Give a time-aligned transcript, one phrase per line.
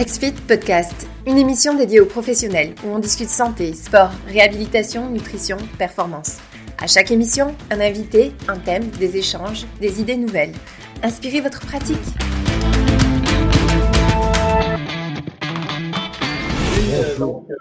[0.00, 6.38] XFIT Podcast, une émission dédiée aux professionnels où on discute santé, sport, réhabilitation, nutrition, performance.
[6.78, 10.54] À chaque émission, un invité, un thème, des échanges, des idées nouvelles.
[11.02, 11.98] Inspirez votre pratique.
[16.94, 17.18] Euh,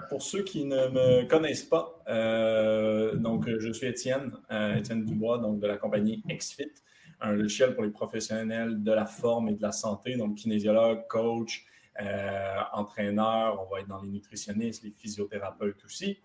[0.09, 5.59] pour ceux qui ne me connaissent pas, euh, donc, je suis Étienne, euh, Dubois, donc,
[5.59, 6.71] de la compagnie XFIT,
[7.19, 11.65] un logiciel pour les professionnels de la forme et de la santé, donc kinésiologue, coach,
[12.01, 16.19] euh, entraîneurs, on va être dans les nutritionnistes, les physiothérapeutes aussi.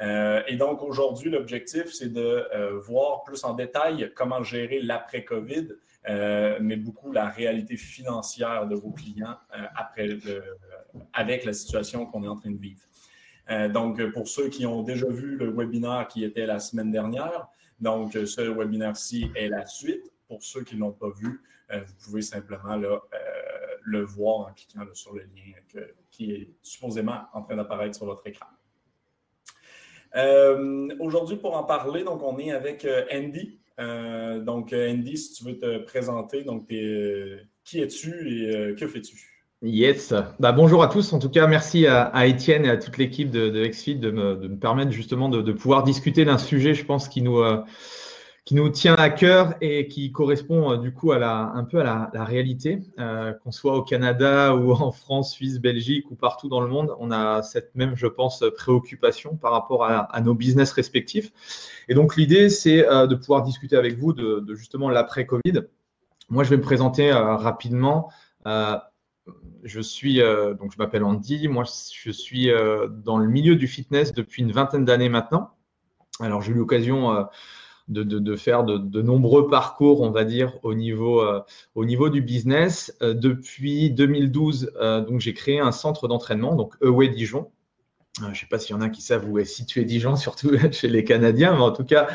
[0.00, 2.20] Euh, et donc aujourd'hui, l'objectif, c'est de
[2.54, 5.68] euh, voir plus en détail comment gérer l'après-COVID,
[6.60, 9.36] mais beaucoup la réalité financière de vos clients
[9.76, 10.08] après
[11.12, 12.82] avec la situation qu'on est en train de vivre.
[13.72, 17.46] donc, pour ceux qui ont déjà vu le webinaire qui était la semaine dernière,
[17.78, 20.12] donc ce webinaire-ci est la suite.
[20.26, 21.40] Pour ceux qui ne l'ont pas vu,
[21.72, 23.00] vous pouvez simplement là,
[23.84, 28.26] le voir en cliquant sur le lien qui est supposément en train d'apparaître sur votre
[28.26, 28.46] écran.
[30.14, 33.58] Euh, aujourd'hui, pour en parler, donc on est avec euh, Andy.
[33.80, 39.28] Euh, donc, Andy, si tu veux te présenter, donc qui es-tu et que fais-tu?
[39.62, 40.12] Yes.
[40.40, 41.12] Bah, bonjour à tous.
[41.12, 44.56] En tout cas, merci à, Étienne et à toute l'équipe de, de XFIT de me,
[44.56, 47.40] permettre justement de, de pouvoir discuter d'un sujet, je pense, qui nous,
[48.44, 52.10] qui nous tient à cœur et qui correspond euh, du coup à un peu à
[52.12, 56.60] la, réalité, euh, qu'on soit au Canada ou en France, Suisse, Belgique ou partout dans
[56.60, 61.32] le monde, on a cette même, je pense, préoccupation par rapport à, nos business respectifs.
[61.88, 65.62] Et donc l'idée, c'est euh, de pouvoir discuter avec vous de, justement l'après-Covid.
[66.28, 68.10] Moi, je vais me présenter rapidement.
[68.44, 71.48] je suis donc je m'appelle Andy.
[71.48, 72.50] Moi, je suis
[73.04, 75.50] dans le milieu du fitness depuis une vingtaine d'années maintenant.
[76.20, 77.26] Alors, j'ai eu l'occasion
[77.88, 82.96] de, faire de, nombreux parcours, on va dire, au niveau, euh, du business.
[83.02, 87.50] Euh, depuis 2012, euh, donc j'ai créé un centre d'entraînement, donc Away Dijon.
[88.20, 90.50] je ne sais pas s'il y en a qui savent où est situé Dijon, surtout
[90.70, 92.08] chez les Canadiens, mais en tout cas,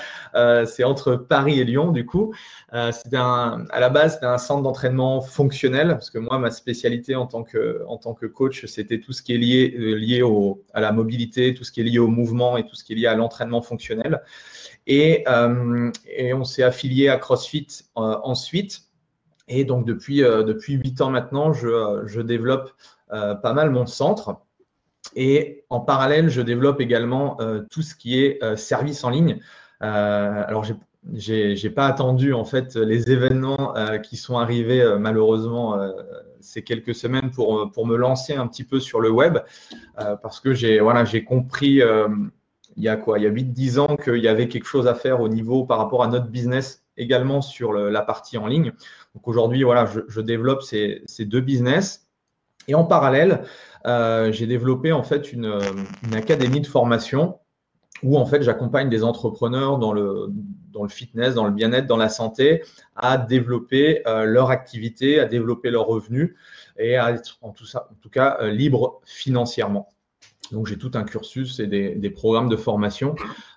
[0.65, 2.33] c'est entre Paris et Lyon, du coup.
[2.71, 2.91] à
[3.79, 8.25] la base, c'était un centre d'entraînement fonctionnel, parce que moi, ma spécialité en tant que,
[8.27, 10.23] coach, c'était tout ce qui est lié,
[10.73, 12.95] à la mobilité, tout ce qui est lié au mouvement et tout ce qui est
[12.95, 14.21] lié à l'entraînement fonctionnel.
[14.89, 17.67] Euh, et, on s'est affilié à CrossFit
[17.97, 18.83] euh, ensuite.
[19.47, 22.71] Et donc, depuis, euh, depuis 8 ans maintenant, je, développe
[23.09, 24.37] pas mal mon centre.
[25.15, 27.37] Et en parallèle, je développe également
[27.71, 29.39] tout ce qui est service en ligne.
[29.79, 30.65] alors,
[31.13, 35.79] j'ai n'ai pas attendu en fait les événements qui sont arrivés malheureusement
[36.41, 39.37] ces quelques semaines pour, pour me lancer un petit peu sur le web
[39.95, 41.81] parce que j'ai voilà, compris
[42.77, 43.19] il y a quoi?
[43.19, 45.79] Il y a 8-10 ans qu'il y avait quelque chose à faire au niveau par
[45.79, 48.71] rapport à notre business également sur la partie en ligne.
[49.15, 52.07] Donc aujourd'hui, voilà, je, développe ces, deux business.
[52.67, 53.43] Et en parallèle,
[53.85, 55.59] euh, j'ai développé en fait une,
[56.13, 57.39] académie de formation
[58.03, 60.31] où en fait j'accompagne des entrepreneurs dans le,
[60.87, 62.63] fitness, dans le bien-être, dans la santé,
[62.95, 66.35] à développer euh, leur activité, à développer leurs revenus
[66.77, 69.89] et à être en tout, ça, en tout cas euh, libre financièrement.
[70.51, 73.15] Donc j'ai tout un cursus et des, programmes de formation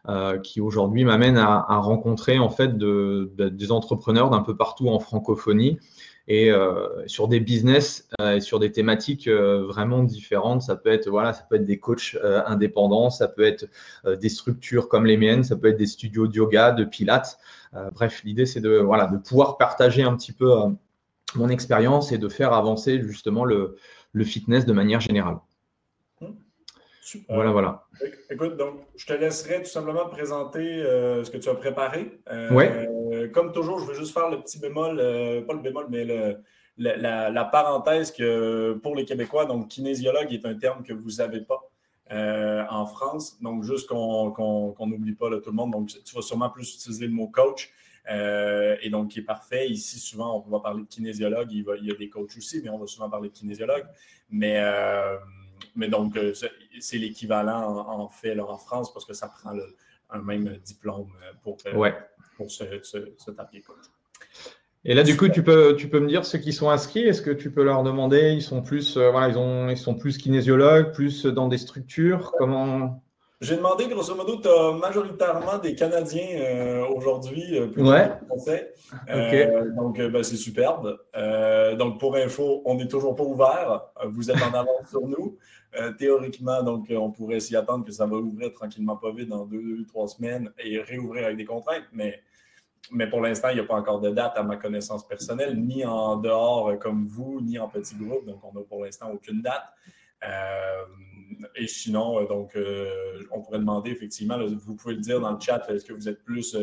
[0.09, 5.79] euh, qui aujourd'hui m'amènent à, rencontrer en fait des entrepreneurs d'un peu partout en francophonie
[6.29, 10.63] et euh, sur des business euh, et sur des thématiques vraiment différentes.
[10.63, 13.67] Ça peut être voilà, ça peut être des coachs indépendants, ça peut être
[14.07, 17.39] des structures comme les miennes, ça peut être des studios de yoga, de pilates.
[17.93, 20.53] bref, l'idée c'est de voilà de pouvoir partager un petit peu
[21.37, 23.77] mon expérience et de faire avancer justement le
[24.25, 25.39] fitness de manière générale.
[27.29, 27.87] Voilà, voilà.
[28.31, 32.21] Écoute, donc, je te laisserai tout simplement présenter euh, ce que tu as préparé.
[32.31, 36.05] Euh, comme toujours, je veux juste faire le petit bémol, euh, pas le bémol, mais
[36.77, 41.61] la, parenthèse que pour les Québécois, donc kinésiologue est un terme que vous n'avez pas
[42.13, 43.41] en France.
[43.41, 45.73] Donc, juste qu'on n'oublie pas tout le monde.
[45.73, 47.71] Donc, tu vas sûrement plus utiliser le mot coach.
[48.09, 49.69] et donc, qui est parfait.
[49.69, 51.53] Ici, souvent, on va parler de kinésiologue.
[51.53, 53.87] Il, il, y a des coachs aussi, mais on va souvent parler de kinésiologue.
[54.31, 54.61] Mais
[55.77, 56.33] mais donc, euh,
[56.81, 59.53] c'est l'équivalent en, fait en France parce que ça prend
[60.11, 61.91] un même diplôme euh, pour, euh,
[62.37, 63.63] pour se, taper.
[64.85, 67.23] Et là, du coup, tu peux, tu peux me dire ceux qui sont inscrits, est-ce
[67.23, 70.93] que tu peux leur demander, ils sont plus, voilà, ils, ont, ils sont plus kinésiologues,
[70.93, 73.03] plus dans des structures, comment?
[73.41, 78.13] J'ai demandé, grosso modo, tu as majoritairement des Canadiens euh, aujourd'hui, euh, plus ouais.
[78.27, 78.75] français.
[79.09, 80.99] Euh, donc, ben, c'est superbe.
[81.79, 83.83] donc, pour info, on n'est toujours pas ouvert.
[84.09, 85.39] Vous êtes en avance sur nous.
[85.97, 89.87] théoriquement, donc, on pourrait s'y attendre que ça va ouvrir tranquillement pas vite dans deux,
[89.87, 91.85] trois semaines et réouvrir avec des contraintes.
[91.93, 92.21] Mais
[92.93, 95.85] mais pour l'instant, il n'y a pas encore de date à ma connaissance personnelle, ni
[95.85, 98.27] en dehors comme vous, ni en petit groupe.
[98.27, 99.63] Donc, on n'a pour l'instant aucune date.
[100.23, 102.57] Et sinon, donc,
[103.31, 106.23] on pourrait demander effectivement, vous pouvez le dire dans le chat, est-ce que vous êtes
[106.25, 106.57] plus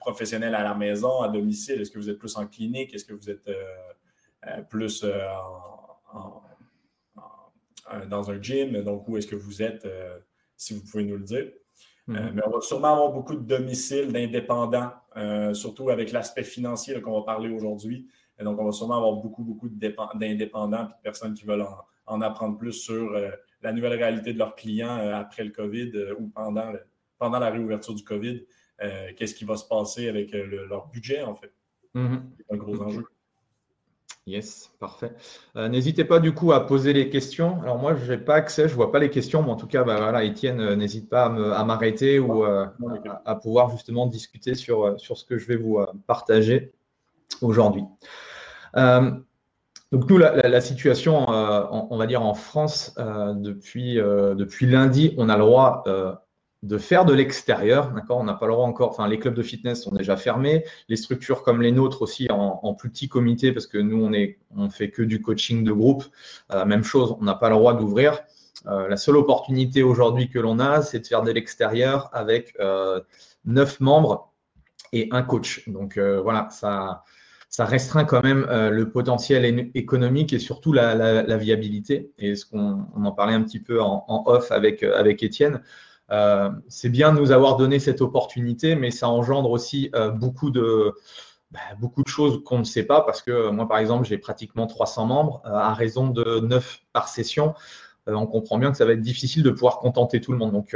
[0.00, 1.80] professionnel à la maison, à domicile?
[1.80, 2.94] Est-ce que vous êtes plus en clinique?
[2.94, 3.50] Est-ce que vous êtes
[4.68, 5.04] plus
[6.12, 6.42] en
[7.92, 8.82] euh, dans un gym?
[8.82, 10.18] Donc, où est-ce que vous êtes, euh,
[10.56, 11.50] si vous pouvez nous le dire?
[12.08, 12.32] Euh, mhm.
[12.34, 14.92] mais on va sûrement avoir beaucoup de domiciles d'indépendants,
[15.52, 18.08] surtout avec l'aspect financier qu'on va parler aujourd'hui.
[18.40, 21.78] donc, on va sûrement avoir beaucoup, beaucoup d'indépendants et de personnes qui veulent en,
[22.20, 23.16] apprendre plus sur
[23.62, 26.72] la nouvelle réalité de leurs clients après le COVID ou pendant,
[27.18, 28.44] pendant la réouverture du COVID.
[29.16, 31.52] Qu'est-ce qui va se passer avec leur budget, en fait?
[31.94, 32.30] Mhm.
[32.36, 33.04] C'est un gros enjeu.
[34.28, 35.12] Yes, parfait.
[35.56, 37.62] Euh, n'hésitez pas du coup à poser les questions.
[37.62, 39.66] Alors moi, je n'ai pas accès, je ne vois pas les questions, mais en tout
[39.66, 42.66] cas, bah, voilà, Étienne, euh, n'hésite pas à m'arrêter ou euh,
[43.24, 46.72] à, pouvoir justement discuter sur, sur ce que je vais vous partager
[47.40, 47.84] aujourd'hui.
[49.92, 55.44] Donc nous, la, situation, on, va dire en France, depuis, depuis lundi, on a le
[55.44, 55.82] droit
[56.62, 57.92] de faire de l'extérieur.
[57.92, 58.18] D'accord?
[58.18, 58.90] On n'a pas le droit encore.
[58.90, 60.64] Enfin, les clubs de fitness sont déjà fermés.
[60.88, 64.38] Les structures comme les nôtres aussi en, plus petit comité, parce que nous, on est,
[64.56, 66.04] on fait que du coaching de groupe.
[66.52, 68.20] Euh, même chose, on n'a pas le droit d'ouvrir.
[68.66, 73.00] Euh, la seule opportunité aujourd'hui que l'on a, c'est de faire de l'extérieur avec euh,
[73.44, 74.32] neuf membres
[74.92, 75.68] et un coach.
[75.68, 77.04] Donc voilà, ça,
[77.48, 82.12] ça restreint quand même le potentiel économique et surtout la, viabilité.
[82.18, 85.62] Et ce qu'on en parlait un petit peu en, off avec, avec Étienne.
[86.10, 90.50] Euh, c'est bien de nous avoir donné cette opportunité, mais ça engendre aussi euh, beaucoup
[90.50, 90.94] de,
[91.50, 94.18] bah, beaucoup de choses qu'on ne sait pas parce que euh, moi, par exemple, j'ai
[94.18, 97.54] pratiquement 300 membres à raison de 9 par session.
[98.06, 100.52] on comprend bien que ça va être difficile de pouvoir contenter tout le monde.
[100.52, 100.74] Donc,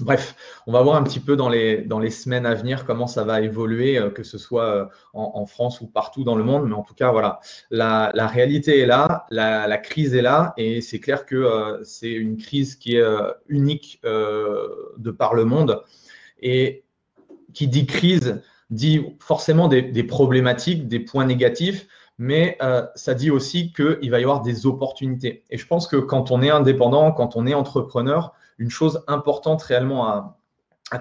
[0.00, 0.36] Bref,
[0.66, 3.98] on va voir un petit peu dans les, semaines à venir comment ça va évoluer,
[3.98, 6.68] euh, que ce soit euh, en, France ou partout dans le monde.
[6.68, 7.40] Mais en tout cas, voilà,
[7.70, 12.36] la, réalité est là, la, crise est là, et c'est clair que euh, c'est une
[12.36, 13.04] crise qui est
[13.48, 15.82] unique de par le monde.
[16.40, 16.84] Et
[17.52, 18.40] qui dit crise
[18.70, 22.58] dit forcément des, des problématiques, des points négatifs, mais
[22.94, 25.42] ça dit aussi qu'il va y avoir des opportunités.
[25.50, 29.62] Et je pense que quand on est indépendant, quand on est entrepreneur, une chose importante
[29.62, 30.34] réellement à,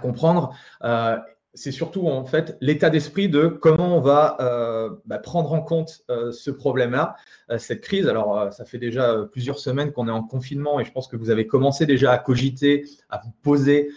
[0.02, 0.54] comprendre.
[0.84, 1.18] Euh,
[1.54, 6.02] c'est surtout en fait l'état d'esprit de comment on va euh, bah, prendre en compte
[6.12, 7.16] euh, ce problème-là,
[7.58, 8.08] cette crise.
[8.08, 11.30] Alors, ça fait déjà plusieurs semaines qu'on est en confinement et je pense que vous
[11.30, 13.90] avez commencé déjà à cogiter, à vous poser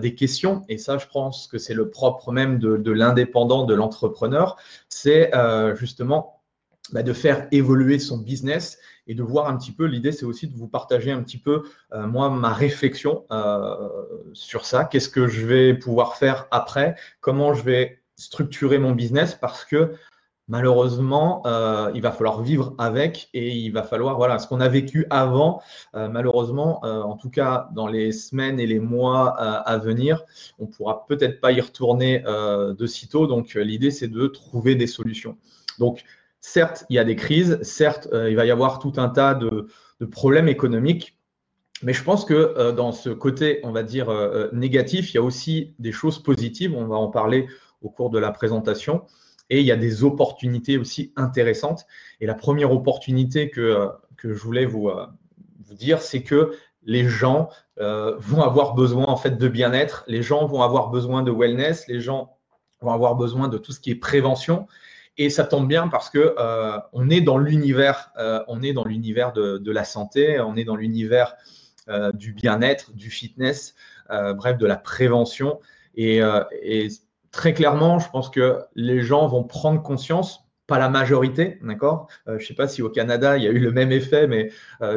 [0.00, 0.64] des questions.
[0.68, 4.56] Et ça, je pense que c'est le propre même de, l'indépendant, de l'entrepreneur.
[4.90, 5.32] C'est
[5.76, 6.42] justement
[6.92, 8.78] bah, de faire évoluer son business
[9.08, 9.86] et de voir un petit peu.
[9.86, 13.88] L'idée, c'est aussi de vous partager un petit peu, euh, moi, ma réflexion euh,
[14.34, 14.84] sur ça.
[14.84, 16.94] Qu'est-ce que je vais pouvoir faire après?
[17.20, 19.34] Comment je vais structurer mon business?
[19.34, 19.94] Parce que
[20.46, 24.68] malheureusement, euh, il va falloir vivre avec et il va falloir, voilà, ce qu'on a
[24.68, 25.60] vécu avant,
[25.94, 30.24] malheureusement, en tout cas dans les semaines et les mois à venir,
[30.58, 33.26] on ne pourra peut-être pas y retourner de sitôt.
[33.26, 35.36] Donc, l'idée, c'est de trouver des solutions.
[35.78, 36.02] Donc,
[36.50, 39.34] Certes, il y a des crises, certes, euh, il va y avoir tout un tas
[39.34, 39.68] de,
[40.10, 41.18] problèmes économiques,
[41.82, 45.18] mais je pense que euh, dans ce côté, on va dire, euh, négatif, il y
[45.18, 47.48] a aussi des choses positives, on va en parler
[47.82, 49.04] au cours de la présentation,
[49.50, 51.84] et il y a des opportunités aussi intéressantes.
[52.22, 54.90] Et la première opportunité que, je voulais vous,
[55.66, 56.52] vous dire, c'est que
[56.82, 61.30] les gens vont avoir besoin en fait de bien-être, les gens vont avoir besoin de
[61.30, 62.38] wellness, les gens
[62.80, 64.66] vont avoir besoin de tout ce qui est prévention.
[65.18, 68.84] Et ça tombe bien parce que euh, on est dans l'univers, euh, on est dans
[68.84, 71.34] l'univers de, la santé, on est dans l'univers
[71.88, 73.74] euh, du bien-être, du fitness,
[74.08, 75.58] bref, de la prévention.
[75.96, 76.20] Et,
[77.32, 82.08] très clairement, je pense que les gens vont prendre conscience pas la majorité, d'accord?
[82.26, 84.50] Je ne sais pas si au Canada, il y a eu le même effet, mais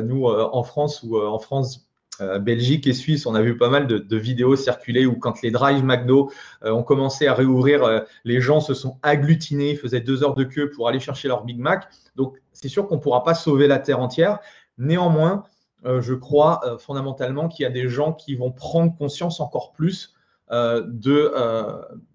[0.03, 3.87] nous, en France ou en France, euh, Belgique et Suisse, on a vu pas mal
[3.87, 6.31] de, vidéos circuler où quand les drive McDo
[6.63, 10.43] euh, ont commencé à réouvrir, euh, les gens se sont agglutinés, faisaient deux heures de
[10.43, 11.87] queue pour aller chercher leur Big Mac.
[12.15, 14.39] Donc c'est sûr qu'on ne pourra pas sauver la terre entière.
[14.77, 15.43] Néanmoins,
[15.83, 20.13] je crois fondamentalement qu'il y a des gens qui vont prendre conscience encore plus
[20.49, 21.33] de,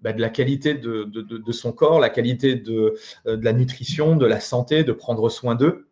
[0.03, 4.85] bah, de, la qualité de, son corps, la qualité de, la nutrition, de la santé,
[4.85, 5.86] de prendre soin d'eux.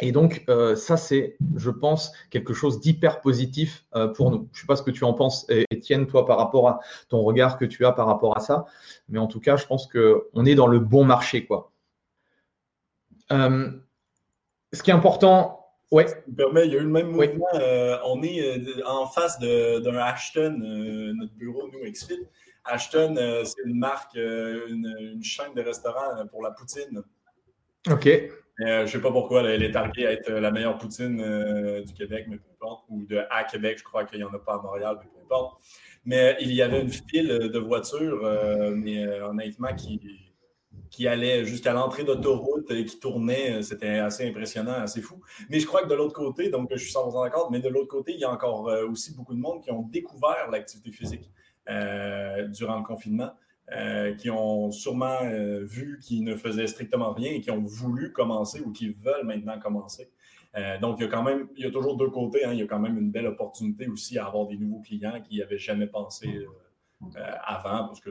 [0.00, 4.48] Et donc, euh, ça, c'est, je pense, quelque chose d'hyper positif euh, pour nous.
[4.52, 7.22] Je ne sais pas ce que tu en penses, Étienne, toi, par rapport à ton
[7.22, 8.66] regard que tu as par rapport à ça.
[9.08, 11.46] Mais en tout cas, je pense qu'on est dans le bon marché.
[11.46, 11.72] Quoi.
[13.32, 13.70] Euh,
[14.72, 16.06] ce qui est important, ouais.
[16.28, 17.46] me permet, il y a eu le même mouvement.
[18.06, 20.58] on est en face d'un Ashton,
[21.16, 22.20] notre bureau, nous, Exfit.
[22.64, 23.14] Ashton,
[23.44, 27.02] c'est une marque, une, chaîne de restaurants pour la poutine.
[27.90, 28.04] OK.
[28.58, 31.16] je ne sais pas pourquoi elle est targuée à être la meilleure poutine
[31.84, 32.84] du Québec, mais peu importe.
[32.88, 35.24] Ou de à Québec, je crois qu'il n'y en a pas à Montréal, mais peu
[35.24, 35.60] importe.
[36.04, 38.22] Mais il y avait une file de voitures,
[38.74, 40.00] mais honnêtement, qui,
[40.90, 43.62] qui allait jusqu'à l'entrée d'autoroute et qui tournait.
[43.62, 45.20] C'était assez impressionnant, assez fou.
[45.48, 47.88] Mais je crois que de l'autre côté, donc je suis 100% d'accord, mais de l'autre
[47.88, 51.30] côté, il y a encore euh, aussi beaucoup de monde qui ont découvert l'activité physique
[51.68, 53.30] euh, durant le confinement.
[53.76, 55.18] Euh, qui ont sûrement
[55.62, 59.58] vu qu'ils ne faisaient strictement rien et qui ont voulu commencer ou qui veulent maintenant
[59.58, 60.10] commencer.
[60.80, 62.46] donc, il y a quand même, il y a toujours deux côtés.
[62.46, 62.54] Hein.
[62.54, 65.34] il y a quand même une belle opportunité aussi à avoir des nouveaux clients qui
[65.34, 66.46] n'y avaient jamais pensé
[67.46, 68.10] avant, parce que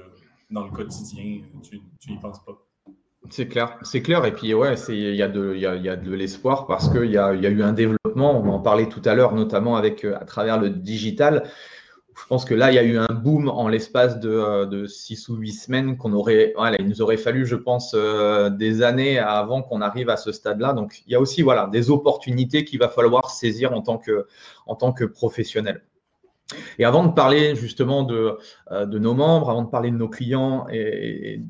[0.51, 2.67] dans le quotidien, tu n'y penses pas.
[3.29, 4.25] C'est clair, c'est clair.
[4.25, 7.61] Et puis, ouais, il y a de, l'espoir parce qu'il y a, y a eu
[7.61, 8.39] un développement.
[8.39, 11.49] On en parlait tout à l'heure, notamment avec, euh, à travers le digital.
[12.19, 14.87] Je pense que là, il y a eu un boom en l'espace de, euh, de
[14.87, 19.19] six ou huit semaines qu'on aurait, il nous aurait fallu, je pense, euh, des années
[19.19, 20.73] avant qu'on arrive à ce stade-là.
[20.73, 25.05] Donc, il y a aussi, voilà, des opportunités qu'il va falloir saisir en tant que,
[25.05, 25.83] professionnel.
[26.79, 28.37] Et avant de parler justement de,
[28.71, 31.41] de nos membres, avant de parler de nos clients et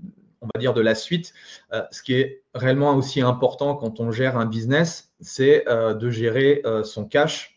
[0.42, 1.34] on va dire, de la suite.
[1.74, 6.10] Euh, ce qui est réellement aussi important quand on gère un business, c'est euh, de
[6.10, 7.57] gérer euh, son cash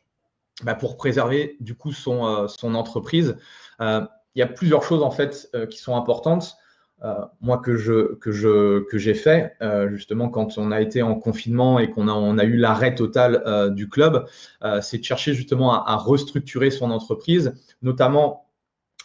[0.64, 3.36] bah, pour préserver du coup son, son entreprise.
[3.80, 6.56] il y a plusieurs choses en fait qui sont importantes.
[7.40, 9.56] moi que je que j'ai fait
[9.88, 13.72] justement quand on a été en confinement et qu'on a on a eu l'arrêt total
[13.74, 14.26] du club,
[14.82, 18.50] c'est de chercher justement à, restructurer son entreprise, notamment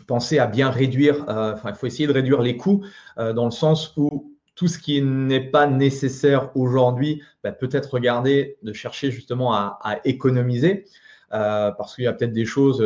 [0.07, 2.85] penser à bien réduire, euh, enfin, il faut essayer de réduire les coûts
[3.17, 8.57] euh, dans le sens où tout ce qui n'est pas nécessaire aujourd'hui, bah, peut-être regarder
[8.63, 12.83] de chercher justement à, économiser, euh, parce qu'il y a peut-être des choses,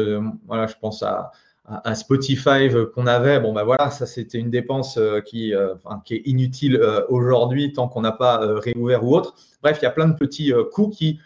[0.47, 1.31] voilà, je pense à,
[1.93, 7.87] Spotify qu'on avait, bon ben voilà, ça c'était une dépense qui, est inutile aujourd'hui tant
[7.87, 9.35] qu'on n'a pas réouvert ou autre.
[9.61, 11.19] Bref, il y a plein de petits coûts qui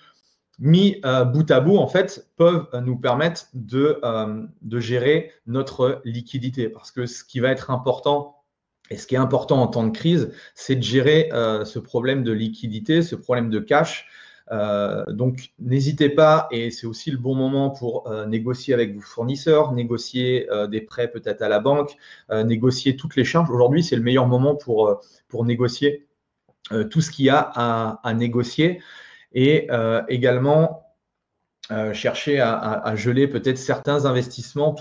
[0.59, 6.01] mis euh, bout à bout, en fait, peuvent euh, nous permettre euh, de, gérer notre
[6.05, 6.69] liquidité.
[6.69, 8.43] Parce que ce qui va être important,
[8.89, 12.33] et ce qui est important en temps de crise, c'est de gérer ce problème de
[12.33, 14.07] liquidité, ce problème de cash.
[14.51, 20.47] Donc, n'hésitez pas, et c'est aussi le bon moment pour négocier avec vos fournisseurs, négocier
[20.69, 21.95] des prêts peut-être à la banque,
[22.31, 23.49] négocier toutes les charges.
[23.49, 25.01] Aujourd'hui, c'est le meilleur moment pour,
[25.45, 26.05] négocier
[26.91, 28.81] tout ce qu'il y a à, négocier
[29.33, 30.95] et euh, également
[31.71, 34.75] euh, chercher à, geler peut-être certains investissements,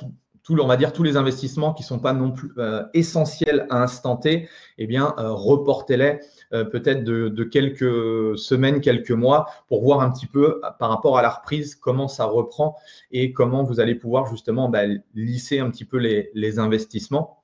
[0.50, 3.82] on va dire tous les investissements qui ne sont pas non plus euh, essentiels à
[3.82, 6.20] instant eh bien, reportez-les
[6.50, 11.30] peut-être de, quelques semaines, quelques mois, pour voir un petit peu par rapport à la
[11.30, 12.76] reprise comment ça reprend
[13.10, 14.82] et comment vous allez pouvoir justement bah,
[15.14, 17.41] lisser un petit peu les investissements.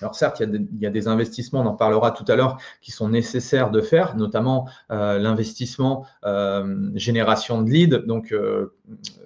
[0.00, 3.08] Alors certes, il y, a des, investissements, on en parlera tout à l'heure, qui sont
[3.08, 8.74] nécessaires de faire, notamment euh, l'investissement euh, génération de leads, donc euh,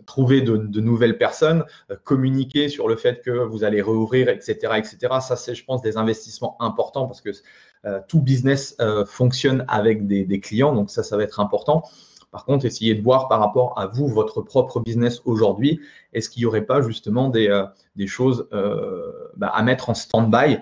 [0.06, 1.64] trouver de, nouvelles personnes,
[2.04, 4.96] communiquer sur le fait que vous allez rouvrir, etc., etc.
[5.20, 7.30] Ça, c'est, je pense, des investissements importants parce que
[8.08, 8.76] tout business
[9.06, 11.82] fonctionne avec des, clients, donc ça, ça va être important.
[12.32, 15.80] Par contre, essayez de voir par rapport à vous, votre propre business aujourd'hui,
[16.14, 17.66] est-ce qu'il n'y aurait pas justement des, euh,
[18.06, 20.58] choses euh, bah, à mettre en stand-by,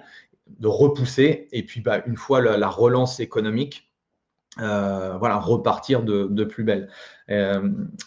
[0.59, 3.89] de repousser, et puis bah, une fois la, relance économique,
[4.61, 6.89] euh, voilà, repartir de, plus belle?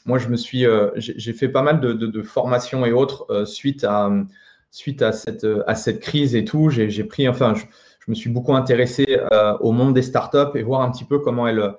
[0.05, 0.65] moi, je me suis,
[0.97, 6.69] j'ai fait pas mal de, formations et autres suite à cette crise et tout.
[6.69, 7.63] J'ai pris, enfin, je,
[8.05, 9.21] je, me suis beaucoup intéressé
[9.61, 11.77] au monde des startups et voir un petit peu comment elles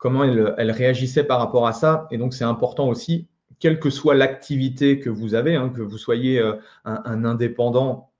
[0.00, 2.08] comment elle, réagissait par rapport à ça.
[2.10, 3.28] Et donc, c'est important aussi,
[3.60, 6.54] quelle que soit l'activité que vous avez, hein, que vous soyez euh,
[6.84, 8.10] un, indépendant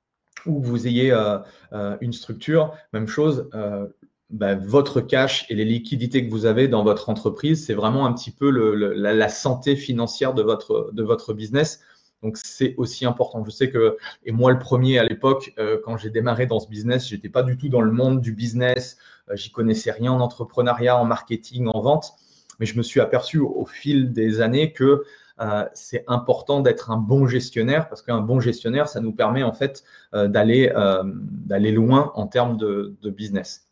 [0.46, 1.38] ou que vous ayez euh,
[1.72, 3.48] euh, une structure, même chose,
[4.28, 8.12] bah, votre cash et les liquidités que vous avez dans votre entreprise, c'est vraiment un
[8.12, 11.80] petit peu la, santé financière de votre, business.
[12.22, 13.42] Donc, c'est aussi important.
[13.42, 17.08] Je sais que, et moi, le premier à l'époque, quand j'ai démarré dans ce business,
[17.08, 18.98] je n'étais pas du tout dans le monde du business,
[19.34, 22.14] j'y connaissais rien en entrepreneuriat, en marketing, en vente,
[22.58, 25.04] mais je me suis aperçu au, fil des années que
[25.40, 29.52] euh, c'est important d'être un bon gestionnaire parce qu'un bon gestionnaire, ça nous permet en
[29.52, 29.84] fait
[30.14, 30.72] euh, d'aller
[31.04, 33.68] d'aller loin en termes de, business.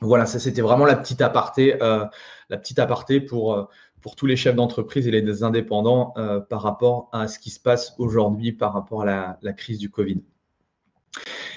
[0.00, 3.68] Voilà, ça c'était vraiment la petite aparté, la petite aparté pour
[4.00, 6.14] pour tous les chefs d'entreprise et les indépendants
[6.48, 9.90] par rapport à ce qui se passe aujourd'hui par rapport à la, la, crise du
[9.90, 10.22] Covid.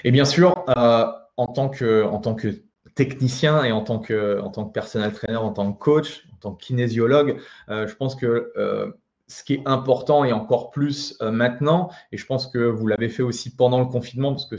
[0.04, 2.62] Et bien sûr, en tant que en tant que
[2.94, 6.36] technicien et en tant que, en tant que personal trainer, en tant que coach, en
[6.36, 8.92] tant que kinésiologue, euh, je pense que euh,
[9.26, 13.08] ce qui est important et encore plus euh, maintenant, et je pense que vous l'avez
[13.08, 14.56] fait aussi pendant le confinement, parce que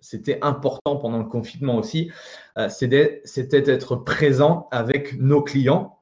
[0.00, 2.12] c'était important pendant le confinement aussi,
[2.68, 5.98] c'était d'être présent avec nos clients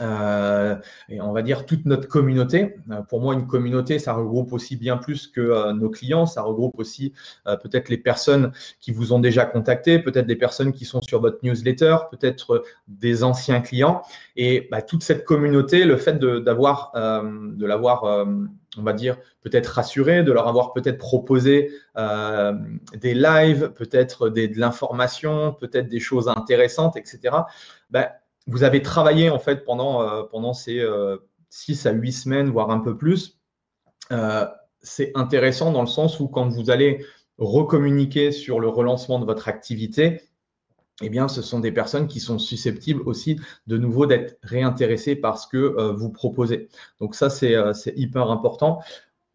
[0.00, 0.76] euh,
[1.08, 2.76] et on va dire toute notre communauté.
[2.90, 6.42] Euh, pour moi, une communauté, ça regroupe aussi bien plus que euh, nos clients, ça
[6.42, 7.12] regroupe aussi
[7.44, 11.38] peut-être les personnes qui vous ont déjà contacté, peut-être des personnes qui sont sur votre
[11.42, 14.02] newsletter, peut-être des anciens clients.
[14.36, 20.22] Et bah, toute cette communauté, le fait d'avoir, de, l'avoir, on va dire, peut-être rassuré,
[20.24, 27.36] de leur avoir peut-être proposé des lives, peut-être de l'information, peut-être des choses intéressantes, etc
[28.46, 31.18] vous avez travaillé en fait pendant, euh, pendant ces euh,
[31.50, 33.38] six à huit semaines, voire un peu plus.
[34.12, 34.46] Euh,
[34.80, 37.04] c'est intéressant dans le sens où quand vous allez
[37.38, 40.22] recommuniquer sur le relancement de votre activité,
[41.02, 45.38] eh bien, ce sont des personnes qui sont susceptibles aussi de nouveau d'être réintéressées par
[45.38, 46.68] ce que vous proposez.
[47.00, 47.52] Donc ça, c'est
[47.96, 48.80] hyper important.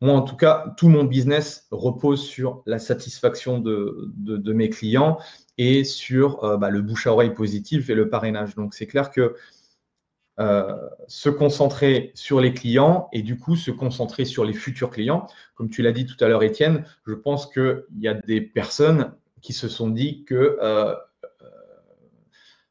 [0.02, 5.20] Moi, en tout cas, tout mon business repose sur la satisfaction de, mes clients
[5.60, 8.56] et sur euh, bah, le bouche à oreille positif et le parrainage.
[8.56, 9.36] Donc c'est clair que
[10.40, 10.76] euh,
[11.08, 15.28] se concentrer sur les clients et du coup se concentrer sur les futurs clients.
[15.54, 19.14] Comme tu l'as dit tout à l'heure, Étienne, je pense qu'il y a des personnes
[19.42, 20.96] qui se sont dit que euh,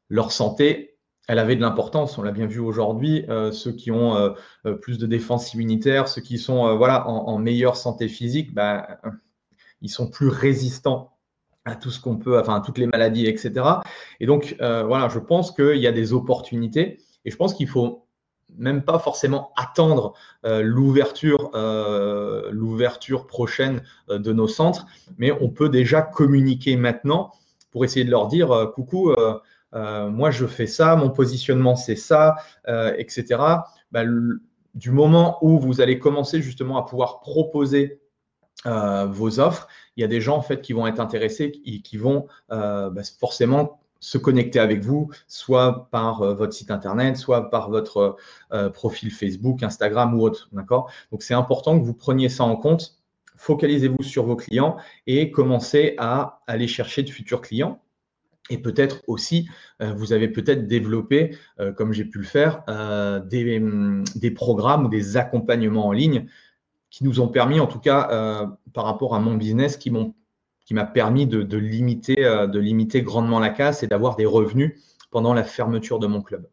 [0.09, 0.90] leur santé,
[1.27, 2.17] elle avait de l'importance.
[2.17, 4.33] On l'a bien vu aujourd'hui, ceux qui ont
[4.81, 8.99] plus de défense immunitaire, ceux qui sont voilà, en, meilleure santé physique, bah,
[9.81, 11.11] ils sont plus résistants
[11.65, 13.65] à tout ce qu'on peut, enfin à toutes les maladies, etc.
[14.19, 17.67] Et donc, euh, voilà, je pense qu'il y a des opportunités et je pense qu'il
[17.67, 18.05] faut
[18.57, 20.13] même pas forcément attendre
[20.45, 24.85] euh, l'ouverture, euh, l'ouverture prochaine de nos centres,
[25.17, 27.31] mais on peut déjà communiquer maintenant
[27.69, 29.15] pour essayer de leur dire coucou,
[29.73, 32.35] moi je fais ça, mon positionnement c'est ça,
[32.97, 33.41] etc.
[33.91, 34.03] Bah,
[34.73, 38.01] du moment où vous allez commencer justement à pouvoir proposer
[38.65, 41.97] vos offres, il y a des gens en fait qui vont être intéressés et qui
[41.97, 47.51] vont euh, bah, forcément se connecter avec vous, soit par euh, votre site internet, soit
[47.51, 48.15] par votre
[48.51, 50.49] euh, profil Facebook, Instagram ou autre.
[50.53, 50.91] D'accord?
[51.11, 52.97] Donc c'est important que vous preniez ça en compte.
[53.37, 57.79] Focalisez-vous sur vos clients et commencez à aller chercher de futurs clients.
[58.49, 59.47] Et peut-être aussi,
[59.79, 61.37] vous avez peut-être développé,
[61.77, 62.63] comme j'ai pu le faire,
[63.29, 63.61] des,
[64.15, 66.27] des, programmes ou des accompagnements en ligne
[66.91, 70.85] qui nous ont permis, en tout cas euh, par rapport à mon business, qui m'a
[70.85, 76.07] permis euh, de limiter grandement la casse et d'avoir des revenus pendant la fermeture de
[76.07, 76.47] mon club.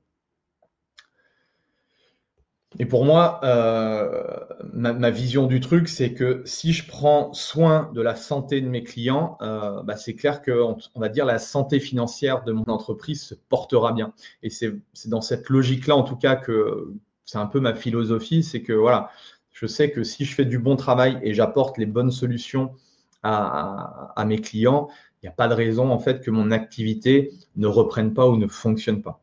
[2.78, 4.37] Et pour moi, euh,
[4.74, 8.85] ma, vision du truc, c'est que si je prends soin de la santé de mes
[8.85, 10.62] clients, bah, c'est clair que
[10.94, 14.12] va dire la santé financière de mon entreprise se portera bien.
[14.42, 14.74] Et c'est
[15.07, 16.92] dans cette logique-là, en tout cas, que
[17.24, 19.11] c'est un peu ma philosophie, c'est que voilà,
[19.52, 22.74] je sais que si je fais du bon travail et j'apporte les bonnes solutions
[23.22, 24.88] à, mes clients,
[25.22, 28.37] il n'y a pas de raison en fait que mon activité ne reprenne pas ou
[28.37, 29.20] ne fonctionne pas.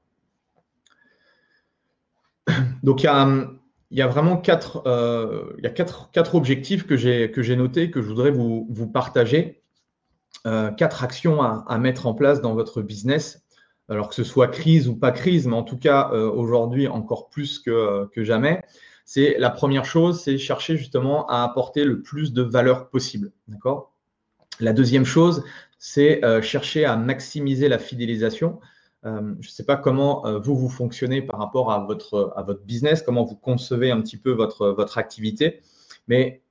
[2.86, 3.08] Donc il
[3.98, 5.58] y a, vraiment quatre, euh,
[6.34, 9.64] objectifs que j'ai notés, que je voudrais vous, partager.
[10.46, 13.44] Euh, quatre actions à, mettre en place dans votre business,
[13.90, 17.30] alors que ce soit crise ou pas crise, mais en tout cas euh, aujourd'hui encore
[17.30, 18.62] plus que jamais
[19.04, 23.32] c'est la première chose, c'est chercher justement à apporter le plus de valeur possible.
[23.48, 23.94] D'accord?
[24.60, 25.44] La deuxième chose,
[25.80, 28.60] c'est chercher à maximiser la fidélisation.
[29.06, 32.44] Euh, je ne sais pas comment euh, vous, vous fonctionnez par rapport à votre, à
[32.44, 35.62] votre business, comment vous concevez un petit peu votre, votre activité,
[36.08, 36.42] mais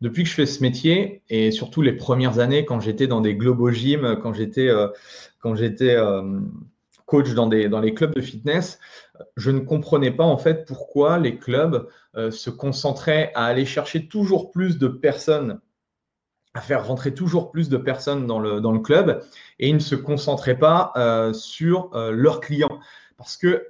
[0.00, 3.34] depuis que je fais ce métier et surtout les premières années quand j'étais dans des
[3.34, 4.70] global gym, quand j'étais
[5.54, 5.96] j'étais
[7.10, 8.78] coach dans, des, dans les clubs de fitness,
[9.36, 14.06] je ne comprenais pas en fait pourquoi les clubs euh, se concentraient à aller chercher
[14.06, 15.60] toujours plus de personnes,
[16.54, 19.22] à faire rentrer toujours plus de personnes dans le, dans le club,
[19.58, 22.80] et ils ne se concentraient pas euh, sur euh, leurs clients.
[23.16, 23.68] Parce que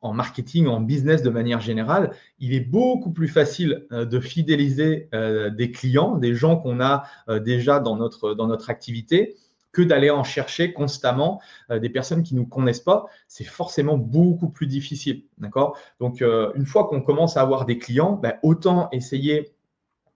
[0.00, 5.70] en marketing, en business de manière générale, il est beaucoup plus facile de fidéliser des
[5.70, 7.04] clients, des gens qu'on a
[7.40, 9.34] déjà dans notre, dans notre activité,
[9.74, 13.04] que d'aller en chercher constamment euh, des personnes qui ne nous connaissent pas.
[13.28, 15.24] C'est forcément beaucoup plus difficile.
[15.36, 15.76] D'accord?
[16.00, 19.52] Donc, euh, une fois qu'on commence à avoir des clients, ben, autant essayer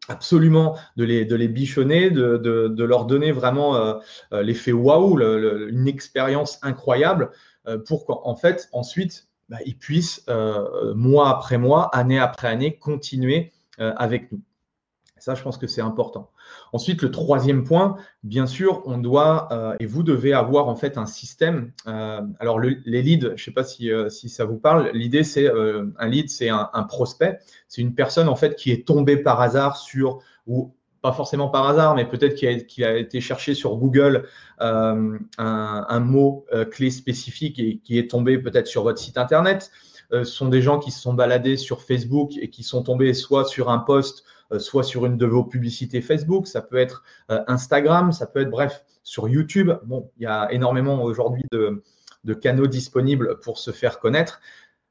[0.09, 3.95] absolument de les, de les bichonner, de, leur donner vraiment euh,
[4.43, 7.31] l'effet waouh, une expérience incroyable
[7.87, 10.25] pour qu'en fait, ensuite, ben, ils puissent,
[10.95, 14.41] mois après mois, année après année, continuer avec nous.
[15.19, 16.31] Ça, je pense que c'est important.
[16.73, 20.99] Ensuite, le troisième point, bien sûr, on doit, euh, et vous devez avoir en fait
[20.99, 21.73] un système.
[21.87, 25.25] Euh, alors, les leads, je ne sais pas si, euh, si, ça vous parle, l'idée,
[25.25, 27.39] c'est un lead, c'est un, prospect.
[27.69, 31.69] C'est une personne en fait qui est tombée par hasard sur, ou pas forcément par
[31.69, 34.27] hasard, mais peut-être qu'il a, été cherché sur Google
[34.59, 39.71] un, un, mot clé spécifique et qui est tombé peut-être sur votre site internet.
[40.11, 43.45] Ce sont des gens qui se sont baladés sur Facebook et qui sont tombés soit
[43.45, 47.43] sur un post euh, soit sur une de vos publicités Facebook, ça peut être euh,
[47.49, 49.73] Instagram, ça peut être, bref, sur YouTube.
[49.85, 51.83] Bon, il y a énormément aujourd'hui de,
[52.43, 54.41] canaux disponibles pour se faire connaître.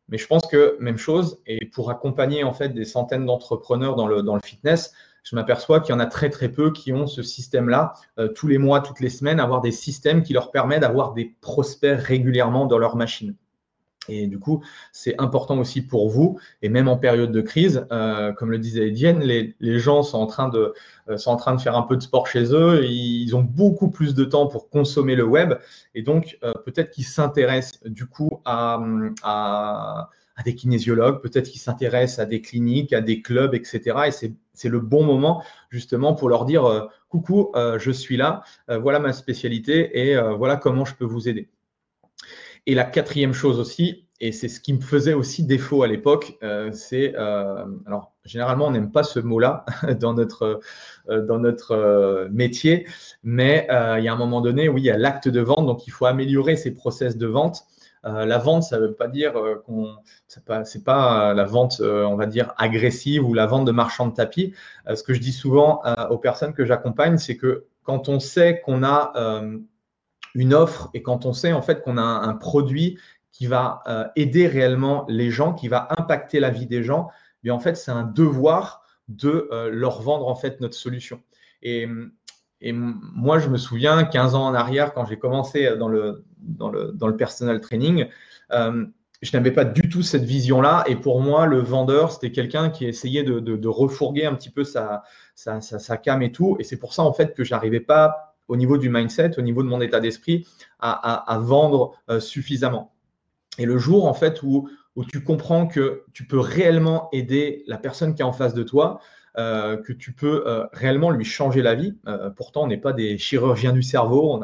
[0.10, 4.08] Mais je pense que même chose, et pour accompagner en fait des centaines d'entrepreneurs dans
[4.08, 7.93] le, fitness, je m'aperçois qu'il y en a très très peu qui ont ce système-là,
[8.17, 11.36] euh, tous les mois, toutes les semaines, avoir des systèmes qui leur permettent d'avoir des
[11.41, 13.36] prospects régulièrement dans leur machine.
[14.10, 18.32] Et du coup, c'est important aussi pour vous, et même en période de crise, euh,
[18.34, 20.74] comme le disait Etienne, les, gens sont en, train de,
[21.10, 23.89] euh, sont en train de faire un peu de sport chez eux, ils ont beaucoup
[23.89, 25.56] plus de temps pour consommer le web,
[25.93, 28.80] et donc euh, peut-être qu'ils s'intéressent du coup à,
[29.24, 30.10] à,
[30.46, 33.82] des kinésiologues, peut-être qu'ils s'intéressent à des cliniques, à des clubs, etc.
[34.08, 34.12] Et
[34.54, 40.00] c'est le bon moment justement pour leur dire, coucou, je suis là, voilà ma spécialité,
[40.00, 41.50] et voilà comment je peux vous aider.
[42.67, 46.38] Et la quatrième chose aussi, et c'est ce qui me faisait aussi défaut à l'époque,
[46.43, 49.65] euh, c'est, euh, alors généralement on n'aime pas ce mot-là
[50.01, 50.60] dans notre,
[51.10, 52.86] euh, dans notre métier,
[53.23, 55.88] mais il y a un moment donné, oui, il y a l'acte de vente, donc
[55.88, 57.63] il faut améliorer ces process de vente.
[58.03, 59.34] la vente, ça ne veut pas dire
[59.65, 59.95] qu'on,
[60.27, 64.13] c'est pas, pas la vente, on va dire agressive ou la vente de marchand de
[64.13, 64.53] tapis.
[64.93, 68.84] ce que je dis souvent aux personnes que j'accompagne, c'est que quand on sait qu'on
[68.84, 69.13] a
[70.38, 72.97] une offre et quand on sait en fait qu'on a un, produit
[73.32, 77.10] qui va euh, aider réellement les gens, qui va impacter la vie des gens,
[77.50, 81.21] en fait, c'est un devoir de euh, leur vendre en fait notre solution.
[81.62, 81.88] Et,
[82.63, 86.91] moi, je me souviens 15 ans en arrière, quand j'ai commencé dans le, dans le,
[86.91, 88.08] dans le personal training,
[88.52, 88.84] euh,
[89.21, 90.84] je n'avais pas du tout cette vision-là.
[90.88, 94.63] Et pour moi, le vendeur, c'était quelqu'un qui essayait de, de, refourguer un petit peu
[94.63, 95.04] sa,
[95.36, 96.58] sa, sa, sa cam et tout.
[96.60, 99.64] Et c'est pour ça, en fait, que j'arrivais pas au niveau du mindset, au niveau
[99.64, 100.48] de mon état d'esprit,
[100.80, 102.94] à, vendre euh, suffisamment.
[103.58, 104.70] Et le jour, en fait, où,
[105.10, 109.00] tu comprends que tu peux réellement aider la personne qui est en face de toi,
[109.38, 111.96] euh, que tu peux euh, réellement lui changer la vie.
[112.36, 114.42] pourtant, on n'est pas des chirurgiens du cerveau,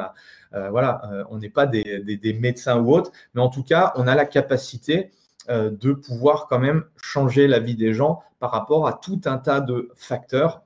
[0.51, 5.11] on n'est pas des, médecins ou autres, mais en tout cas, on a la capacité
[5.49, 9.59] de pouvoir quand même changer la vie des gens par rapport à tout un tas
[9.59, 10.63] de facteurs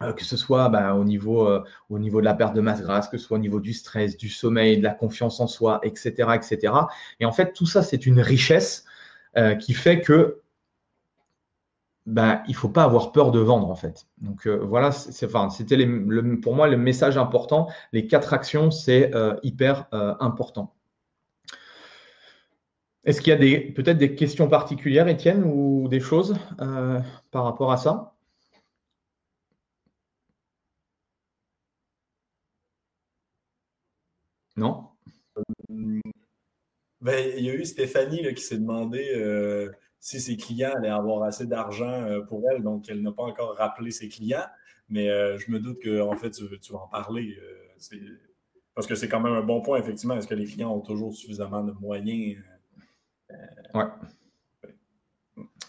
[0.00, 3.08] que ce soit bah, au, niveau, euh, au niveau de la perte de masse grasse,
[3.08, 6.30] que ce soit au niveau du stress, du sommeil, de la confiance en soi, etc.
[6.34, 6.72] etc.
[7.20, 8.84] Et en fait, tout ça, c'est une richesse
[9.36, 10.40] euh, qui fait que
[12.06, 14.06] bah, il ne faut pas avoir peur de vendre, en fait.
[14.18, 15.86] Donc voilà, c'était
[16.42, 17.68] pour moi le message important.
[17.92, 20.74] Les quatre actions, c'est hyper important.
[23.04, 27.76] Est-ce qu'il y a peut-être des questions particulières, Étienne, ou des choses par rapport à
[27.76, 28.14] ça?
[34.60, 34.88] Non?
[37.00, 41.22] Ben, Il y a eu Stéphanie qui s'est demandé euh, si ses clients allaient avoir
[41.22, 44.44] assez d'argent euh, pour elle, donc elle n'a pas encore rappelé ses clients.
[44.90, 47.38] Mais euh, je me doute que en fait, tu, vas en parler.
[48.74, 50.14] parce que c'est quand même un bon point, effectivement.
[50.16, 52.36] Est-ce que les clients ont toujours suffisamment de moyens?
[53.72, 53.84] ouais.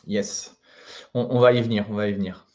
[0.05, 0.59] Yes.
[1.13, 2.50] on va y venir, on va y venir.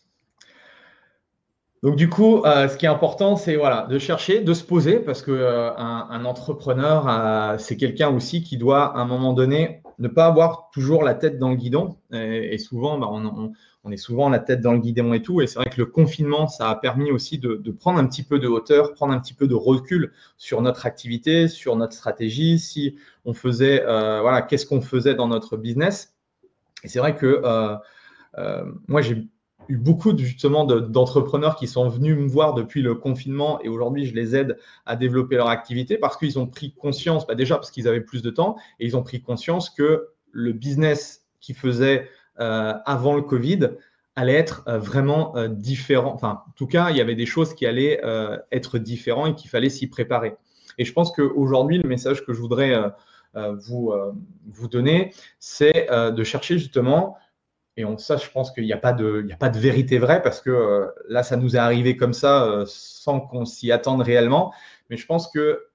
[1.83, 4.99] Donc du coup, euh, ce qui est important, c'est voilà, de chercher, de se poser,
[4.99, 9.83] parce que euh, un, entrepreneur, euh, c'est quelqu'un aussi qui doit, à un moment donné,
[9.99, 11.97] ne pas avoir toujours la tête dans le guidon.
[12.13, 15.41] Et, souvent, bah, on, est souvent la tête dans le guidon et tout.
[15.43, 18.39] Et c'est vrai que le confinement, ça a permis aussi de, prendre un petit peu
[18.39, 22.59] de hauteur, prendre un petit peu de recul sur notre activité, sur notre stratégie.
[22.59, 26.15] Si on faisait, voilà, qu'est-ce qu'on faisait dans notre business.
[26.83, 27.41] Et c'est vrai que
[28.89, 29.29] moi, j'ai
[29.69, 34.15] eu beaucoup justement d'entrepreneurs qui sont venus me voir depuis le confinement et aujourd'hui je
[34.15, 37.89] les aide à développer leur activité parce qu'ils ont pris conscience, bah déjà parce qu'ils
[37.89, 42.09] avaient plus de temps et ils ont pris conscience que le business qu'ils faisaient
[42.41, 43.71] euh, avant le Covid
[44.15, 46.13] allait être euh, vraiment euh, différent.
[46.13, 48.01] Enfin, en tout cas, il y avait des choses qui allaient
[48.53, 50.35] être différentes et qu'il fallait s'y préparer.
[50.79, 52.75] Et je pense qu'aujourd'hui, le message que je voudrais
[53.35, 53.95] vous,
[54.47, 57.17] vous donner, c'est de chercher justement
[57.77, 60.23] et on, ça, je pense qu'il n'y a, pas de, a pas de vérité vraie
[60.23, 64.01] parce que euh, là, ça nous est arrivé comme ça euh, sans qu'on s'y attende
[64.01, 64.53] réellement.
[64.89, 65.67] Mais je pense que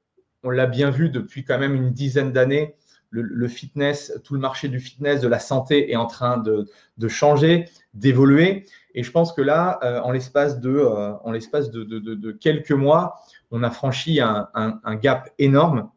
[0.43, 2.75] on l'a bien vu depuis quand même une dizaine d'années.
[3.13, 7.07] Le, fitness, tout le marché du fitness, de la santé est en train de, de
[7.09, 8.65] changer, d'évoluer.
[8.95, 13.19] Et je pense que là, euh, en l'espace de, en l'espace de, de, quelques mois,
[13.51, 15.91] on a franchi un, gap énorme.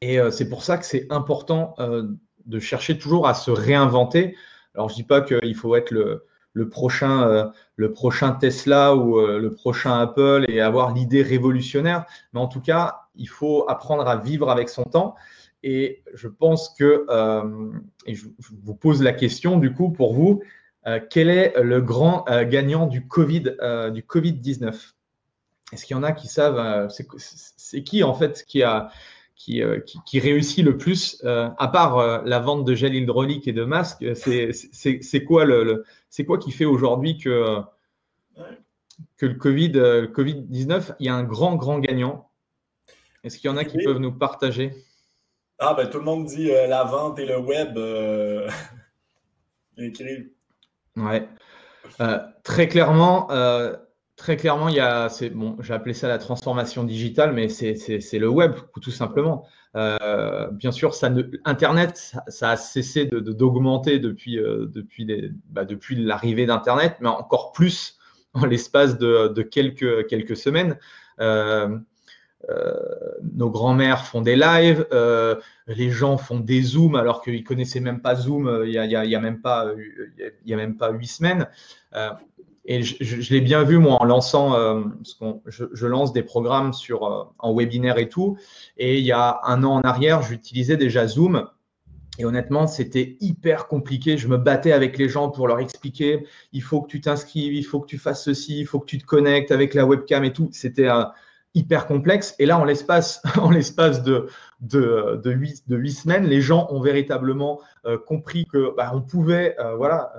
[0.00, 1.76] Et c'est pour ça que c'est important
[2.46, 4.34] de chercher toujours à se réinventer
[4.74, 7.52] alors, je ne dis pas qu'il faut être le, le prochain,
[8.40, 12.06] Tesla ou le prochain Apple et avoir l'idée révolutionnaire.
[12.32, 15.14] Mais en tout cas, il faut apprendre à vivre avec son temps.
[15.62, 17.06] Et je pense que,
[18.06, 18.26] et je,
[18.62, 20.42] vous pose la question du coup pour vous,
[21.10, 23.42] quel est le grand gagnant du Covid,
[23.92, 24.92] du Covid-19
[25.72, 28.90] Est-ce qu'il y en a qui savent, c'est qui en fait qui a,
[29.48, 33.52] euh, qui, réussit le plus, euh, à part euh, la vente de gel hydraulique et
[33.52, 35.84] de masques, c'est quoi, le,
[36.26, 37.60] quoi qui fait aujourd'hui que,
[39.16, 39.72] que le Covid,
[40.12, 42.28] Covid-19, il y a un grand, grand gagnant?
[43.24, 44.72] Est-ce qu'il y en a qui peuvent nous partager?
[45.58, 47.78] Ah, ben tout le monde dit la vente et le web.
[49.78, 50.32] Écrit.
[50.96, 51.26] Ouais.
[52.44, 53.28] très clairement,
[54.20, 58.28] Très clairement, il y a, bon, j'ai appelé ça la transformation digitale, mais c'est le
[58.28, 58.52] web,
[58.82, 59.46] tout simplement.
[59.76, 64.70] Euh, bien sûr, ne, Internet, ça, a cessé d'augmenter de, depuis, euh,
[65.48, 67.98] bah, depuis l'arrivée d'Internet, mais encore plus
[68.34, 70.76] en l'espace de, quelques, semaines.
[71.18, 71.78] Euh,
[73.22, 74.86] nos grands-mères font des lives,
[75.66, 78.90] les gens font des zooms alors qu'ils connaissaient même pas Zoom il y a, il
[78.90, 81.48] y a, a même pas huit semaines
[82.66, 84.82] et je, l'ai bien vu, moi, en lançant, euh,
[85.46, 88.36] je, lance des programmes sur, euh, en webinaire et tout.
[88.76, 91.48] Et il y a un an en arrière, j'utilisais déjà Zoom.
[92.18, 94.18] Et honnêtement, c'était hyper compliqué.
[94.18, 97.64] Je me battais avec les gens pour leur expliquer il faut que tu t'inscrives, il
[97.64, 100.32] faut que tu fasses ceci, il faut que tu te connectes avec la webcam et
[100.32, 100.50] tout.
[100.52, 101.04] C'était euh,
[101.54, 102.34] hyper complexe.
[102.38, 103.22] Et là, en l'espace,
[104.04, 104.26] de,
[104.60, 107.60] de, de, 8, de semaines, les gens ont véritablement
[108.06, 110.12] compris que bah, pouvait, voilà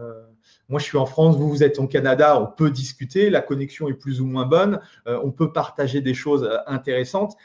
[0.69, 3.89] moi, je suis en France, vous, vous êtes au Canada, on peut discuter, la connexion
[3.89, 7.35] est plus ou moins bonne, euh, on peut partager des choses euh, intéressantes.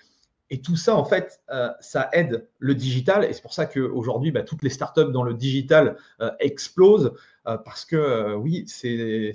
[0.49, 3.25] Et tout ça, en fait, euh, ça aide le digital.
[3.25, 5.97] Et c'est pour ça qu'aujourd'hui, bah, toutes les startups dans le digital
[6.39, 9.33] explosent parce que oui, c'est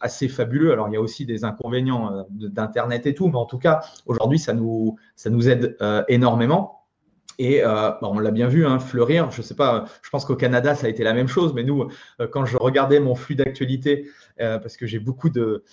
[0.00, 0.72] assez fabuleux.
[0.72, 4.40] Alors, il y a aussi des inconvénients d'Internet et tout, mais en tout cas, aujourd'hui,
[4.40, 5.76] ça nous, ça nous aide
[6.08, 6.77] énormément.
[7.38, 9.30] Et euh, bah, on l'a bien vu hein, fleurir.
[9.30, 11.54] Je sais pas, je pense qu'au Canada, ça a été la même chose.
[11.54, 11.88] Mais nous,
[12.20, 15.64] euh, quand je regardais mon flux d'actualité, euh, parce que j'ai beaucoup de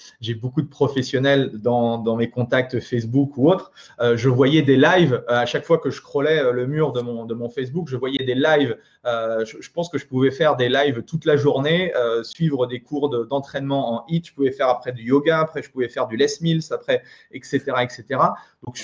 [0.42, 3.72] beaucoup de professionnels dans, mes contacts Facebook ou autres,
[4.16, 7.34] je voyais des lives à chaque fois que je scrollais le mur de mon de
[7.34, 8.78] mon Facebook, je voyais des lives.
[9.06, 13.10] Je, je, pense que je pouvais faire des lives toute la journée, suivre des cours
[13.28, 14.24] d'entraînement en HIIT.
[14.26, 17.74] Je pouvais faire après du yoga, après je pouvais faire du Les Mills, après etc
[17.82, 18.20] etc.
[18.64, 18.84] Donc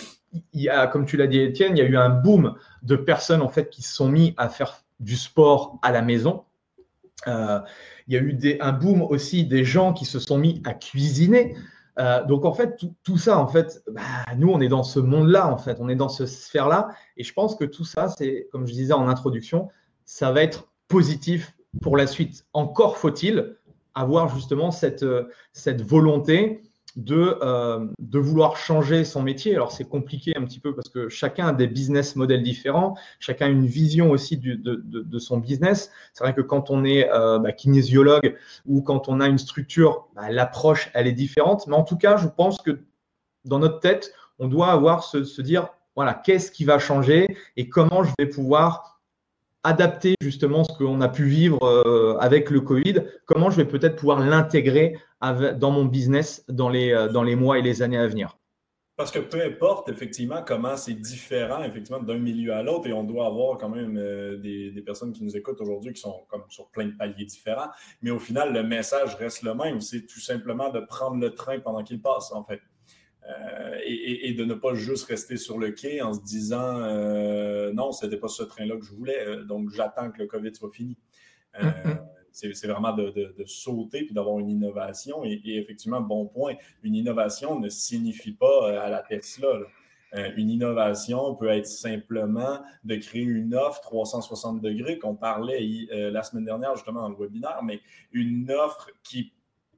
[0.53, 2.95] il y a, comme tu l'as dit, Étienne, il y a eu un boom de
[2.95, 6.43] personnes en fait qui se sont mis à faire du sport à la maison.
[7.27, 7.60] Euh,
[8.07, 11.55] il y a eu un boom aussi des gens qui se sont mis à cuisiner.
[11.99, 14.01] Euh, donc en fait, tout, ça, en fait, bah,
[14.38, 16.89] nous, on est dans ce monde-là, en fait, on est dans cette sphère-là.
[17.17, 19.69] Et je pense que tout ça, c'est, comme je disais en introduction,
[20.12, 22.45] ça va être positif pour la suite.
[22.52, 23.56] Encore faut-il
[23.95, 25.06] avoir justement cette,
[25.54, 26.63] cette volonté
[26.97, 29.56] de, euh, de vouloir changer son métier.
[29.56, 33.45] Alors c'est compliqué un petit peu parce que chacun a des business models différents, chacun
[33.45, 35.91] a une vision aussi de, de, son business.
[36.12, 40.10] C'est vrai que quand on est euh, bah, kinésiologue ou quand on a une structure,
[40.13, 41.67] bah, l'approche elle est différente.
[41.67, 42.82] Mais en tout cas, je pense que
[43.45, 47.69] dans notre tête, on doit avoir se, se dire voilà qu'est-ce qui va changer et
[47.69, 48.91] comment je vais pouvoir
[49.63, 53.95] adapter justement ce qu'on a pu vivre euh, avec le Covid, comment je vais peut-être
[53.95, 58.08] pouvoir l'intégrer dans mon business dans les, euh, dans les mois et les années à
[58.08, 58.38] venir?
[58.97, 63.04] Parce que peu importe effectivement comment c'est différent effectivement d'un milieu à l'autre et on
[63.04, 66.43] doit avoir quand même euh, des, des, personnes qui nous écoutent aujourd'hui qui sont comme
[66.50, 67.69] sur plein de paliers différents,
[68.02, 71.60] mais au final le message reste le même, c'est tout simplement de prendre le train
[71.60, 72.62] pendant qu'il passe en fait.
[73.29, 77.91] Euh, et, de ne pas juste rester sur le quai en se disant euh, non,
[77.91, 80.71] ce n'était pas ce train-là que je voulais, euh, donc j'attends que le COVID soit
[80.71, 80.97] fini.
[81.60, 81.99] Mm-hmm.
[82.31, 85.25] C'est vraiment de, sauter puis d'avoir une innovation.
[85.25, 89.60] Et, effectivement, bon point, une innovation ne signifie pas à la Tesla.
[90.38, 95.60] une innovation peut être simplement de créer une offre 360 degrés qu'on parlait
[95.91, 97.81] la semaine dernière justement dans le webinaire, mais
[98.13, 99.34] une offre qui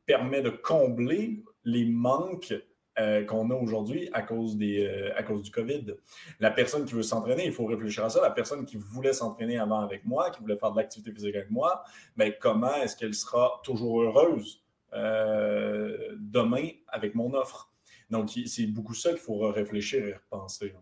[0.06, 2.54] permet de combler les manques
[3.00, 5.96] euh, qu'on a aujourd'hui à, cause euh, à cause du COVID.
[6.40, 8.22] La personne qui veut s'entraîner, il faut réfléchir à ça.
[8.22, 11.50] La personne qui voulait s'entraîner avant avec moi, qui voulait faire de l'activité physique avec
[11.50, 11.84] moi,
[12.18, 17.72] mais ben, comment est-ce qu'elle sera toujours heureuse euh, demain avec mon offre?
[18.12, 20.76] Donc, c'est beaucoup ça qu'il faut réfléchir et repenser.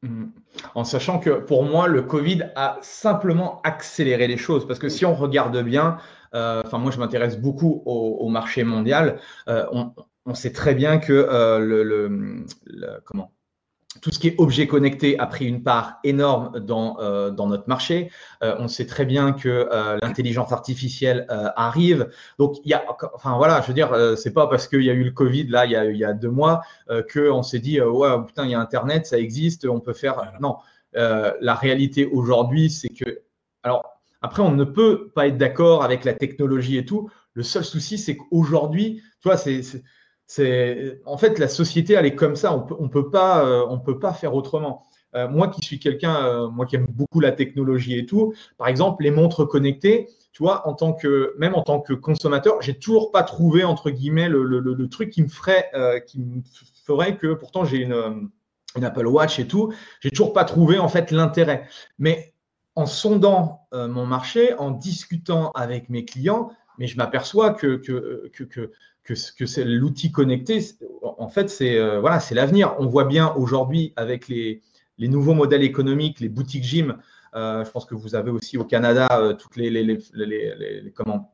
[0.00, 0.28] Mmh.
[0.74, 4.66] En sachant que pour moi, le Covid a simplement accéléré les choses.
[4.66, 5.98] Parce que si on regarde bien,
[6.32, 9.92] enfin moi je m'intéresse beaucoup au, marché mondial, on,
[10.30, 12.44] on sait très bien que euh, le,
[13.04, 13.32] comment
[14.00, 17.68] tout ce qui est objet connecté a pris une part énorme dans, euh, dans notre
[17.68, 18.12] marché.
[18.44, 19.68] Euh, on sait très bien que
[20.00, 22.08] l'intelligence artificielle arrive.
[22.38, 24.92] Donc, il y a, enfin voilà, je veux dire, c'est pas parce qu'il y a
[24.92, 26.62] eu le Covid là, il y a, il y a deux mois,
[27.12, 30.34] qu'on s'est dit, ouais, putain, il y a Internet, ça existe, on peut faire.
[30.40, 30.58] Non,
[30.94, 33.22] la réalité aujourd'hui, c'est que,
[33.64, 37.10] alors, après, on ne peut pas être d'accord avec la technologie et tout.
[37.34, 39.62] Le seul souci, c'est qu'aujourd'hui, tu vois, c'est
[40.30, 42.54] c'est en fait la société elle est comme ça.
[42.54, 44.86] On peut, peut pas euh, on peut pas faire autrement.
[45.16, 48.68] Euh, moi qui suis quelqu'un euh, moi qui aime beaucoup la technologie et tout, par
[48.68, 50.64] exemple les montres connectées, tu vois,
[51.36, 55.28] même en tant que consommateur, j'ai toujours pas trouvé entre guillemets le, truc qui me
[55.28, 55.68] ferait
[57.16, 58.30] que pourtant j'ai une,
[58.80, 61.66] Apple Watch et tout, j'ai toujours pas trouvé en fait l'intérêt.
[61.98, 62.34] Mais
[62.76, 67.82] en sondant mon marché, en discutant avec mes clients, mais je m'aperçois que
[69.04, 70.60] que, que l'outil connecté,
[71.02, 72.74] en fait, c'est euh, voilà, c'est l'avenir.
[72.78, 74.62] On voit bien aujourd'hui avec les,
[74.98, 76.98] les, nouveaux modèles économiques, les boutiques gym.
[77.34, 79.82] Euh, je pense que vous avez aussi au Canada euh, toutes les, les,
[80.14, 81.32] les comment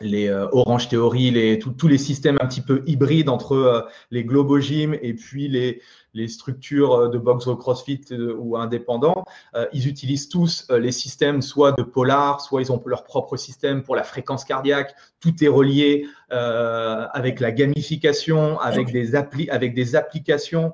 [0.00, 4.96] les Orange Theory, les, tous les systèmes un petit peu hybrides entre les Globo Gym
[5.00, 5.80] et puis les,
[6.14, 8.00] les structures de boxe au CrossFit
[8.36, 9.24] ou indépendants,
[9.72, 13.96] ils utilisent tous les systèmes soit de Polar, soit ils ont leur propre système pour
[13.96, 14.94] la fréquence cardiaque.
[15.20, 20.72] Tout est relié avec la gamification, avec des, appli avec des applications.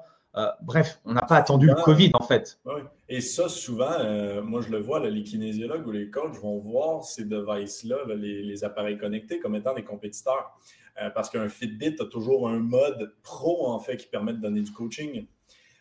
[0.63, 2.59] bref, on n'a pas attendu le Covid en fait.
[3.13, 7.25] Et ça, souvent, moi je le vois, les kinésiologues ou les coachs vont voir ces
[7.25, 10.57] devices-là, les, les, appareils connectés, comme étant des compétiteurs.
[11.15, 14.71] parce qu'un Fitbit a toujours un mode pro, en fait, qui permet de donner du
[14.71, 15.27] coaching.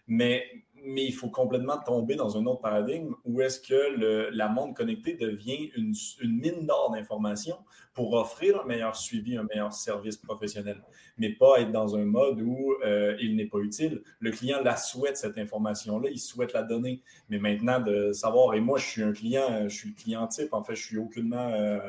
[0.07, 0.43] Mais
[0.85, 5.13] mais il faut complètement tomber dans un autre paradigme où est-ce que la monde connectée
[5.13, 7.57] devient une, mine d'or d'informations
[7.93, 10.81] pour offrir un meilleur suivi, un meilleur service professionnel,
[11.17, 14.01] mais pas être dans un mode où euh, il n'est pas utile.
[14.19, 17.01] Le client la souhaite, cette information-là, il souhaite la donner.
[17.29, 20.63] Mais maintenant, de savoir, et moi, je suis un client, je suis client type, en
[20.63, 21.79] fait, je suis aucunement, euh,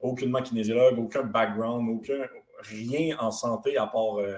[0.00, 2.26] aucunement kinésiologue, aucun background, aucun
[2.60, 4.34] rien en santé à part euh.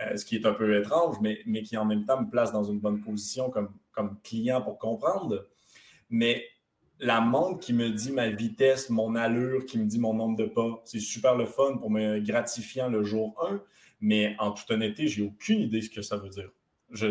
[0.00, 2.52] Euh, ce qui est un peu étrange, mais, mais, qui en même temps me place
[2.52, 5.48] dans une bonne position comme, comme client pour comprendre.
[6.08, 6.44] Mais
[7.00, 10.44] la montre qui me dit ma vitesse, mon allure, qui me dit mon nombre de
[10.44, 13.60] pas, c'est super le fun pour me gratifiant le jour 1,
[14.00, 16.50] mais en toute honnêteté, j'ai aucune idée de ce que ça veut dire.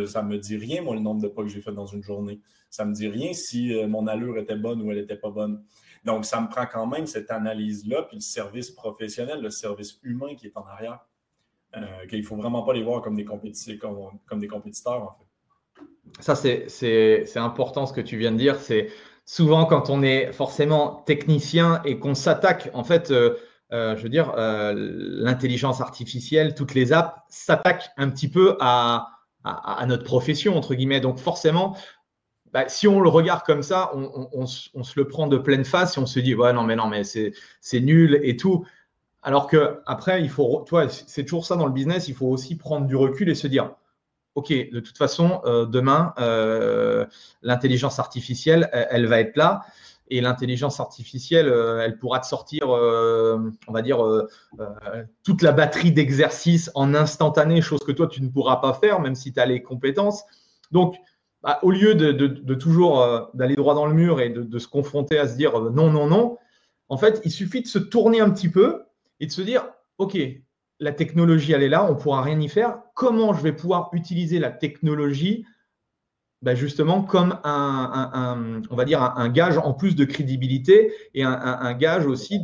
[0.07, 2.01] Ça ne me dit rien, moi, le nombre de pas que j'ai fait dans une
[2.01, 2.39] journée.
[2.69, 5.29] Ça ne me dit rien si euh, mon allure était bonne ou elle n'était pas
[5.29, 5.63] bonne.
[6.03, 10.35] Donc, ça me prend quand même cette analyse-là, puis le service professionnel, le service humain
[10.35, 11.05] qui est en arrière.
[11.83, 15.17] Euh, qu'il ne faut vraiment pas les voir comme des, compétiteurs.
[16.19, 18.59] Ça, c'est important ce que tu viens de dire.
[18.59, 18.89] C'est
[19.25, 23.35] souvent quand on est forcément technicien et qu'on s'attaque, en fait, euh,
[23.73, 29.09] euh, je veux dire, l'intelligence artificielle, toutes les apps s'attaquent un petit peu à,
[29.43, 31.01] à, notre profession, entre guillemets.
[31.01, 31.77] Donc, forcément,
[32.53, 35.97] bah, si on le regarde comme ça, on, on, se le prend de pleine face
[35.97, 37.33] et on se dit, ouais, non, mais non, mais c'est
[37.79, 38.65] nul et tout.
[39.23, 42.55] Alors que après, il faut, toi, c'est toujours ça dans le business, il faut aussi
[42.55, 43.75] prendre du recul et se dire,
[44.37, 47.07] OK, de toute façon, euh, demain, euh,
[47.41, 49.61] l'intelligence artificielle, elle, va être là.
[50.09, 53.97] Et l'intelligence artificielle, euh, elle pourra te sortir, on va dire,
[55.23, 59.15] toute la batterie d'exercices en instantané, chose que toi, tu ne pourras pas faire, même
[59.15, 60.23] si tu as les compétences.
[60.69, 60.95] Donc,
[61.41, 65.27] bah, au lieu de, toujours d'aller droit dans le mur et de, se confronter à
[65.27, 66.37] se dire non, non, non,
[66.89, 68.83] en fait, il suffit de se tourner un petit peu
[69.19, 70.17] et de se dire, OK,
[70.79, 72.79] la technologie, elle est là, on ne pourra rien y faire.
[72.93, 75.45] Comment je vais pouvoir utiliser la technologie
[76.43, 81.73] ben justement comme un, on va dire un, gage en plus de crédibilité et un,
[81.73, 82.39] gage aussi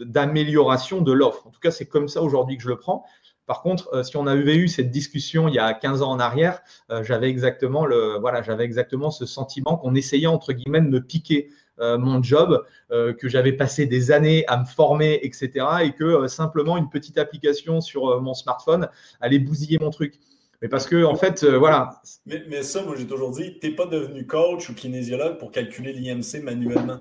[0.00, 1.46] d'amélioration de, de l'offre.
[1.46, 3.06] En tout cas, c'est comme ça aujourd'hui que je le prends.
[3.46, 6.20] Par contre, euh, si on avait eu cette discussion il y a 15 ans en
[6.20, 6.60] arrière,
[6.90, 7.86] euh, j'avais exactement
[8.20, 11.48] voilà, j'avais exactement ce sentiment qu'on essayait entre guillemets de me piquer
[11.80, 15.66] mon job, que j'avais passé des années à me former, etc.
[15.84, 18.88] Et que simplement une petite application sur mon smartphone
[19.20, 20.18] allait bousiller mon truc.
[20.60, 22.00] Mais parce que, en fait, voilà.
[22.26, 25.52] Mais, mais, ça, moi, j'ai toujours dit, tu n'es pas devenu coach ou kinésiologue pour
[25.52, 27.00] calculer l'IMC manuellement.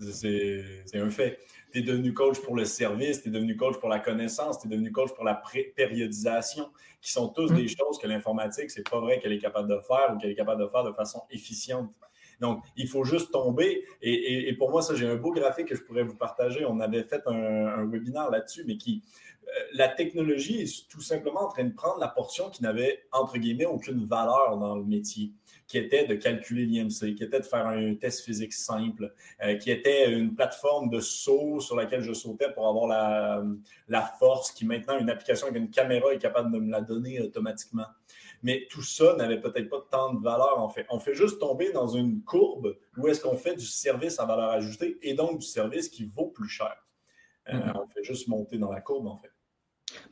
[0.00, 0.62] C'est
[0.94, 1.38] un fait
[1.72, 4.68] tu es devenu coach pour le service, tu es devenu coach pour la connaissance, tu
[4.68, 5.40] es devenu coach pour la
[5.76, 7.68] périodisation, qui sont tous des mm.
[7.68, 10.62] choses que l'informatique, c'est pas vrai qu'elle est capable de faire ou qu'elle est capable
[10.62, 11.90] de faire de façon efficiente.
[12.40, 13.84] Donc, il faut juste tomber.
[14.02, 16.64] Et, pour moi, ça, j'ai un beau graphique que je pourrais vous partager.
[16.64, 19.02] On avait fait un, webinaire là-dessus, mais qui,
[19.46, 23.38] euh, la technologie est tout simplement en train de prendre la portion qui n'avait, entre
[23.38, 25.32] guillemets, aucune valeur dans le métier
[25.68, 29.12] qui était de calculer l'IMC, qui était de faire un test physique simple,
[29.44, 32.86] euh, qui était une plateforme de saut sur laquelle je sautais pour avoir
[33.86, 37.20] la, force, qui maintenant, une application avec une caméra est capable de me la donner
[37.20, 37.84] automatiquement.
[38.42, 40.86] Mais tout ça n'avait peut-être pas tant de valeur en fait.
[40.90, 44.50] On fait juste tomber dans une courbe où est-ce qu'on fait du service à valeur
[44.50, 46.74] ajoutée et donc du service qui vaut plus cher.
[47.48, 47.80] Euh, mm-hmm.
[47.82, 49.30] On fait juste monter dans la courbe en fait.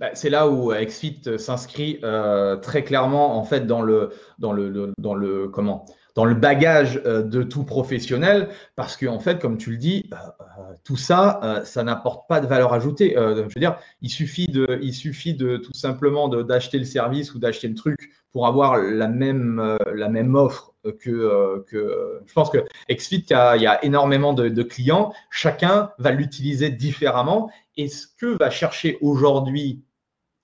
[0.01, 4.93] Bah, c'est là où XFIT s'inscrit euh, très clairement en fait dans le, dans le,
[4.99, 5.85] dans le comment
[6.17, 10.09] dans le bagage euh, de tout professionnel, parce que en fait, comme tu le dis,
[10.13, 13.15] euh, euh, tout ça, ça n'apporte pas de valeur ajoutée.
[13.17, 17.39] je veux dire, il suffit de, il suffit de tout simplement d'acheter le service ou
[17.39, 23.27] d'acheter le truc pour avoir la même, la même offre que, je pense que XFIT,
[23.29, 27.51] il y a, énormément de, clients, chacun va l'utiliser différemment.
[27.77, 29.83] Et ce que va chercher aujourd'hui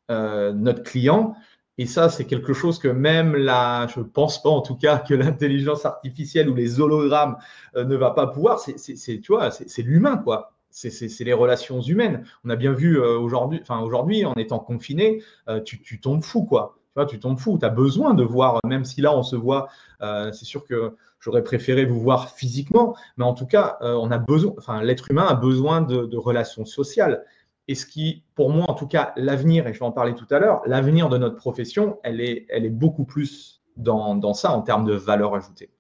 [0.09, 1.35] notre client,
[1.79, 5.15] et ça, c'est quelque chose que même la, je pense pas en tout cas que
[5.15, 7.37] l'intelligence artificielle ou les hologrammes
[7.77, 8.59] euh, ne va pas pouvoir.
[8.59, 10.53] C'est, tu c'est l'humain quoi.
[10.71, 12.25] C'est les relations humaines.
[12.45, 16.45] On a bien vu euh, aujourd'hui, aujourd'hui, en étant confiné, euh, tu, tu, tombes fou
[16.45, 16.79] quoi.
[16.89, 17.59] Tu vois, tu tombes fou.
[17.59, 19.69] Tu as besoin de voir, même si là on se voit.
[20.01, 24.53] c'est sûr que j'aurais préféré vous voir physiquement, mais en tout cas, on a besoin.
[24.59, 27.25] Enfin, l'être humain a besoin de relations sociales.
[27.69, 30.27] Et ce qui, pour moi, en tout cas, l'avenir, et je vais en parler tout
[30.31, 34.51] à l'heure, l'avenir de notre profession, elle est, elle est beaucoup plus dans, dans ça
[34.53, 35.71] en termes de valeur ajoutée.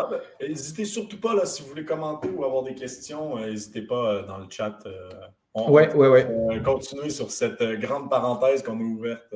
[0.00, 3.50] Ah ben, n'hésitez surtout pas, là, si vous voulez commenter ou avoir des questions, euh,
[3.50, 4.78] n'hésitez pas euh, dans le chat.
[4.86, 5.08] Euh,
[5.54, 6.62] on, ouais, ouais, ouais.
[6.62, 9.34] continuer sur cette grande parenthèse qu'on a ouverte.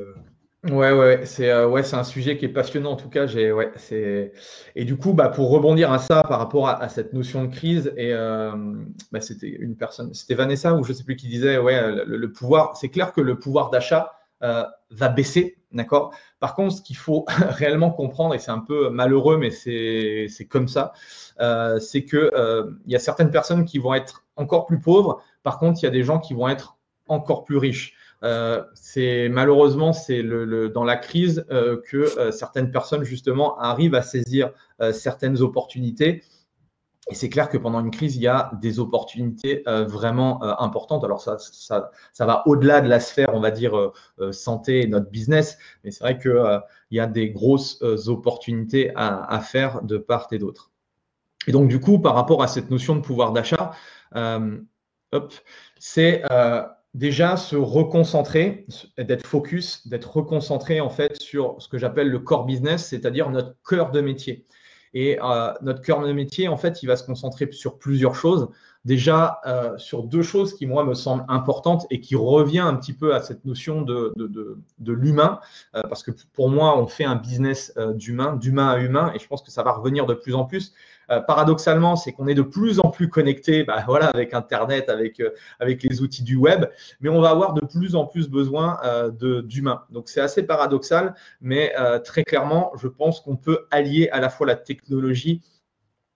[0.71, 3.27] Ouais, ouais, c'est euh, ouais, un sujet qui est passionnant en tout cas.
[3.27, 4.33] J'ai, ouais, c'est
[4.77, 7.93] et du coup, bah, pour rebondir à ça par rapport à, cette notion de crise
[7.97, 8.53] et euh,
[9.11, 12.77] bah, c'était une personne, c'était Vanessa ou je sais plus qui disait, ouais, le, pouvoir,
[12.77, 14.13] c'est clair que le pouvoir d'achat
[14.45, 16.15] euh, va baisser, d'accord?
[16.39, 20.47] Par contre, ce qu'il faut réellement comprendre et c'est un peu malheureux, mais c'est c'est
[20.47, 20.93] comme ça,
[21.81, 22.31] c'est que
[22.87, 25.21] il y a certaines personnes qui vont être encore plus pauvres.
[25.43, 26.77] Par contre, il y a des gens qui vont être
[27.09, 27.97] encore plus riches.
[28.25, 33.95] Euh, c'est malheureusement c'est le, dans la crise euh, que euh, certaines personnes justement arrivent
[33.95, 34.53] à saisir
[34.93, 36.25] certaines opportunités.
[37.09, 41.05] Et c'est clair que pendant une crise, il y a des opportunités vraiment importantes.
[41.05, 43.93] Alors ça, ça, ça va au-delà de la sphère, on va dire,
[44.33, 46.61] santé et notre business, mais c'est vrai qu'il
[46.91, 50.73] il y a des grosses opportunités à, à, faire de part et d'autre.
[51.47, 53.73] Et donc du coup, par rapport à cette notion de pouvoir d'achat,
[55.79, 56.23] c'est
[56.95, 58.67] déjà se reconcentrer,
[58.99, 63.55] d'être focus, d'être reconcentré en fait sur ce que j'appelle le core business, c'est-à-dire notre
[63.67, 64.47] cœur de métier.
[64.95, 68.49] Et euh, notre cœur de métier, en fait, il va se concentrer sur plusieurs choses.
[68.85, 72.93] Déjà, euh, sur deux choses qui, moi, me semblent importantes et qui revient un petit
[72.93, 75.41] peu à cette notion de, de, de, l'humain,
[75.77, 79.27] euh, parce que pour moi, on fait un business d'humain, d'humain à humain, et je
[79.29, 80.75] pense que ça va revenir de plus en plus.
[81.13, 85.21] Euh, paradoxalement, c'est qu'on est de plus en plus connecté bah, voilà, avec Internet, avec,
[85.21, 85.31] euh,
[85.61, 86.67] avec les outils du web,
[87.01, 89.11] mais on va avoir de plus en plus besoin euh,
[89.43, 89.83] d'humains.
[89.91, 91.75] Donc c'est assez paradoxal, mais
[92.05, 95.43] très clairement, je pense qu'on peut allier à la fois la technologie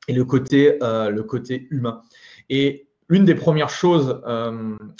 [0.08, 2.02] et le côté, le côté humain.
[2.50, 4.20] Et l'une des premières choses,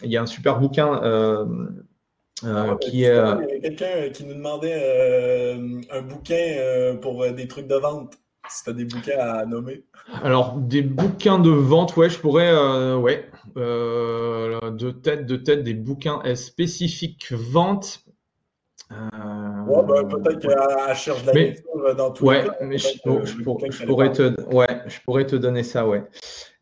[0.02, 1.00] il y a un super bouquin.
[2.44, 3.14] Ah, qui est.
[3.14, 5.56] Il y a quelqu'un qui nous demandait
[5.90, 8.18] un bouquin pour des trucs de vente.
[8.48, 9.84] Si tu as des bouquins à nommer.
[10.22, 15.62] Alors, des bouquins de vente, ouais, je pourrais, euh, ouais, euh, de tête, de tête,
[15.64, 18.04] des bouquins spécifiques vente.
[18.92, 22.88] Euh, ouais, bah, peut-être qu'elle cherche de la mais, dans tout ouais, Mais je,
[23.24, 26.04] je, pourrais te, ouais, je pourrais te donner ça, ouais.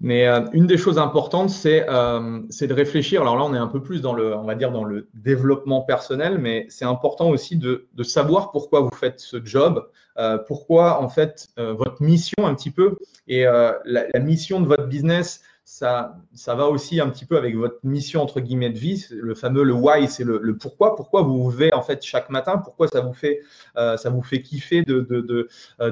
[0.04, 3.22] Mais euh, une des choses importantes, c'est euh, de réfléchir.
[3.22, 5.80] Alors là, on est un peu plus dans le, on va dire, dans le développement
[5.80, 9.88] personnel, mais c'est important aussi de, de, savoir pourquoi vous faites ce job,
[10.18, 12.98] euh, pourquoi en fait votre mission un petit peu
[13.28, 17.78] et la, mission de votre business ça, ça va aussi un petit peu avec votre
[17.82, 19.06] mission entre guillemets de vie.
[19.10, 20.96] Le fameux le why, c'est le, pourquoi.
[20.96, 22.58] Pourquoi vous vous levez en fait chaque matin?
[22.58, 23.40] Pourquoi ça vous fait
[23.74, 25.00] ça vous fait kiffer de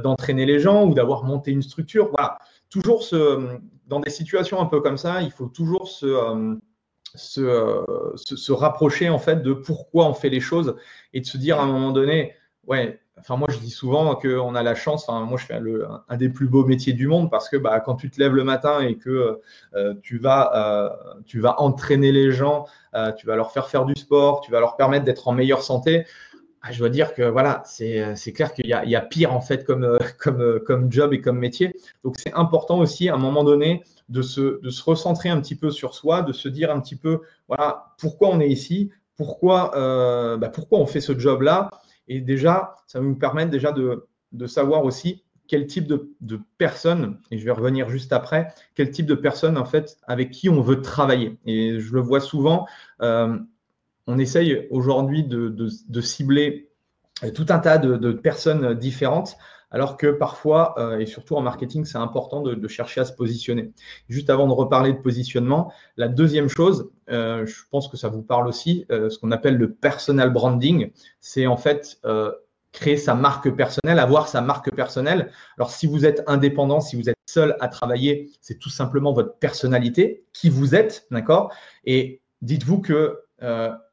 [0.02, 2.10] d'entraîner de, de, les gens ou d'avoir monté une structure?
[2.10, 2.36] Voilà,
[2.68, 6.58] toujours ce, dans des situations un peu comme ça, il faut toujours se
[7.14, 7.84] se,
[8.16, 10.76] se, rapprocher en fait de pourquoi on fait les choses
[11.12, 12.34] et de se dire à un moment donné,
[12.66, 15.08] ouais, Enfin, moi, je dis souvent qu'on a la chance.
[15.08, 15.60] Enfin, moi, je fais
[16.08, 18.42] un des plus beaux métiers du monde parce que bah, quand tu te lèves le
[18.42, 19.40] matin et que
[19.74, 24.40] euh, tu, vas, euh, entraîner les gens, euh, tu vas leur faire faire du sport,
[24.40, 26.06] tu vas leur permettre d'être en meilleure santé.
[26.62, 29.64] Ah, je dois dire que voilà, c'est clair qu'il y, y, a pire en fait
[29.64, 31.74] comme, comme, comme job et comme métier.
[32.04, 35.56] Donc, c'est important aussi à un moment donné de se, de se recentrer un petit
[35.56, 39.72] peu sur soi, de se dire un petit peu voilà pourquoi on est ici, pourquoi,
[40.38, 41.70] bah, pourquoi on fait ce job-là
[42.08, 46.40] et déjà, ça va nous permettre déjà de, de savoir aussi quel type de, de,
[46.56, 50.48] personnes, et je vais revenir juste après, quel type de personnes en fait avec qui
[50.48, 51.38] on veut travailler.
[51.44, 52.66] Et je le vois souvent,
[53.02, 53.38] euh,
[54.06, 56.68] on essaye aujourd'hui de, cibler
[57.34, 59.36] tout un tas de, personnes différentes,
[59.72, 63.72] alors que parfois, euh, et surtout en marketing, c'est important de, chercher à se positionner.
[64.08, 68.22] Juste avant de reparler de positionnement, la deuxième chose, euh, je pense que ça vous
[68.22, 72.00] parle aussi, euh, ce qu'on appelle le personal branding, c'est en fait
[72.72, 75.30] créer sa marque personnelle, avoir sa marque personnelle.
[75.58, 79.36] Alors, si vous êtes indépendant, si vous êtes seul à travailler, c'est tout simplement votre
[79.36, 81.52] personnalité, qui vous êtes, d'accord?
[81.84, 83.18] Et dites-vous que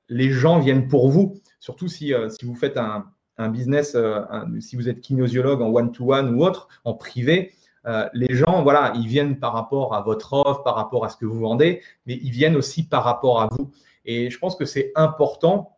[0.10, 3.06] les gens viennent pour vous, surtout si, si vous faites un,
[3.40, 4.22] un business, euh,
[4.60, 7.54] si vous êtes kinésiologue en one-to-one ou autre, en privé,
[7.88, 11.16] euh, les gens, voilà, ils viennent par rapport à votre offre, par rapport à ce
[11.16, 13.72] que vous vendez, mais ils viennent aussi par rapport à vous.
[14.04, 15.78] Et je pense que c'est important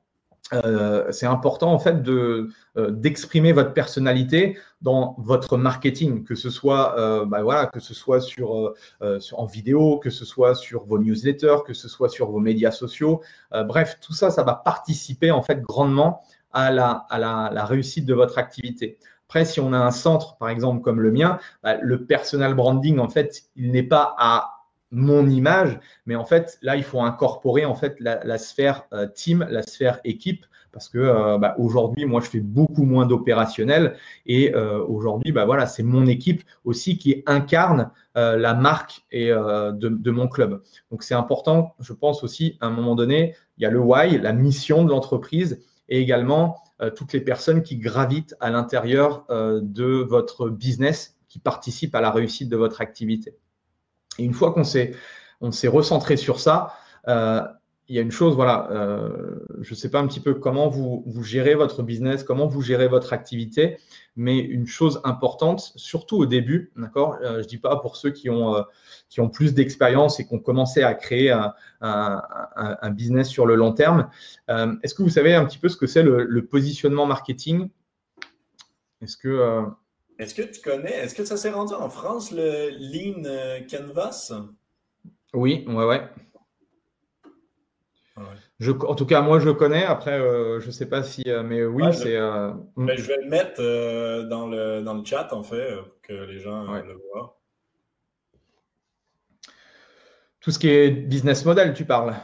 [0.54, 6.96] euh, c'est important en fait de d'exprimer votre personnalité dans votre marketing, que ce soit
[7.28, 11.74] bah, voilà, que ce soit sur, en vidéo, que ce soit sur vos newsletters, que
[11.74, 13.22] ce soit sur vos médias sociaux.
[13.52, 16.22] bref, tout ça, ça va participer en fait grandement
[16.54, 18.98] à la, réussite de votre activité.
[19.28, 23.00] Après, si on a un centre, par exemple, comme le mien, bah, le personal branding,
[23.00, 24.61] en fait, il n'est pas à
[24.92, 29.48] mon image, mais en fait, là, il faut incorporer en fait la, sphère euh, team,
[29.50, 34.54] la sphère équipe, parce que euh, bah, aujourd'hui, moi, je fais beaucoup moins d'opérationnel et
[34.54, 40.28] euh, aujourd'hui, bah, voilà, c'est mon équipe aussi qui incarne la marque de, de, mon
[40.28, 40.62] club.
[40.92, 44.18] Donc, c'est important, je pense aussi, à un moment donné, il y a le why,
[44.18, 46.62] la mission de l'entreprise et également
[46.98, 52.50] toutes les personnes qui gravitent à l'intérieur de votre business, qui participent à la réussite
[52.50, 53.38] de votre activité.
[54.18, 54.94] Et une fois qu'on s'est
[55.42, 56.74] on s'est recentré sur ça,
[57.08, 57.42] euh,
[57.88, 58.70] il y a une chose, voilà,
[59.60, 62.62] je ne sais pas un petit peu comment vous, vous gérez votre business, comment vous
[62.62, 63.80] gérez votre activité,
[64.16, 68.30] mais une chose importante, surtout au début, d'accord Je ne dis pas pour ceux qui
[68.30, 68.64] ont,
[69.12, 71.32] qui ont plus d'expérience et qui ont commencé à créer
[71.82, 74.10] un, business sur le long terme.
[74.50, 77.70] Euh, est-ce que vous savez un petit peu ce que c'est le, positionnement marketing?
[79.02, 79.64] Est-ce que, euh,
[80.20, 84.32] est-ce que tu connais, est-ce que ça s'est rendu en France, le Lean euh, Canvas?
[85.34, 86.02] Oui, ouais, ouais.
[88.60, 89.84] Je, en tout cas, moi, je le connais.
[89.84, 92.20] Après, je ne sais pas si, mais oui, c'est.
[92.76, 96.38] Mais je vais le mettre dans, le, dans le chat, en fait, pour que les
[96.40, 97.42] gens le voient.
[100.42, 102.16] Tout ce qui est business model, tu parles.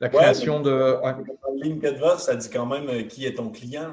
[0.00, 0.98] La création de.
[1.02, 2.18] Ouais.
[2.18, 3.92] ça dit quand même euh, qui est ton client.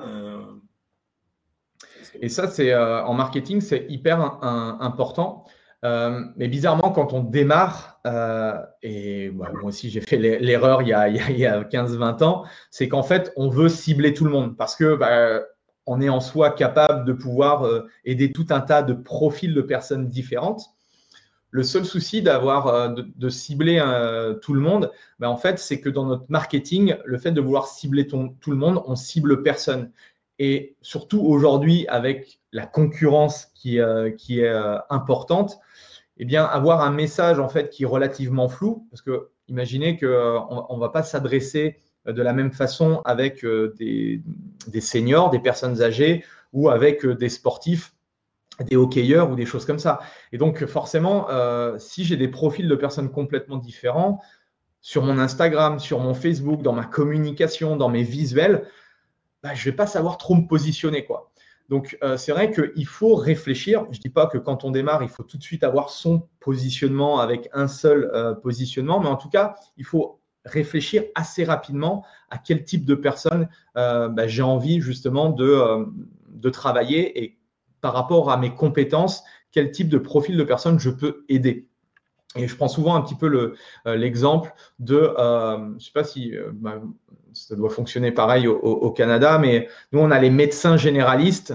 [2.16, 2.20] Euh.
[2.22, 4.20] Et ça, c'est euh, en marketing, c'est hyper
[4.82, 5.45] important.
[5.84, 8.00] mais bizarrement, quand on démarre,
[8.82, 13.04] et bah, moi aussi j'ai fait l'erreur il y a, a 15-20 ans, c'est qu'en
[13.04, 15.41] fait, on veut cibler tout le monde parce que bah,
[15.86, 17.66] on est en soi capable de pouvoir
[18.06, 20.78] aider tout un tas de profils de personnes différentes.
[21.50, 25.80] Le seul souci d'avoir euh, de, cibler euh, tout le monde, ben, en fait, c'est
[25.80, 29.91] que dans notre marketing, le fait de vouloir cibler tout le monde, on cible personne.
[30.40, 34.48] Et surtout aujourd'hui, avec la concurrence qui, euh, est
[34.90, 35.60] importante,
[36.18, 40.06] eh bien, avoir un message en fait qui est relativement flou, parce que imaginez qu'on
[40.76, 44.22] ne va pas s'adresser de la même façon avec des,
[44.80, 46.24] seniors, des personnes âgées
[46.54, 47.94] ou avec des sportifs
[48.64, 50.00] des hockeyeurs ou des choses comme ça.
[50.32, 54.22] Et donc, forcément, euh, si j'ai des profils de personnes complètement différents
[54.82, 58.66] sur mon Instagram, sur mon Facebook, dans ma communication, dans mes visuels,
[59.44, 61.06] bah, je ne vais pas savoir trop me positionner.
[61.06, 61.32] quoi.
[61.70, 63.86] Donc, euh, c'est vrai qu'il faut réfléchir.
[63.92, 66.28] Je ne dis pas que quand on démarre, il faut tout de suite avoir son
[66.40, 72.06] positionnement avec un seul euh, positionnement, mais en tout cas, il faut réfléchir assez rapidement
[72.30, 77.38] à quel type de personne bah, j'ai envie justement de, travailler et
[77.82, 81.68] par rapport à mes compétences, quel type de profil de personne je peux aider.
[82.36, 86.04] Et je prends souvent un petit peu euh, l'exemple de, euh, je ne sais pas
[86.04, 86.82] si euh, bah,
[87.34, 91.54] ça doit fonctionner pareil au, Canada, mais nous, on a les médecins généralistes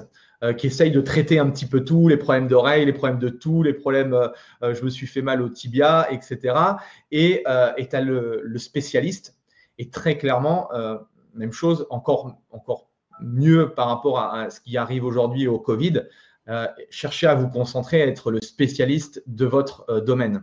[0.59, 3.63] qui essayent de traiter un petit peu tout, les problèmes d'oreille, les problèmes de tout,
[3.63, 4.17] les problèmes,
[4.61, 6.57] je me suis fait mal au tibia, etc.
[7.13, 9.37] Et tu as le, spécialiste.
[9.79, 10.69] Et très clairement,
[11.35, 12.89] même chose, encore, encore
[13.21, 16.03] mieux par rapport à, ce qui arrive aujourd'hui au Covid,
[16.49, 20.43] euh, cherchez à vous concentrer, à être le spécialiste de votre euh, domaine.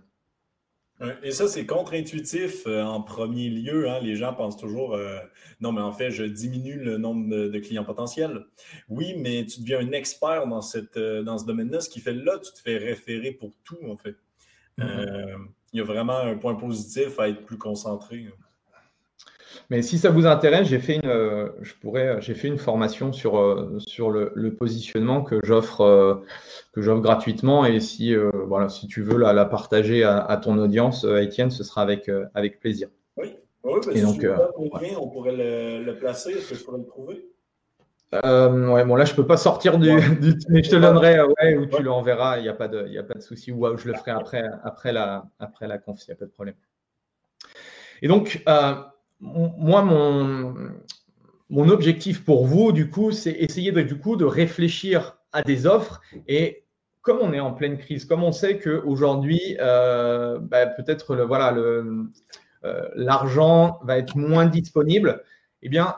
[1.24, 3.90] Et ça, c'est contre-intuitif euh, en premier lieu.
[3.90, 4.00] Hein.
[4.02, 4.98] Les gens pensent toujours
[5.62, 8.46] non, mais en fait, je diminue le nombre de, clients potentiels.
[8.90, 12.38] Oui, mais tu deviens un expert dans, cette, dans ce domaine-là, ce qui fait là,
[12.40, 14.16] tu te fais référer pour tout, en fait.
[14.78, 15.48] Mm-hmm.
[15.74, 18.28] Il y a vraiment un point positif à être plus concentré.
[19.70, 22.58] Mais si ça vous intéresse, j'ai fait une, euh, je pourrais, euh, j'ai fait une
[22.58, 26.24] formation sur, euh, sur le, positionnement que j'offre,
[26.74, 27.66] que j'offre gratuitement.
[27.66, 32.10] Et si, voilà, si tu veux la, partager à, ton audience, Étienne, ce sera avec,
[32.34, 32.90] avec plaisir.
[33.16, 34.26] Oui, oui parce et donc,
[34.58, 36.32] on pourrait le, placer.
[36.32, 37.26] Est-ce que je pourrais le trouver?
[38.26, 39.92] euh, ouais, bon là je peux pas sortir du,
[40.50, 43.04] mais je te donnerai ouais, ou tu l'enverras, il n'y a pas de, il a
[43.04, 46.14] pas de souci ou je le ferai après, après la, après la conf, il n'y
[46.14, 46.56] a pas de problème.
[48.02, 48.42] Et donc
[49.20, 56.02] moi mon, objectif pour vous du coup, c'est essayer de, de réfléchir à des offres
[56.28, 56.64] et
[57.02, 62.04] comme on est en pleine crise, comme on sait qu'aujourd'hui, euh, bah, peut-être voilà, euh,
[62.96, 65.24] l'argent va être moins disponible,
[65.62, 65.96] eh bien,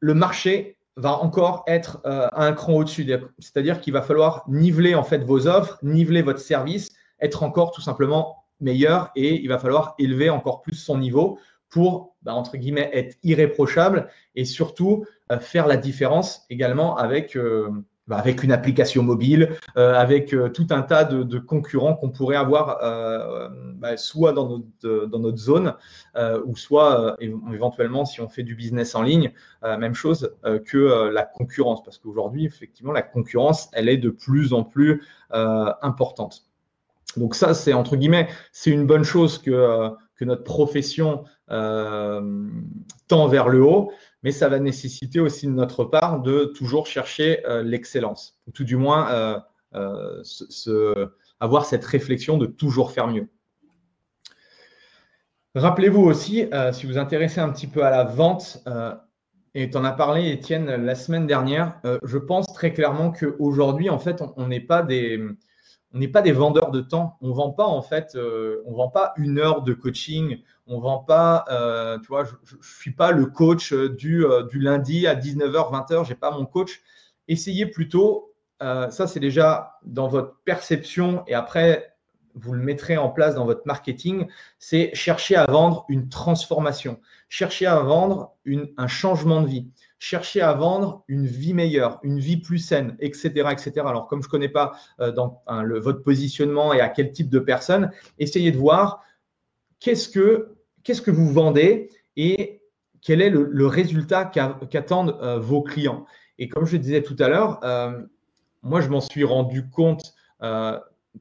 [0.00, 3.06] le marché va encore être euh, un cran au-dessus.
[3.38, 6.90] C'est-à-dire qu'il va falloir niveler en fait vos offres, niveler votre service,
[7.20, 11.38] être encore tout simplement meilleur et il va falloir élever encore plus son niveau
[11.68, 15.06] pour, bah, entre guillemets, être irréprochable et surtout
[15.40, 17.36] faire la différence également avec
[18.08, 22.36] bah, avec une application mobile, euh, avec euh, tout un tas de, concurrents qu'on pourrait
[22.36, 25.74] avoir euh, bah, soit dans notre, dans notre zone,
[26.44, 31.82] ou soit éventuellement si on fait du business en ligne, même chose que la concurrence.
[31.82, 36.44] Parce qu'aujourd'hui, effectivement, la concurrence, elle est de plus en plus importante.
[37.16, 43.48] Donc ça, c'est entre guillemets, c'est une bonne chose que, que notre profession tend vers
[43.48, 43.92] le haut
[44.26, 48.64] mais ça va nécessiter aussi de notre part de toujours chercher euh, l'excellence, ou tout
[48.64, 49.38] du moins euh,
[50.66, 51.06] euh,
[51.38, 53.28] avoir cette réflexion de toujours faire mieux.
[55.54, 58.62] Rappelez-vous aussi, si vous vous intéressez un petit peu à la vente,
[59.54, 63.98] et tu en as parlé, Étienne, la semaine dernière, je pense très clairement qu'aujourd'hui, en
[64.00, 65.24] fait, on n'est pas des
[65.96, 67.16] on n'est pas des vendeurs de temps.
[67.22, 68.16] On vend pas en fait,
[68.66, 72.62] on vend pas une heure de coaching on vend pas, euh, tu vois, je, ne
[72.62, 76.82] suis pas le coach du, euh, du lundi à 19h, 20h, j'ai pas mon coach.
[77.28, 81.95] Essayez plutôt, euh, ça c'est déjà dans votre perception et après
[82.36, 84.26] vous le mettrez en place dans votre marketing,
[84.58, 88.34] c'est chercher à vendre une transformation, chercher à vendre
[88.76, 89.68] un changement de vie,
[89.98, 93.48] chercher à vendre une vie meilleure, une vie plus saine, etc.
[93.50, 93.72] etc.
[93.78, 97.90] Alors comme je ne connais pas dans, votre positionnement et à quel type de personne,
[98.18, 99.02] essayez de voir
[99.80, 102.60] qu'est-ce que qu'est-ce que vous vendez et
[103.02, 106.06] quel est le, résultat qu'attendent euh, vos clients.
[106.38, 108.02] Et comme je le disais tout à l'heure, euh,
[108.62, 110.78] moi, je m'en suis rendu compte euh,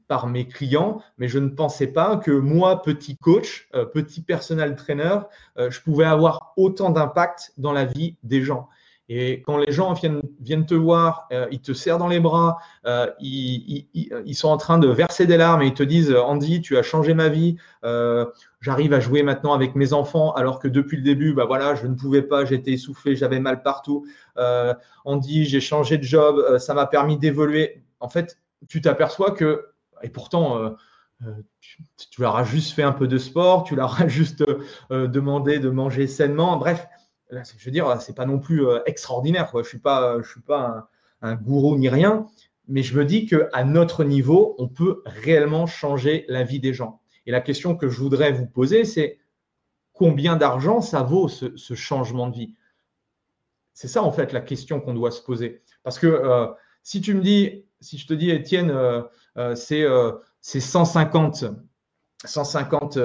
[0.07, 5.19] par mes clients, mais je ne pensais pas que moi, petit coach, petit personal trainer,
[5.57, 8.69] je pouvais avoir autant d'impact dans la vie des gens.
[9.07, 12.57] Et quand les gens viennent, viennent te voir, euh, ils te serrent dans les bras,
[12.87, 16.61] euh, ils, ils, sont en train de verser des larmes et ils te disent Andy,
[16.61, 18.25] tu as changé ma vie, euh,
[18.61, 21.85] j'arrive à jouer maintenant avec mes enfants alors que depuis le début, bah voilà, je
[21.85, 24.07] ne pouvais pas, j'étais essoufflé, j'avais mal partout.
[25.05, 27.83] Andy, j'ai changé de job, ça m'a permis d'évoluer.
[27.99, 29.67] En fait, tu t'aperçois que,
[30.05, 30.75] et pourtant,
[31.59, 34.43] tu, tu, leur as juste fait un peu de sport, tu leur as juste
[34.91, 36.87] demandé de manger sainement, bref
[37.31, 39.51] je veux dire, c'est pas non plus euh, extraordinaire.
[39.55, 40.89] Je suis pas, je suis pas
[41.21, 42.27] un, gourou ni rien,
[42.67, 46.73] mais je me dis que à notre niveau, on peut réellement changer la vie des
[46.73, 47.01] gens.
[47.25, 49.19] Et la question que je voudrais vous poser, c'est
[49.93, 52.55] combien d'argent ça vaut ce, changement de vie?
[53.73, 55.63] C'est ça en fait la question qu'on doit se poser.
[55.83, 56.47] Parce que euh,
[56.83, 61.45] si tu me dis, si je te dis, Étienne, euh, c'est 150,
[62.23, 62.97] 150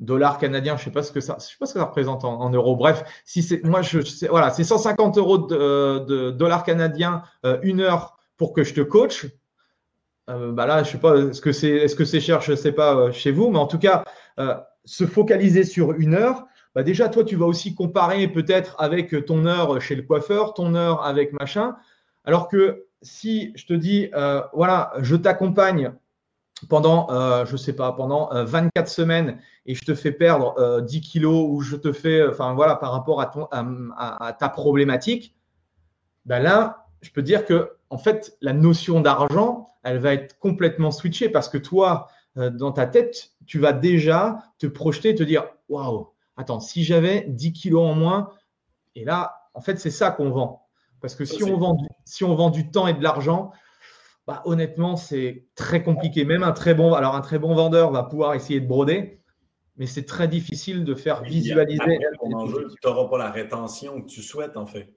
[0.00, 2.24] dollars canadiens, je sais pas ce que ça, je sais pas ce que ça représente
[2.24, 2.76] en, euros.
[2.76, 8.18] Bref, si c'est, moi, je, voilà, c'est 150 euros de, dollars canadiens euh, une heure
[8.36, 9.26] pour que je te coach.
[10.30, 12.72] Euh, bah là, je sais pas, est-ce que c'est, est-ce que c'est cher, je sais
[12.72, 14.04] pas euh, chez vous, mais en tout cas,
[14.84, 16.46] se focaliser sur une heure.
[16.74, 20.74] Bah déjà, toi, tu vas aussi comparer peut-être avec ton heure chez le coiffeur, ton
[20.74, 21.76] heure avec machin.
[22.24, 24.10] Alors que si je te dis,
[24.52, 25.92] voilà, je t'accompagne
[26.66, 30.96] pendant, euh, je sais pas, pendant 24 euh, semaines et je te fais perdre 10
[30.96, 35.36] euh, kilos ou je te fais, enfin voilà, par rapport à, ton, à, ta problématique,
[36.26, 40.90] ben là, je peux dire que en fait, la notion d'argent, elle va être complètement
[40.90, 46.12] switchée parce que toi, dans ta tête, tu vas déjà te projeter, te dire, waouh,
[46.36, 48.30] attends, si j'avais 10 kilos en moins,
[48.94, 50.67] et là, en fait, c'est ça qu'on vend.
[51.00, 53.52] Parce que si on vend, si on vend du temps et de l'argent,
[54.26, 56.24] bah, honnêtement, c'est très compliqué.
[56.24, 59.22] Même un très bon, alors un très bon vendeur va pouvoir essayer de broder,
[59.76, 61.98] mais c'est très difficile de faire visualiser.
[62.22, 64.92] tu n'auras pas la rétention que tu souhaites, en fait.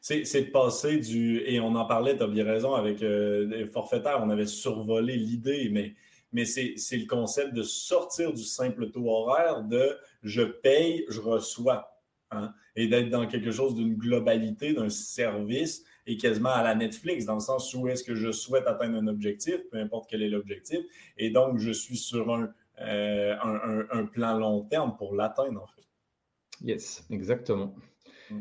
[0.00, 1.42] C'est de passer du.
[1.46, 5.16] Et on en parlait, tu as bien raison, avec euh, les forfaitaires, on avait survolé
[5.16, 5.94] l'idée, mais,
[6.32, 11.93] mais c'est le concept de sortir du simple taux horaire de je paye, je reçois.
[12.30, 17.24] Hein, et d'être dans quelque chose d'une globalité, d'un service et quasiment à la Netflix,
[17.24, 20.28] dans le sens où est-ce que je souhaite atteindre un objectif, peu importe quel est
[20.28, 20.80] l'objectif,
[21.16, 23.36] et donc je suis sur un, euh,
[23.92, 25.86] un, plan long terme pour l'atteindre, en fait.
[26.62, 27.74] Yes, exactement.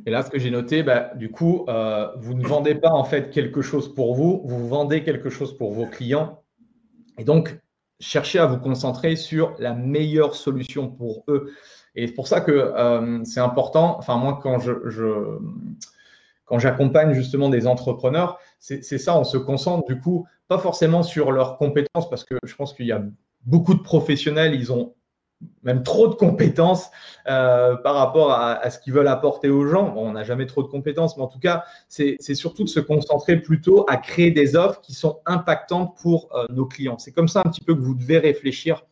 [0.06, 3.04] Et là, ce que j'ai noté, bah, du coup, euh, vous ne vendez pas en
[3.04, 6.42] fait quelque chose pour vous, vous vendez quelque chose pour vos clients.
[7.20, 7.60] Et donc,
[8.00, 11.54] cherchez à vous concentrer sur la meilleure solution pour eux.
[11.96, 13.98] Et c'est pour ça que euh, c'est important.
[14.00, 14.72] Enfin, moi, quand je,
[16.46, 21.32] quand j'accompagne justement des entrepreneurs, c'est ça, on se concentre du coup pas forcément sur
[21.32, 23.04] leurs compétences, parce que je pense qu'il y a
[23.46, 24.94] beaucoup de professionnels, ils ont
[25.62, 26.90] même trop de compétences
[27.28, 29.94] euh, par rapport à, ce qu'ils veulent apporter aux gens.
[29.98, 33.38] on n'a jamais trop de compétences, mais en tout cas, c'est surtout de se concentrer
[33.38, 36.98] plutôt à créer des offres qui sont impactantes pour euh, nos clients.
[36.98, 38.84] C'est comme ça un petit peu que vous devez réfléchir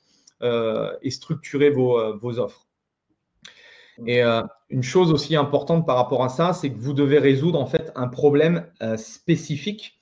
[1.03, 2.65] et structurer vos, vos offres.
[4.07, 4.21] Et
[4.69, 7.91] une chose aussi importante par rapport à ça, c'est que vous devez résoudre en fait
[7.95, 8.65] un problème
[8.97, 10.01] spécifique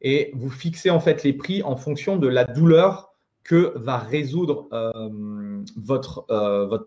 [0.00, 3.12] et vous fixez en fait les prix en fonction de la douleur
[3.44, 6.78] que va résoudre euh, votre, euh,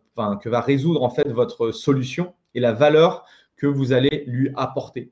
[0.41, 5.11] que va résoudre en fait votre solution et la valeur que vous allez lui apporter.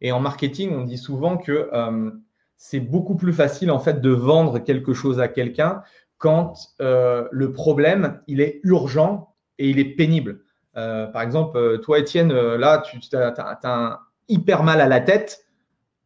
[0.00, 2.10] Et en marketing, on dit souvent que euh,
[2.56, 5.82] c'est beaucoup plus facile en fait de vendre quelque chose à quelqu'un
[6.18, 10.40] quand le problème il est urgent et il est pénible.
[10.74, 15.48] Par exemple, toi Étienne, là tu as, as, hyper mal à la tête.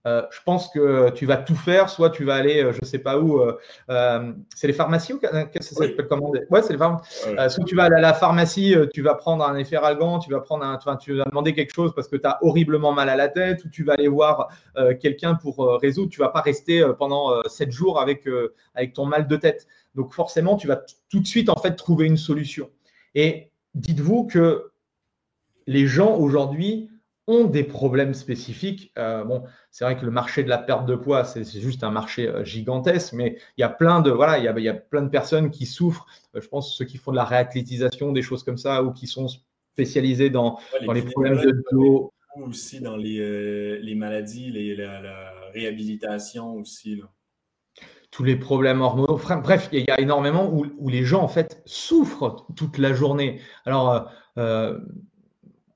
[0.04, 2.86] Euh, je pense que tu vas tout faire, soit tu vas aller, euh, je ne
[2.86, 6.72] sais pas où, euh, c'est les pharmacies ou qu'est-ce que ça s'appelle comment Ouais, c'est
[6.72, 7.30] les pharmacies.
[7.48, 10.64] soit tu vas aller à la pharmacie, tu vas prendre un efferalgan, tu vas prendre
[10.64, 13.64] un, tu vas demander quelque chose parce que tu as horriblement mal à la tête,
[13.64, 14.48] ou tu vas aller voir
[15.00, 16.10] quelqu'un pour résoudre.
[16.10, 18.28] Tu vas pas rester pendant sept jours avec
[18.74, 19.68] avec ton mal de tête.
[19.94, 22.70] Donc forcément, tu vas tout de suite en fait trouver une solution.
[23.14, 24.72] Et dites-vous que
[25.66, 26.88] les gens aujourd'hui
[27.26, 28.92] ont des problèmes spécifiques.
[28.98, 31.90] Euh, bon, c'est vrai que le marché de la perte de poids, c'est juste un
[31.90, 34.68] marché euh, gigantesque, mais il y a plein de voilà, il y a, il y
[34.68, 36.06] a plein de personnes qui souffrent.
[36.34, 39.06] Euh, je pense ceux qui font de la réathlétisation, des choses comme ça, ou qui
[39.06, 39.28] sont
[39.72, 42.12] spécialisés dans, dans les, problèmes de dos.
[42.36, 46.96] Aussi dans les, les maladies, les, la, réhabilitation aussi.
[46.96, 47.04] Là.
[48.12, 49.18] Tous les problèmes hormonaux.
[49.42, 53.40] Bref, il y a énormément où, les gens en fait souffrent toute la journée.
[53.64, 54.08] Alors,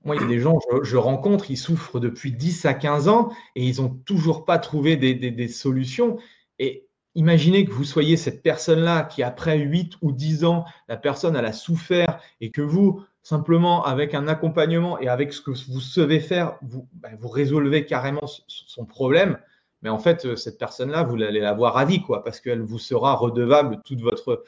[0.07, 3.09] moi, il y a des gens que je, rencontre, ils souffrent depuis 10 à 15
[3.09, 6.18] ans et ils n'ont toujours pas trouvé des, solutions.
[6.61, 11.34] Et imaginez que vous soyez cette personne-là qui, après 8 ou 10 ans, la personne,
[11.34, 16.20] a souffert et que vous, simplement avec un accompagnement et avec ce que vous savez
[16.20, 19.39] faire, vous, ben, vous résolvez carrément son problème.
[19.83, 22.79] Mais en fait, cette personne-là, vous allez la voir à vie, quoi, parce qu'elle vous
[22.79, 24.45] sera redevable toute votre,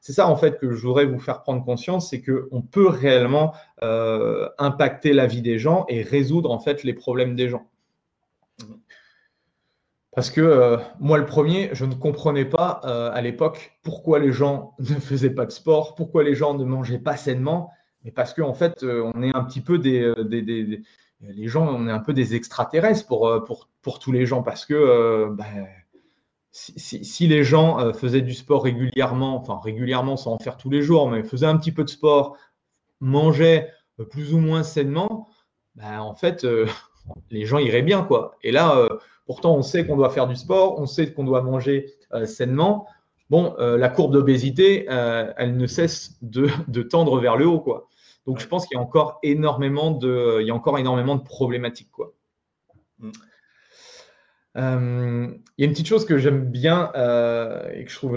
[0.00, 3.54] c'est ça en fait que je voudrais vous faire prendre conscience, c'est qu'on peut réellement
[3.82, 7.68] euh, impacter la vie des gens et résoudre en fait les problèmes des gens.
[10.14, 14.32] Parce que euh, moi, le premier, je ne comprenais pas euh, à l'époque pourquoi les
[14.32, 17.70] gens ne faisaient pas de sport, pourquoi les gens ne mangeaient pas sainement,
[18.04, 20.82] mais parce qu'en en fait, on est un petit peu des,
[21.20, 24.66] les gens, on est un peu des extraterrestres pour, pour, pour tous les gens, parce
[24.66, 25.66] que ben,
[26.56, 30.82] si, les gens euh, faisaient du sport régulièrement, enfin régulièrement sans en faire tous les
[30.82, 32.36] jours, mais faisaient un petit peu de sport,
[33.00, 35.28] mangeaient euh, plus ou moins sainement,
[35.74, 36.66] ben, en fait, euh,
[37.30, 38.02] les gens iraient bien.
[38.02, 38.36] quoi.
[38.42, 38.88] Et là,
[39.26, 41.92] pourtant, on sait qu'on doit faire du sport, on sait qu'on doit manger
[42.24, 42.86] sainement.
[43.28, 47.60] Bon, la courbe d'obésité, elle ne cesse de, tendre vers le haut.
[47.60, 47.88] quoi.
[48.26, 51.22] Donc, je pense qu'il y a encore énormément de, il y a encore énormément de
[51.22, 51.90] problématiques.
[51.92, 52.12] quoi.
[52.98, 53.10] Mm.
[54.56, 58.16] Euh, il y a une petite chose que j'aime bien euh, et que je trouve,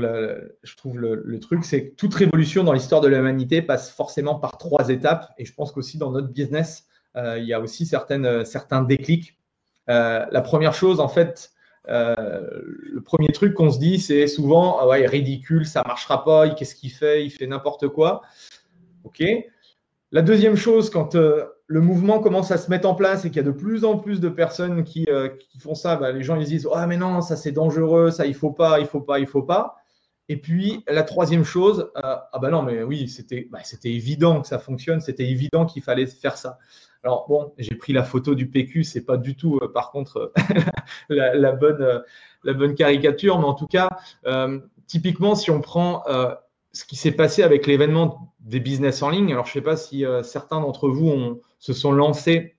[0.63, 4.57] je trouve le, truc, c'est que toute révolution dans l'histoire de l'humanité passe forcément par
[4.57, 5.33] trois étapes.
[5.37, 6.85] Et je pense qu'aussi dans notre business,
[7.17, 9.37] euh, il y a aussi certaines, certains déclics.
[9.87, 11.51] la première chose, en fait,
[11.87, 16.75] le premier truc qu'on se dit, c'est souvent ah ouais, ridicule, ça marchera pas, qu'est-ce
[16.75, 18.21] qu'il fait, il fait n'importe quoi.
[19.03, 19.23] Ok.
[20.11, 21.15] La deuxième chose, quand
[21.69, 23.99] le mouvement commence à se mettre en place et qu'il y a de plus en
[23.99, 25.29] plus de personnes qui, euh,
[25.59, 28.33] font ça, bah, les gens ils disent Ah, mais non, ça c'est dangereux, ça il
[28.33, 29.75] faut pas, il faut pas, il faut pas.
[30.29, 34.47] Et puis la troisième chose, euh, ah bah non, mais oui, c'était bah, évident que
[34.47, 36.57] ça fonctionne, c'était évident qu'il fallait faire ça.
[37.03, 40.33] Alors bon, j'ai pris la photo du PQ, c'est pas du tout, euh, par contre,
[41.09, 42.03] la, bonne,
[42.43, 43.89] la bonne caricature, mais en tout cas,
[44.87, 46.03] typiquement, si on prend
[46.71, 49.31] ce qui s'est passé avec l'événement des business en ligne.
[49.31, 52.55] Alors, je ne sais pas si euh, certains d'entre vous se sont lancés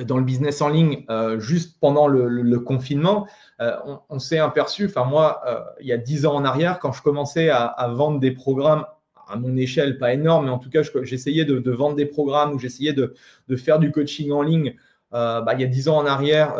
[0.00, 3.26] dans le business en ligne euh, juste pendant le, confinement.
[3.60, 3.76] Euh,
[4.08, 5.42] on, s'est aperçu, enfin moi,
[5.80, 8.86] il y a dix ans en arrière, quand je commençais à, vendre des programmes
[9.28, 12.58] à mon échelle, pas énorme, mais en tout cas, j'essayais de, vendre des programmes ou
[12.58, 13.14] j'essayais de,
[13.56, 14.76] faire du coaching en ligne.
[15.10, 16.54] Bah, il y a dix ans en arrière,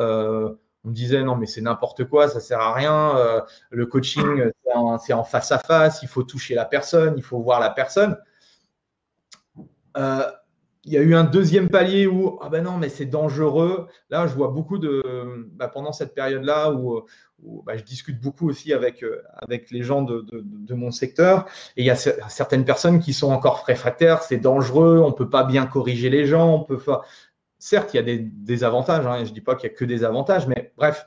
[0.84, 3.44] on me disait non mais c'est n'importe quoi, ça sert à rien.
[3.70, 4.50] le coaching
[4.98, 8.16] c'est en, face à face, il faut toucher la personne, il faut voir la personne.
[9.96, 10.30] Euh,
[10.84, 13.86] il y a eu un deuxième palier où ah ben non mais c'est dangereux.
[14.10, 17.02] Là, je vois beaucoup de bah, pendant cette période-là où,
[17.64, 21.90] bah, je discute beaucoup aussi avec euh, les gens de, mon secteur et il y
[21.90, 24.22] a certaines personnes qui sont encore réfractaires.
[24.22, 27.02] C'est dangereux, on peut pas bien corriger les gens, on peut faire.
[27.64, 29.06] Certes, il y a des, avantages.
[29.06, 31.06] Hein, je dis pas qu'il y a que des avantages, mais bref.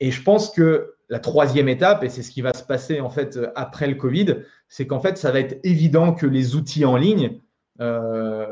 [0.00, 3.10] Et je pense que la troisième étape, et c'est ce qui va se passer en
[3.10, 4.36] fait après le Covid,
[4.70, 7.42] c'est qu'en fait, ça va être évident que les outils en ligne
[7.80, 8.46] euh,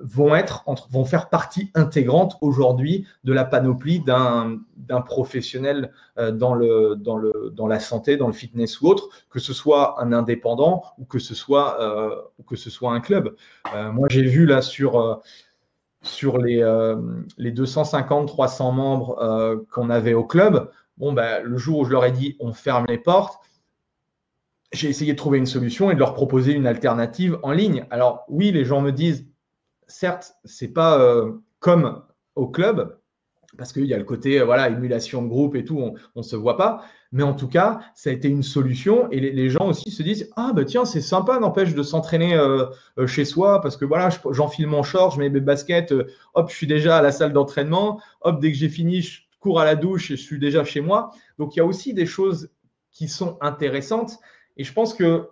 [0.00, 7.78] vont, être, vont faire partie intégrante aujourd'hui de la panoplie d'un professionnel euh, dans, la
[7.78, 11.06] santé, dans le fitness ou autre, que ce soit un indépendant ou euh,
[12.46, 13.36] que ce soit un club.
[13.92, 15.20] moi, j'ai vu là sur
[16.02, 16.56] sur les,
[17.38, 22.12] les 250-300 membres qu'on avait au club, bon, ben, le jour où je leur ai
[22.12, 23.40] dit on ferme les portes,
[24.72, 27.86] j'ai essayé de trouver une solution et de leur proposer une alternative en ligne.
[27.90, 29.26] Alors oui, les gens me disent,
[29.86, 32.02] certes, c'est pas euh, comme
[32.34, 32.98] au club,
[33.56, 36.36] parce qu'il y a le côté voilà émulation de groupe et tout, on ne se
[36.36, 36.84] voit pas.
[37.10, 40.30] Mais en tout cas, ça a été une solution et les, gens aussi se disent
[40.36, 42.66] ah bah tiens c'est sympa n'empêche de s'entraîner euh,
[42.98, 45.94] euh, chez soi parce que voilà j'enfile mon short, je mets mes baskets,
[46.34, 49.60] hop je suis déjà à la salle d'entraînement, hop dès que j'ai fini je cours
[49.60, 51.12] à la douche et je suis déjà chez moi.
[51.38, 52.50] Donc il y a aussi des choses
[52.90, 54.18] qui sont intéressantes
[54.56, 55.28] et je pense que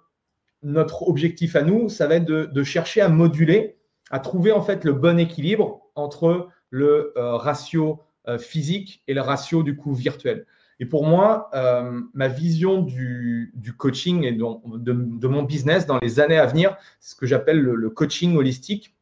[0.62, 3.76] notre objectif à nous, ça va être de, chercher à moduler,
[4.10, 9.20] à trouver en fait le bon équilibre entre le euh, ratio euh, physique et le
[9.20, 10.46] ratio du coup virtuel.
[10.78, 16.38] Et pour moi, euh, ma vision du, coaching et de, mon business dans les années
[16.38, 18.94] à venir, c'est ce que j'appelle le, coaching holistique.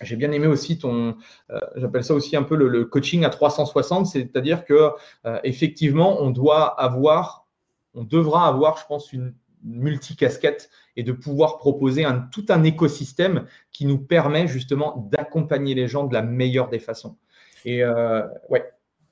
[0.00, 1.16] J'ai bien aimé aussi ton,
[1.76, 4.90] j'appelle ça aussi un peu le, coaching à 360, c'est-à-dire que
[5.44, 7.46] effectivement, on doit avoir,
[7.92, 13.86] on devra avoir, je pense, une, multicasquette et de pouvoir proposer tout un écosystème qui
[13.86, 17.16] nous permet justement d'accompagner les gens de la meilleure des façons.
[17.64, 18.70] Et euh, ouais,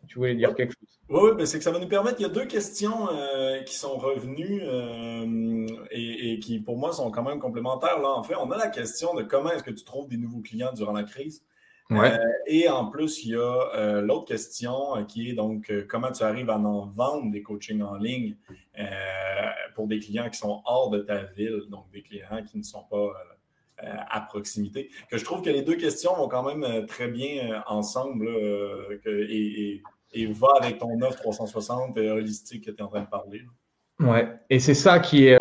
[0.09, 2.17] tu voulais dire quelque chose Oui, mais c'est que ça va nous permettre.
[2.19, 6.93] Il y a deux questions euh, qui sont revenues euh, et, et, qui, pour moi,
[6.93, 8.01] sont quand même complémentaires.
[8.01, 10.41] Là, en fait, on a la question de comment est-ce que tu trouves des nouveaux
[10.41, 11.45] clients durant la crise.
[11.91, 16.51] Euh, et en plus, il y a l'autre question qui est donc comment tu arrives
[16.51, 18.37] à en vendre des coachings en ligne
[19.75, 22.85] pour des clients qui sont hors de ta ville, donc des clients qui ne sont
[22.91, 23.15] pas
[23.79, 24.91] à proximité.
[25.11, 28.29] Que je trouve que les deux questions vont quand même très bien ensemble
[29.07, 29.83] et, et,
[30.33, 33.43] va avec ton offre 360 holistique que tu es en train de parler.
[34.01, 35.39] Ouais, et c'est ça qui est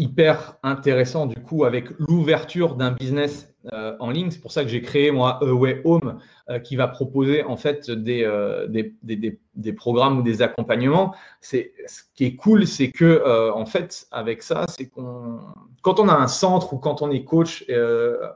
[0.00, 4.30] hyper intéressant du coup avec l'ouverture d'un business euh, en ligne.
[4.30, 7.90] C'est pour ça que j'ai créé moi Away Home euh, qui va proposer en fait
[7.90, 11.14] des, euh, des, des, des, programmes ou des accompagnements.
[11.42, 15.40] C'est ce qui est cool, c'est que en fait avec ça, c'est qu'on
[15.82, 17.66] quand on a un centre ou quand on est coach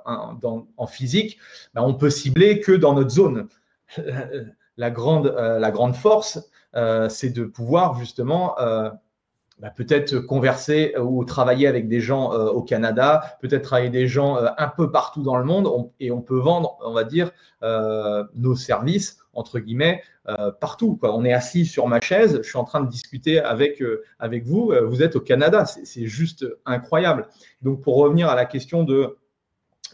[0.05, 1.39] en physique,
[1.73, 3.49] ben, on peut cibler que dans notre zone.
[4.77, 6.51] la grande la grande force,
[7.09, 8.55] c'est de pouvoir justement
[9.61, 14.37] bah, peut-être converser ou travailler avec des gens euh, au Canada, peut-être travailler des gens
[14.37, 17.31] euh, un peu partout dans le monde et on peut vendre, on va dire,
[17.63, 20.03] euh, nos services, entre guillemets,
[20.61, 20.99] partout.
[21.03, 23.83] On est assis sur ma chaise, je suis en train de discuter avec,
[24.19, 27.29] avec vous, vous êtes au Canada, c'est juste incroyable.
[27.61, 29.19] Donc pour revenir à la question de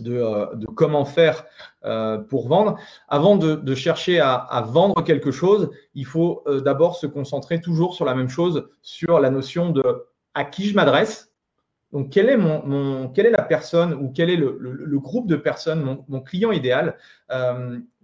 [0.07, 1.45] euh, de, comment faire
[1.85, 2.79] euh, pour vendre.
[3.09, 8.05] Avant de, chercher à, vendre quelque chose, il faut euh, d'abord se concentrer toujours sur
[8.05, 9.83] la même chose, sur la notion de
[10.35, 11.33] à qui je m'adresse.
[11.93, 16.05] Donc, quel est, mon, quelle est la personne ou quel est le, groupe de personnes,
[16.07, 16.97] mon, client idéal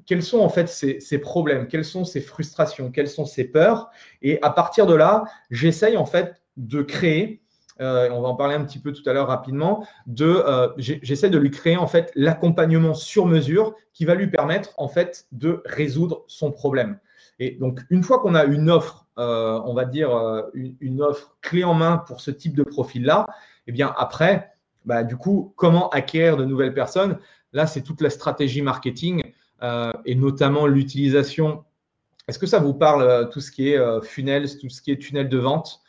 [0.06, 3.90] Quels sont en fait ses, problèmes Quelles sont ses frustrations Quelles sont ses peurs?
[4.22, 7.42] Et à partir de là, j'essaye en fait de créer
[7.80, 11.28] euh, on va en parler un petit peu tout à l'heure rapidement, de euh, j'essaie
[11.28, 15.62] de lui créer en fait l'accompagnement sur mesure qui va lui permettre en fait de
[15.66, 16.98] résoudre son problème.
[17.38, 20.10] Et donc une fois qu'on a une offre, euh, on va dire
[20.54, 23.26] une, offre clé en main pour ce type de profil là,
[23.66, 24.52] et eh bien après,
[24.84, 27.18] bah, du coup, comment acquérir de nouvelles personnes?
[27.52, 29.32] Là, c'est toute la stratégie marketing
[30.04, 31.64] et notamment l'utilisation.
[32.28, 35.28] Est-ce que ça vous parle tout ce qui est funnels, tout ce qui est tunnel
[35.28, 35.82] de vente?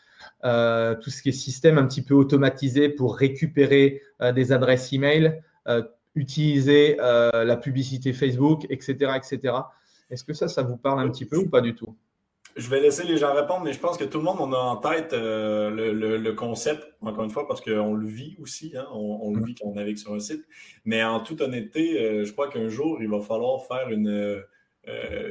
[0.45, 4.93] Euh, tout ce qui est système un petit peu automatisé pour récupérer euh, des adresses
[4.93, 5.81] email, euh,
[6.15, 9.11] utiliser la publicité Facebook, etc.
[9.15, 9.53] etc.
[10.09, 11.95] Est-ce que ça, ça vous parle un petit peu ou pas du tout?
[12.55, 14.57] Je vais laisser les gens répondre, mais je pense que tout le monde en a
[14.57, 19.45] en tête le, concept, encore une fois, parce qu'on le vit aussi, hein, on, le
[19.45, 20.43] vit quand on navigue sur un site.
[20.85, 24.41] Mais en toute honnêteté, je crois qu'un jour, il va falloir faire une,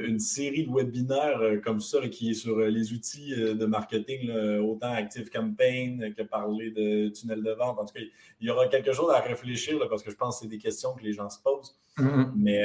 [0.05, 4.29] une série de webinaires comme ça qui est sur les outils de marketing,
[4.59, 7.79] autant Active Campaign que parler de tunnel de vente.
[7.79, 8.01] En tout cas,
[8.39, 10.93] il y aura quelque chose à réfléchir parce que je pense que c'est des questions
[10.93, 11.75] que les gens se posent.
[11.97, 12.31] Mm-hmm.
[12.35, 12.63] Mais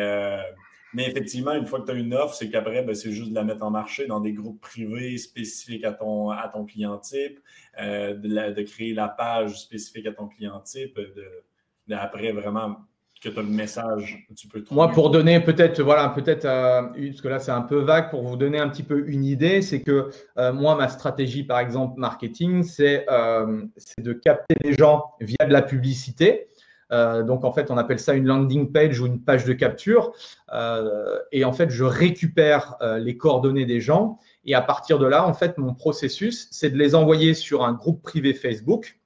[0.95, 3.35] mais effectivement, une fois que tu as une offre, c'est qu'après, ben, c'est juste de
[3.35, 7.41] la mettre en marché dans des groupes privés spécifiques à ton, à ton client type,
[7.81, 12.77] euh, de, créer la page spécifique à ton client type, de, après vraiment
[13.23, 17.21] que tu as le message, tu peux Moi, pour donner peut-être, voilà, peut-être, euh, parce
[17.21, 19.83] que là c'est un peu vague, pour vous donner un petit peu une idée, c'est
[19.83, 25.53] que euh, moi, ma stratégie, par exemple, marketing, c'est de capter les gens via de
[25.53, 26.49] la publicité.
[26.93, 30.13] Euh, donc en fait, on appelle ça une landing page ou une page de capture.
[30.53, 34.19] Euh, et en fait, je récupère euh, les coordonnées des gens.
[34.45, 37.73] Et à partir de là, en fait, mon processus, c'est de les envoyer sur un
[37.73, 38.99] groupe privé Facebook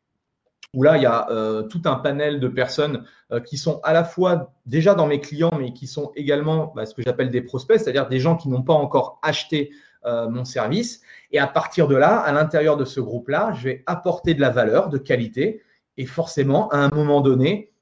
[0.76, 1.26] où là, il y a
[1.68, 3.04] tout un panel de personnes
[3.44, 6.94] qui sont à la fois déjà dans mes clients, mais qui sont également bah, ce
[6.94, 9.72] que j'appelle des prospects, c'est-à-dire des gens qui n'ont pas encore acheté
[10.04, 11.00] mon service.
[11.32, 14.50] Et à partir de là, à l'intérieur de ce groupe-là, je vais apporter de la
[14.50, 15.62] valeur, de qualité.
[15.96, 17.72] Et forcément, à un moment donné,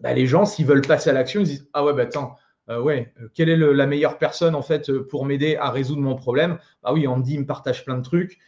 [0.00, 2.36] bah, les gens, s'ils veulent passer à l'action, ils disent Ah ouais, bah attends,
[2.70, 6.02] euh, ouais, euh, quelle est la meilleure personne en fait euh, pour m'aider à résoudre
[6.02, 6.58] mon problème?
[6.82, 8.38] Ah oui, Andy me partage plein de trucs.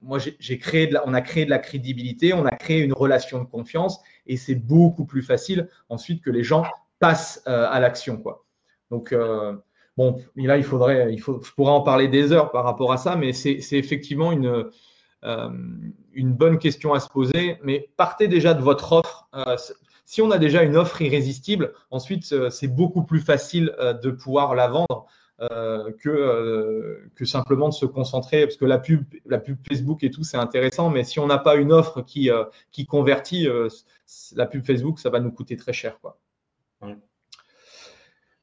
[0.00, 3.44] Moi, j'ai créé on a créé de la crédibilité, on a créé une relation de
[3.44, 6.64] confiance et c'est beaucoup plus facile ensuite que les gens
[6.98, 8.22] passent à l'action.
[8.90, 9.14] Donc,
[9.96, 13.32] bon, là, il faudrait, je pourrais en parler des heures par rapport à ça, mais
[13.32, 14.70] c'est effectivement une,
[16.14, 17.58] bonne question à se poser.
[17.62, 19.28] Mais partez déjà de votre offre.
[20.12, 24.10] Si on a déjà une offre irrésistible, ensuite, euh, c'est beaucoup plus facile euh, de
[24.10, 29.38] pouvoir la vendre euh, que, que simplement de se concentrer, parce que la pub, la
[29.38, 32.30] pub Facebook et tout, c'est intéressant, mais si on n'a pas une offre qui,
[32.70, 33.48] qui convertit,
[34.34, 35.98] la pub Facebook, ça va nous coûter très cher.
[36.00, 36.18] Quoi.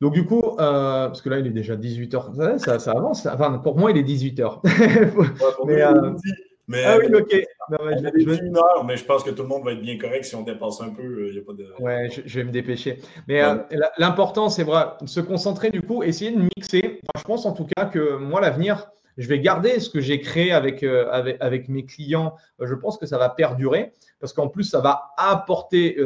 [0.02, 3.26] Donc du coup, parce que là, il est déjà 18h, ça, ça avance.
[3.26, 4.62] Enfin, pour moi, il est 18h.
[6.68, 7.36] mais, ah oui, ok.
[7.70, 10.36] Je, une heure, mais je pense que tout le monde va être bien correct si
[10.36, 11.04] on dépasse un peu.
[11.04, 11.68] Euh, y a pas de...
[11.80, 13.00] Ouais, je, vais me dépêcher.
[13.28, 13.58] Mais euh,
[13.98, 17.02] l'important, c'est vrai, se concentrer du coup, essayer de mixer.
[17.18, 20.52] je pense en tout cas que moi, l'avenir, je vais garder ce que j'ai créé
[20.52, 22.36] avec, euh, avec, avec, mes clients.
[22.62, 25.98] Je pense que ça va perdurer parce qu'en plus, ça va apporter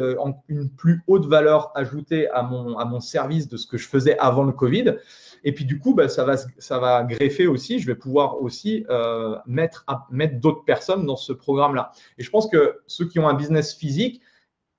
[0.48, 4.16] une plus haute valeur ajoutée à mon, à mon service de ce que je faisais
[4.18, 4.96] avant le Covid.
[5.44, 7.78] Et puis du coup, bah, ça, va, ça va greffer aussi.
[7.78, 11.92] Je vais pouvoir aussi euh, mettre, mettre d'autres personnes dans ce programme-là.
[12.18, 14.22] Et je pense que ceux qui ont un business physique,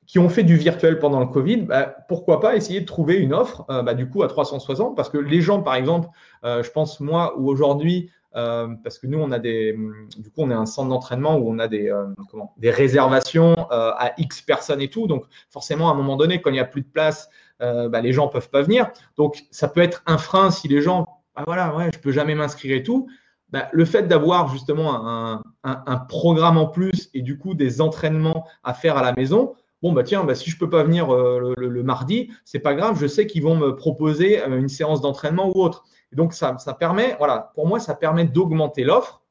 [0.08, 3.34] qui ont fait du virtuel pendant le Covid, bah, pourquoi pas essayer de trouver une
[3.34, 6.10] offre euh, bah, du coup à 360 Parce que les gens, par exemple,
[6.44, 9.80] euh, je pense moi, ou aujourd'hui, parce que nous, on a des,
[10.18, 11.90] du coup, on est un centre d'entraînement où on a des,
[12.30, 15.08] comment, des réservations à X personnes et tout.
[15.08, 17.30] Donc, forcément, à un moment donné, quand il n'y a plus de place,
[17.62, 18.90] euh, bah, les gens ne peuvent pas venir.
[19.18, 22.12] Donc, ça peut être un frein si les gens, ah, voilà, ouais, je ne peux
[22.12, 23.08] jamais m'inscrire et tout.
[23.50, 28.74] Bah, le fait d'avoir justement un, programme en plus et du coup des entraînements à
[28.74, 31.54] faire à la maison, bon, bah tiens, bah, si je ne peux pas venir euh,
[31.58, 35.02] le, le, mardi, c'est pas grave, je sais qu'ils vont me proposer euh, une séance
[35.02, 35.86] d'entraînement ou autre.
[36.12, 39.22] donc, ça, ça permet, voilà, pour moi, ça permet d'augmenter l'offre.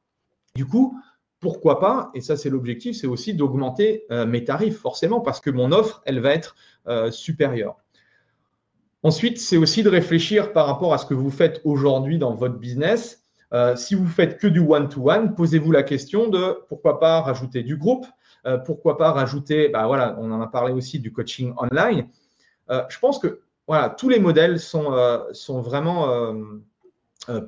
[0.55, 0.99] Du coup,
[1.39, 5.71] pourquoi pas, et ça c'est l'objectif, c'est aussi d'augmenter mes tarifs forcément parce que mon
[5.71, 6.55] offre, elle va être
[7.11, 7.75] supérieure.
[9.05, 12.55] Ensuite, c'est aussi de réfléchir par rapport à ce que vous faites aujourd'hui dans votre
[12.55, 13.21] business.
[13.53, 17.77] Euh, si vous faites que du one-to-one, posez-vous la question de pourquoi pas rajouter du
[17.77, 18.07] groupe,
[18.47, 22.07] euh, pourquoi pas rajouter, bah voilà, on en a parlé aussi du coaching online.
[22.71, 24.97] Euh, je pense que voilà, tous les modèles sont,
[25.33, 26.35] sont vraiment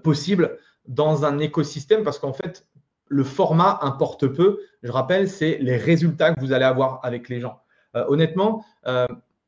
[0.04, 2.68] possibles dans un écosystème parce qu'en fait,
[3.08, 4.60] le format importe peu.
[4.84, 7.62] Je rappelle, c'est les résultats que vous allez avoir avec les gens.
[7.96, 8.64] honnêtement,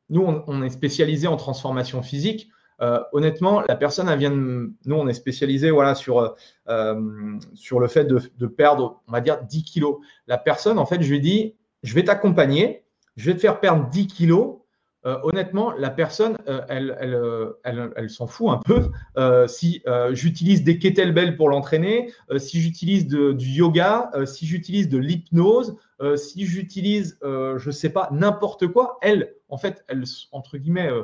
[0.10, 2.50] nous, on, est spécialisé en transformation physique.
[2.82, 4.72] Euh, honnêtement, la personne, elle vient de.
[4.86, 6.36] Nous, on est spécialisé voilà, sur,
[6.70, 9.98] euh, sur le fait de, perdre, on va dire, 10 kilos.
[10.28, 12.84] La personne, en fait, je lui dis je vais t'accompagner,
[13.16, 14.59] je vais te faire perdre 10 kilos.
[15.06, 16.38] Euh, honnêtement, la personne,
[16.68, 19.48] elle, elle, elle, s'en fout un peu.
[19.48, 19.82] si
[20.12, 25.78] j'utilise des kettlebells pour l'entraîner, si j'utilise du yoga, si j'utilise de l'hypnose,
[26.16, 31.04] si j'utilise, je ne sais pas, n'importe quoi, elle, en fait, elle, entre guillemets, euh,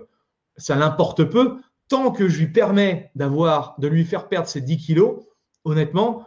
[0.57, 1.57] ça l'importe peu.
[1.87, 5.23] Tant que je lui permets d'avoir, de lui faire perdre ses 10 kilos,
[5.65, 6.25] honnêtement,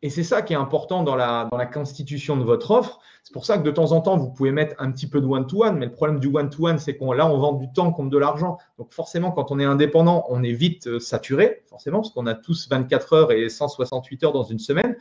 [0.00, 3.00] Et c'est ça qui est important dans la, dans la constitution de votre offre.
[3.24, 5.26] C'est pour ça que de temps en temps, vous pouvez mettre un petit peu de
[5.26, 8.16] one-to-one, mais le problème du one-to-one, c'est qu'on là, on vend du temps contre de
[8.16, 8.58] l'argent.
[8.78, 12.34] Donc forcément, quand on est indépendant, on est vite euh, saturé, forcément, parce qu'on a
[12.34, 14.96] tous 24 heures et 168 heures dans une semaine.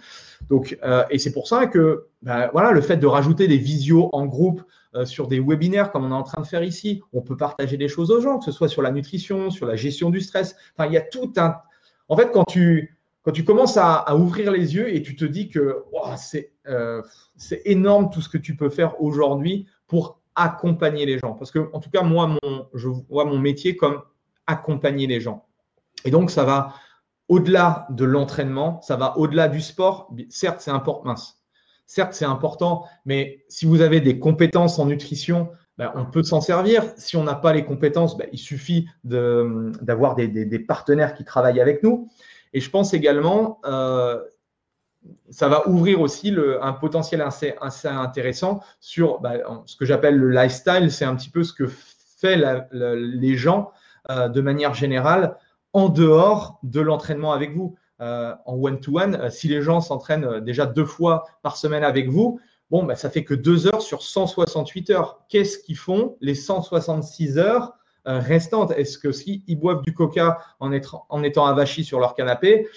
[0.49, 4.09] Donc, euh, et c'est pour ça que bah, voilà, le fait de rajouter des visios
[4.13, 4.63] en groupe
[4.95, 7.77] euh, sur des webinaires comme on est en train de faire ici, on peut partager
[7.77, 10.55] des choses aux gens, que ce soit sur la nutrition, sur la gestion du stress.
[10.75, 11.55] Enfin, il y a tout un.
[12.09, 12.96] En fait, quand tu
[13.27, 15.83] quand tu commences à, ouvrir les yeux et tu te dis que
[16.69, 17.01] euh,
[17.35, 21.33] c'est énorme tout ce que tu peux faire aujourd'hui pour accompagner les gens.
[21.33, 24.01] Parce que, en tout cas, moi, mon, je vois mon métier comme
[24.45, 25.45] accompagner les gens.
[26.05, 26.73] Et donc, ça va
[27.27, 30.09] au-delà de l'entraînement, ça va au-delà du sport.
[30.29, 31.15] Certes, c'est important.
[31.85, 36.39] Certes, c'est important, mais si vous avez des compétences en nutrition, ben, on peut s'en
[36.39, 36.83] servir.
[36.95, 41.83] Si on n'a pas les compétences, ben, il suffit d'avoir des, partenaires qui travaillent avec
[41.83, 42.09] nous.
[42.53, 44.21] Et je pense également, euh,
[45.29, 47.53] ça va ouvrir aussi un potentiel assez,
[47.85, 49.35] intéressant sur bah,
[49.65, 50.91] ce que j'appelle le lifestyle.
[50.91, 52.41] C'est un petit peu ce que fait
[52.71, 53.71] les gens
[54.09, 55.37] euh, de manière générale
[55.73, 57.75] en dehors de l'entraînement avec vous.
[57.99, 62.39] Euh, en one-to-one, si les gens s'entraînent déjà deux fois par semaine avec vous,
[62.69, 65.25] bon, bah, ça fait que deux heures sur 168 heures.
[65.29, 67.76] Qu'est-ce qu'ils font les 166 heures euh,
[68.07, 68.71] restantes.
[68.71, 72.67] Est-ce que s'ils boivent du coca en, étant, en étant avachis sur leur canapé,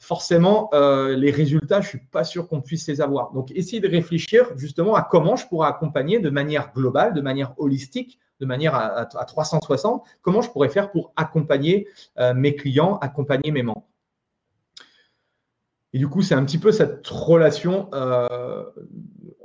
[0.00, 3.32] forcément, euh, les résultats, je ne suis pas sûr qu'on puisse les avoir.
[3.32, 7.52] Donc, essayez de réfléchir justement à comment je pourrais accompagner de manière globale, de manière
[7.58, 11.86] holistique, de manière à, 360, comment je pourrais faire pour accompagner
[12.18, 13.86] euh, mes clients, accompagner mes membres.
[15.92, 17.88] Et du coup, c'est un petit peu cette relation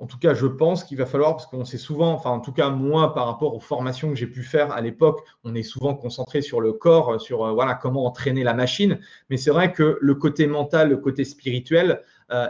[0.05, 2.51] en tout cas, je pense qu'il va falloir, parce qu'on sait souvent, enfin en tout
[2.51, 5.95] cas moi par rapport aux formations que j'ai pu faire à l'époque, on est souvent
[5.95, 8.99] concentré sur le corps, sur euh, voilà comment entraîner la machine.
[9.29, 12.47] Mais c'est vrai que le côté mental, le côté spirituel, euh,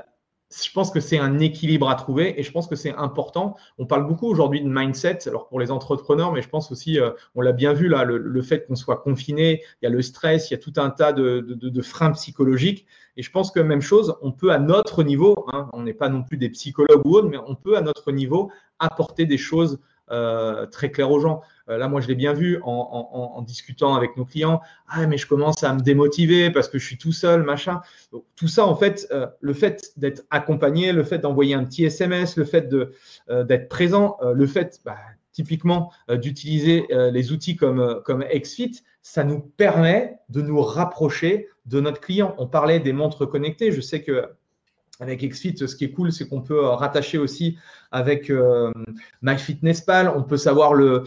[0.51, 3.55] je pense que c'est un équilibre à trouver et je pense que c'est important.
[3.77, 7.11] On parle beaucoup aujourd'hui de mindset, alors pour les entrepreneurs, mais je pense aussi, euh,
[7.33, 10.49] on l'a bien vu là, le, fait qu'on soit confiné, il y a le stress,
[10.49, 12.85] il y a tout un tas de, freins psychologiques.
[13.17, 16.09] Et je pense que même chose, on peut à notre niveau, hein, on n'est pas
[16.09, 19.79] non plus des psychologues ou autres, mais on peut à notre niveau apporter des choses
[20.11, 21.41] euh, très claires aux gens.
[21.70, 24.61] Euh, là, moi, je l'ai bien vu en, discutant avec nos clients.
[24.88, 27.82] Ah, mais je commence à me démotiver parce que je suis tout seul, machin.
[28.36, 32.38] tout ça, en fait, euh, le fait d'être accompagné, le fait d'envoyer un petit SMS,
[32.38, 34.97] le fait euh, d'être présent, le fait, bah,
[35.32, 41.99] typiquement, d'utiliser les outils comme, comme XFIT, ça nous permet de nous rapprocher de notre
[41.99, 42.34] client.
[42.38, 43.74] On parlait des montres connectées.
[43.74, 44.30] Je sais que
[44.99, 47.57] avec XFIT, ce qui est cool, c'est qu'on peut euh, rattacher aussi
[47.91, 48.71] avec euh,
[49.21, 50.11] MyFitnessPal.
[50.15, 51.03] On peut savoir le,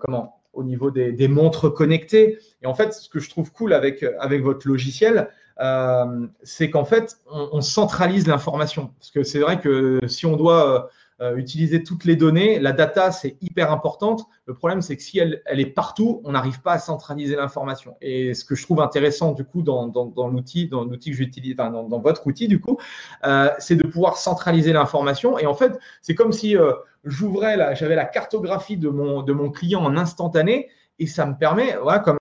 [0.00, 2.38] comment au niveau des, montres connectées.
[2.62, 5.28] Et en fait, ce que je trouve cool avec, avec votre logiciel,
[5.60, 8.92] euh, c'est qu'en fait, on centralise l'information.
[8.98, 10.90] Parce que c'est vrai que si on doit
[11.20, 12.58] euh, utiliser toutes les données.
[12.58, 14.26] La data, c'est hyper importante.
[14.46, 17.96] Le problème, c'est que si elle, est partout, on n'arrive pas à centraliser l'information.
[18.00, 19.92] Et ce que je trouve intéressant, du coup, dans,
[20.28, 22.78] l'outil, dans l'outil que j'utilise, enfin, dans, votre outil, du coup,
[23.24, 25.38] euh, c'est de pouvoir centraliser l'information.
[25.38, 26.72] Et en fait, c'est comme si euh,
[27.04, 31.76] j'ouvrais, j'avais la cartographie de mon, de mon client en instantané, et ça me permet,
[31.80, 32.18] voilà, comme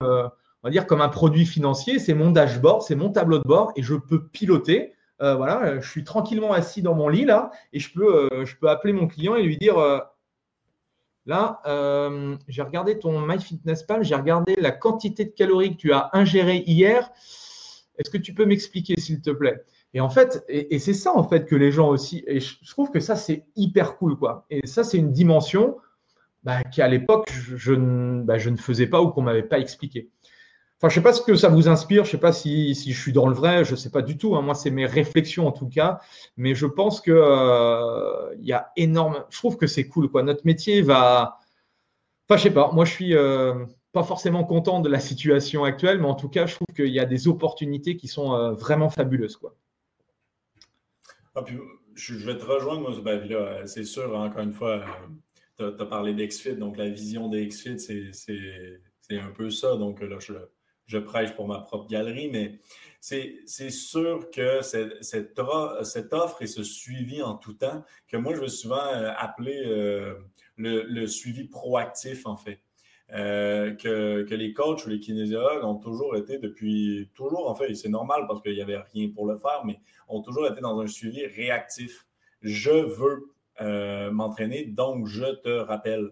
[0.64, 3.72] on va dire comme un produit financier, c'est mon dashboard, c'est mon tableau de bord,
[3.76, 7.80] et je peux piloter euh, voilà, je suis tranquillement assis dans mon lit là et
[7.80, 10.00] je peux, euh, appeler mon client et lui dire euh,
[11.26, 11.62] là,
[12.48, 17.12] j'ai regardé ton MyFitnessPal, j'ai regardé la quantité de calories que tu as ingérées hier.
[17.98, 19.64] Est-ce que tu peux m'expliquer s'il te plaît?
[19.94, 22.90] Et en fait, et, c'est ça en fait que les gens aussi, et je, trouve
[22.90, 24.46] que ça c'est hyper cool quoi.
[24.50, 25.78] Et ça c'est une dimension
[26.44, 30.10] bah, qui à l'époque je, bah, je, ne faisais pas ou qu'on m'avait pas expliqué
[30.90, 33.00] je ne sais pas ce que ça vous inspire, je ne sais pas si, je
[33.00, 34.36] suis dans le vrai, je ne sais pas du tout.
[34.36, 34.42] Hein.
[34.42, 36.02] Moi, c'est mes réflexions en tout cas.
[36.36, 39.24] Mais je pense qu'il euh, y a énorme.
[39.30, 40.10] Je trouve que c'est cool.
[40.10, 40.24] Quoi.
[40.24, 41.40] Notre métier va.
[42.28, 42.72] Enfin, je sais pas.
[42.74, 46.48] Moi, je suis euh, pas forcément content de la situation actuelle, mais en tout cas,
[46.48, 49.38] je trouve qu'il y a des opportunités qui sont euh, vraiment fabuleuses.
[49.38, 49.56] Quoi.
[51.36, 51.46] Ah,
[51.96, 54.84] je, vais te rejoindre, moi, c'est sûr, encore une fois,
[55.58, 59.78] tu as, parlé d'Exfit, donc la vision d'Exfit, c'est un peu ça.
[59.78, 60.34] Donc là, je
[60.94, 62.60] je prêche pour ma propre galerie, mais
[63.00, 68.48] c'est sûr que cette, offre et ce suivi en tout temps, que moi, je veux
[68.48, 70.14] souvent euh, appeler euh,
[70.58, 72.60] le, suivi proactif, en fait.
[73.12, 77.90] Euh, que, les coachs ou les kinésiologues ont toujours été depuis, toujours en fait, c'est
[77.90, 80.88] normal parce qu'il n'y avait rien pour le faire, mais ont toujours été dans un
[80.88, 82.06] suivi réactif.
[82.42, 83.30] Je veux
[84.12, 86.12] m'entraîner, donc je te rappelle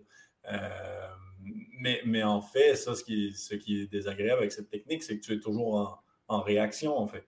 [2.06, 5.40] mais, en fait, ça, ce qui, est, désagréable avec cette technique, c'est que tu es
[5.40, 7.28] toujours en, réaction, en fait.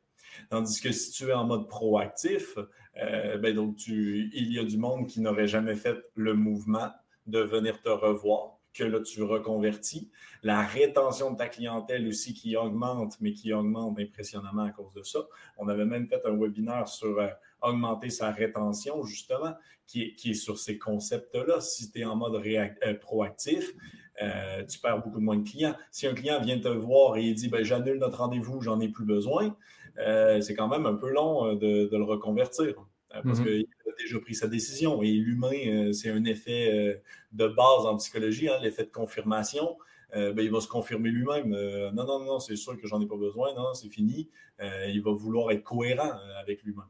[0.49, 2.57] Tandis que si tu es en mode proactif,
[3.01, 6.89] euh, ben donc tu, il y a du monde qui n'aurait jamais fait le mouvement
[7.27, 10.09] de venir te revoir, que là tu reconvertis.
[10.41, 15.03] La rétention de ta clientèle aussi qui augmente, mais qui augmente impressionnamment à cause de
[15.03, 15.19] ça.
[15.57, 17.27] On avait même fait un webinaire sur euh,
[17.61, 19.53] augmenter sa rétention, justement,
[19.85, 21.61] qui est, qui est sur ces concepts-là.
[21.61, 23.73] Si tu es en mode euh, proactif,
[24.21, 25.75] euh, tu perds beaucoup moins de clients.
[25.91, 28.87] Si un client vient te voir et il dit ben, j'annule notre rendez-vous, j'en ai
[28.87, 29.55] plus besoin,
[29.97, 32.75] euh, c'est quand même un peu long euh, de, le reconvertir.
[33.09, 33.45] Parce mhm.
[33.45, 35.03] qu'il a déjà pris sa décision.
[35.03, 36.99] Et l'humain, c'est un effet
[37.31, 39.77] de base en psychologie, hein, l'effet de confirmation.
[40.11, 41.49] Ben, il va se confirmer lui-même.
[41.93, 43.53] non, non, non, c'est sûr que j'en ai pas besoin.
[43.53, 44.31] Non, c'est fini.
[44.59, 46.11] il va vouloir être cohérent
[46.41, 46.89] avec lui-même.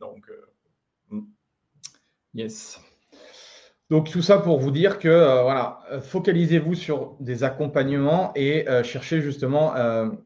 [0.00, 0.28] Donc,
[1.10, 1.26] hmm.
[2.34, 2.80] yes.
[3.92, 8.66] Donc tout ça pour vous dire que euh, voilà, euh, focalisez-vous sur des accompagnements et
[8.66, 9.74] euh, cherchez justement,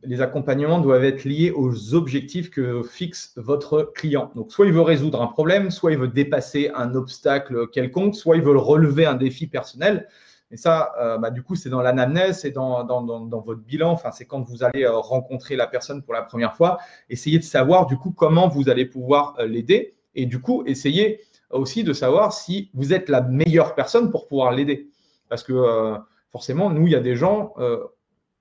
[0.05, 4.30] les accompagnements doivent être liés aux objectifs que fixe votre client.
[4.36, 8.36] Donc soit il veut résoudre un problème, soit il veut dépasser un obstacle quelconque, soit
[8.36, 10.06] il veut relever un défi personnel.
[10.52, 13.90] Et ça, bah, du coup, c'est dans l'anamnèse, c'est dans, dans, dans, votre bilan.
[13.90, 16.78] Enfin, c'est quand vous allez rencontrer la personne pour la première fois.
[17.10, 21.20] Essayez de savoir du coup comment vous allez pouvoir l'aider et du coup, essayez
[21.51, 24.90] aussi de savoir si vous êtes la meilleure personne pour pouvoir l'aider.
[25.28, 25.97] Parce que euh,
[26.32, 27.85] forcément, nous, il y a des gens, euh,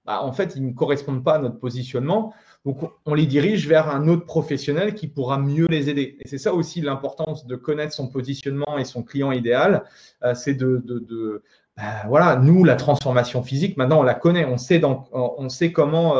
[0.06, 2.34] bah, en fait, ils ne correspondent pas à notre positionnement.
[2.66, 6.18] Donc, on les dirige vers un autre professionnel qui pourra mieux les aider.
[6.20, 9.84] Et c'est ça aussi l'importance de connaître son positionnement et son client idéal.
[10.24, 11.44] Euh, c'est de, de,
[11.78, 14.46] bah, voilà, nous, la transformation physique, maintenant, on la connaît.
[14.46, 16.16] On sait, on sait comment,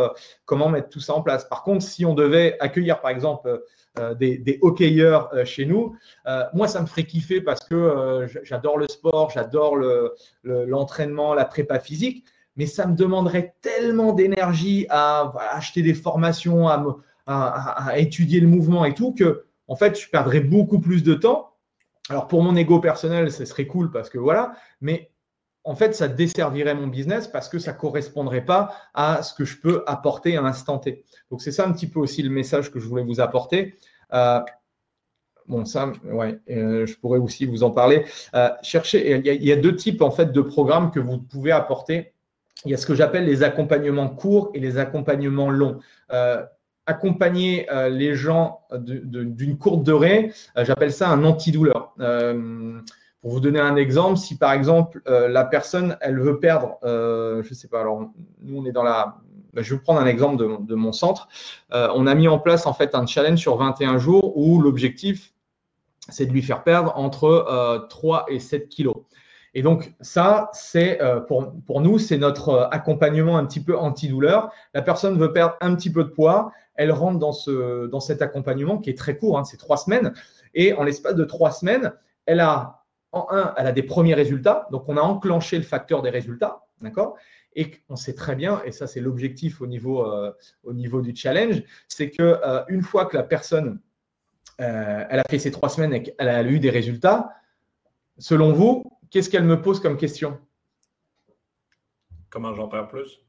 [0.46, 1.46] comment mettre tout ça en place.
[1.46, 3.64] Par contre, si on devait accueillir, par exemple,
[4.00, 5.96] euh, des, hockeyeurs euh, chez nous.
[6.28, 9.78] Euh, moi, ça me ferait kiffer parce que j'adore le sport, j'adore
[10.44, 12.26] l'entraînement, la prépa physique,
[12.58, 18.94] mais ça me demanderait tellement d'énergie à, acheter des formations, à, étudier le mouvement et
[18.94, 21.54] tout, que en fait, je perdrais beaucoup plus de temps.
[22.10, 25.10] Alors pour mon ego personnel, ce serait cool parce que voilà, mais
[25.66, 29.46] en fait, ça desservirait mon business parce que ça ne correspondrait pas à ce que
[29.46, 31.04] je peux apporter à l'instant T.
[31.32, 33.76] Donc, c'est ça un petit peu aussi le message que je voulais vous apporter.
[34.14, 34.40] Euh,
[35.48, 38.06] bon, ça, ouais, euh, je pourrais aussi vous en parler.
[38.36, 41.00] Euh, cherchez, il y, a, il y, a, deux types en fait de programmes que
[41.00, 42.14] vous pouvez apporter.
[42.64, 45.80] Il y a ce que j'appelle les accompagnements courts et les accompagnements longs.
[46.86, 51.94] accompagner les gens d'une courte durée, j'appelle ça un antidouleur.
[53.26, 57.42] Pour vous donner un exemple, si par exemple euh, la personne elle veut perdre, euh,
[57.42, 58.12] je ne sais pas, alors
[58.44, 59.18] nous on est dans la,
[59.52, 61.28] bah, je vais prendre un exemple de, mon centre.
[61.74, 65.34] Euh, on a mis en place en fait un challenge sur 21 jours où l'objectif
[66.08, 68.98] c'est de lui faire perdre entre 3 et 7 kilos.
[69.56, 74.52] Et donc ça, c'est pour, pour nous, c'est notre accompagnement un petit peu antidouleur.
[74.76, 78.22] La personne veut perdre un petit peu de poids, elle rentre dans, ce, dans cet
[78.22, 80.14] accompagnement qui est très court, hein, c'est trois semaines.
[80.54, 81.92] Et en l'espace de trois semaines,
[82.28, 82.85] elle a
[83.16, 84.68] en un, elle a des premiers résultats.
[84.72, 86.66] Donc, on a enclenché le facteur des résultats.
[86.82, 87.16] D'accord?
[87.56, 90.34] Et on sait très bien, et ça, c'est l'objectif au, niveau, euh,
[90.64, 93.80] au niveau du challenge, c'est qu'une euh, fois que la personne,
[94.60, 97.32] euh, elle a fait ses trois semaines et qu'elle a eu des résultats,
[98.18, 100.38] selon vous, qu'est-ce qu'elle me pose comme question?
[102.30, 103.22] Comment j'en perds plus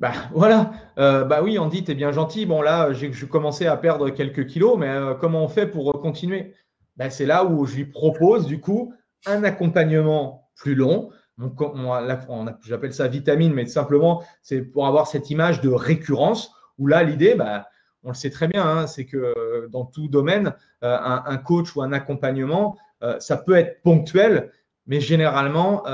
[0.00, 2.46] bah voilà, bah oui, Andy, tu es bien gentil.
[2.46, 6.54] Bon, là, j'ai commencé à perdre quelques kilos, mais comment on fait pour continuer?
[6.98, 8.92] Ben, c'est là où je lui propose du coup
[9.24, 11.10] un accompagnement plus long.
[12.66, 17.36] J'appelle ça vitamine, mais simplement, c'est pour avoir cette image de récurrence où là, l'idée,
[17.36, 17.64] ben,
[18.02, 21.74] on le sait très bien, hein, c'est que euh, dans tout domaine, euh, un, coach
[21.76, 24.52] ou un accompagnement, euh, ça peut être ponctuel,
[24.86, 25.84] mais généralement,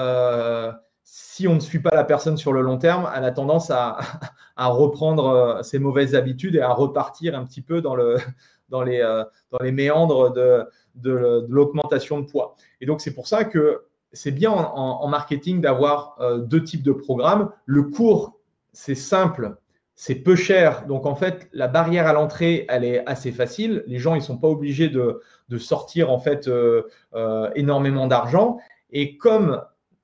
[1.03, 3.99] si on ne suit pas la personne sur le long terme, elle a tendance à,
[4.57, 7.97] reprendre ses mauvaises habitudes et à repartir un petit peu dans
[8.85, 10.65] les méandres de,
[10.95, 12.57] de, l'augmentation de poids.
[12.81, 16.93] Et donc, c'est pour ça que c'est bien en, marketing d'avoir euh, deux types de
[16.93, 17.51] programmes.
[17.67, 18.39] Le cours,
[18.73, 19.57] c'est simple,
[19.97, 20.87] c'est peu cher.
[20.87, 23.83] Donc, en fait, la barrière à l'entrée, elle est assez facile.
[23.87, 25.21] Les gens, ils ne sont pas obligés de,
[25.59, 26.83] sortir, en fait, euh,
[27.15, 28.59] euh, énormément d'argent.
[28.91, 29.63] Et comme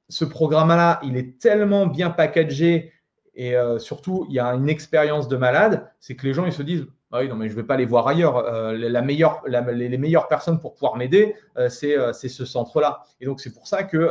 [0.09, 2.93] ce programme-là, il est tellement bien packagé
[3.37, 6.63] et surtout, il y a une expérience de malade, c'est que les gens, ils se
[6.63, 8.37] disent, ah oui, non, mais je ne vais pas les voir ailleurs.
[8.37, 13.03] Euh, la meilleure, les, meilleures personnes pour pouvoir m'aider, euh, euh, c'est ce centre-là.
[13.21, 14.11] Et donc, c'est pour ça que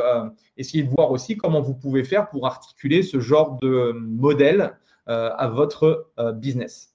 [0.58, 5.48] essayez de voir aussi comment vous pouvez faire pour articuler ce genre de modèle à
[5.48, 6.94] votre business.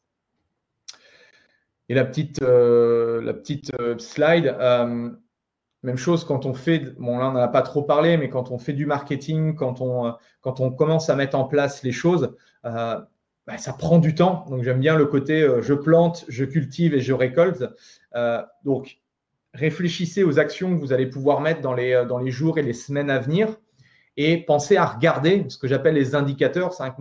[1.89, 4.55] Et la petite, la petite slide,
[5.83, 8.51] même chose quand on fait, bon là on n'en a pas trop parlé, mais quand
[8.51, 12.35] on fait du marketing, quand on, quand on commence à mettre en place les choses,
[13.47, 14.45] bah, ça prend du temps.
[14.49, 17.63] Donc j'aime bien le côté euh, je plante, je cultive et je récolte.
[18.15, 18.99] Euh, donc
[19.53, 22.73] réfléchissez aux actions que vous allez pouvoir mettre dans les, dans les jours et les
[22.73, 23.55] semaines à venir
[24.17, 26.73] et pensez à regarder ce que j'appelle les indicateurs.
[26.73, 26.95] C'est à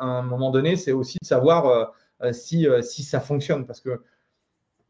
[0.00, 1.92] un, moment donné, c'est aussi de savoir
[2.32, 3.66] si, si ça fonctionne.
[3.66, 4.02] Parce que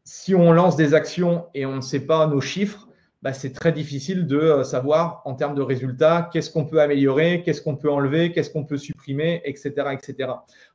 [0.03, 2.87] si on lance des actions et on ne sait pas nos chiffres,
[3.21, 7.43] bah, c'est très difficile de euh, savoir en termes de résultats qu'est-ce qu'on peut améliorer,
[7.43, 10.31] qu'est-ce qu'on peut enlever, qu'est-ce qu'on peut supprimer, etc., etc.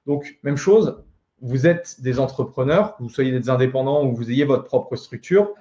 [0.06, 1.02] Donc, même chose,
[1.40, 5.55] vous êtes des entrepreneurs, vous soyez des indépendants ou vous ayez votre propre structure,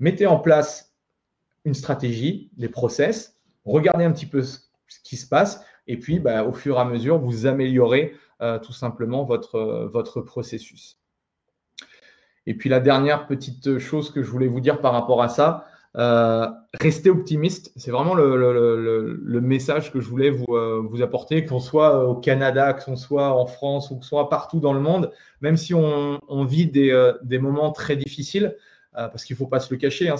[0.00, 0.94] mettez en place
[1.64, 4.58] une stratégie, des process, regardez un petit peu ce
[5.04, 8.72] qui se passe et puis bah, au fur et à mesure, vous améliorez euh, tout
[8.72, 10.98] simplement votre, euh, votre processus.
[12.46, 15.66] Et puis la dernière petite chose que je voulais vous dire par rapport à ça,
[15.96, 16.48] euh,
[16.80, 17.72] restez optimiste.
[17.76, 22.96] C'est vraiment le, message que je voulais vous, euh, apporter, qu'on soit au Canada, qu'on
[22.96, 25.10] soit en France ou qu'on soit partout dans le monde,
[25.40, 28.56] même si on, vit des, euh, moments très difficiles,
[28.94, 30.16] parce qu'il ne faut pas se le cacher, hein,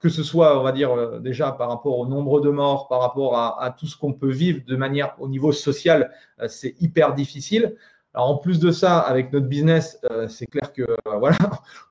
[0.00, 3.38] que ce soit, on va dire, déjà par rapport au nombre de morts, par rapport
[3.38, 6.10] à tout ce qu'on peut vivre de manière au niveau social,
[6.48, 7.76] c'est hyper difficile.
[8.14, 10.82] Alors en plus de ça, avec notre business, c'est clair que
[11.18, 11.36] voilà,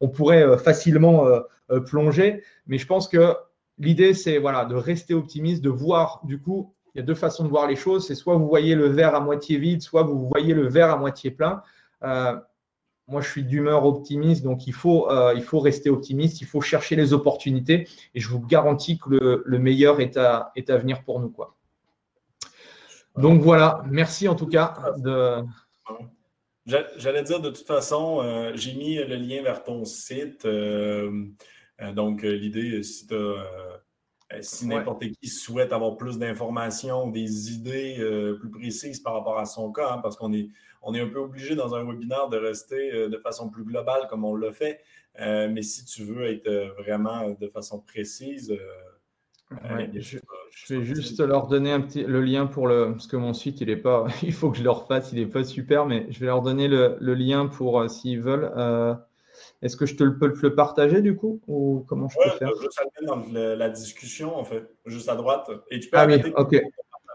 [0.02, 1.28] on pourrait facilement
[1.72, 2.44] euh, plonger.
[2.68, 3.36] Mais je pense que
[3.78, 7.44] l'idée, c'est voilà, de rester optimiste, de voir du coup, il y a deux façons
[7.44, 8.06] de voir les choses.
[8.08, 10.98] C'est soit vous voyez le verre à moitié vide, soit vous voyez le verre à
[10.98, 11.64] moitié plein.
[12.04, 12.36] Euh,
[13.08, 16.62] moi, je suis d'humeur optimiste, donc il faut, euh, il faut rester optimiste, il faut
[16.62, 21.04] chercher les opportunités et je vous garantis que le, meilleur est à, est à venir
[21.04, 21.30] pour nous.
[21.30, 21.56] Quoi.
[23.18, 25.44] Donc voilà, merci en tout cas de.
[26.66, 30.48] J'allais dire de toute façon, j'ai mis le lien vers ton site.
[31.82, 33.38] Euh, donc, euh, l'idée, si euh,
[34.42, 37.98] si n'importe qui souhaite avoir plus d'informations, des idées
[38.40, 40.50] plus précises par rapport à son cas, hein, parce qu'on est,
[40.82, 44.26] on est un peu obligé dans un webinaire de rester de façon plus globale comme
[44.26, 44.82] on le fait.
[45.20, 46.50] mais si tu veux être
[46.80, 48.58] vraiment de façon précise,
[49.94, 52.92] je, vais juste leur donner un petit, le lien pour le.
[52.92, 54.08] Parce que mon site, il est pas.
[54.24, 56.68] Il faut que je le refasse, il n'est pas super, mais je vais leur donner
[56.68, 58.52] le, lien pour s'ils veulent.
[59.62, 62.52] Est-ce que je te le, peux le partager du coup ou comment je peux faire?
[62.62, 65.50] Juste à dans la discussion en fait, juste à droite.
[65.72, 66.62] Et tu peux ah oui, ok.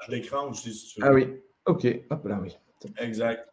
[0.08, 1.06] l'écran aussi si tu veux.
[1.06, 1.28] Ah oui,
[1.66, 1.86] ok.
[2.10, 2.56] Hop là, oui.
[2.98, 3.48] Exact.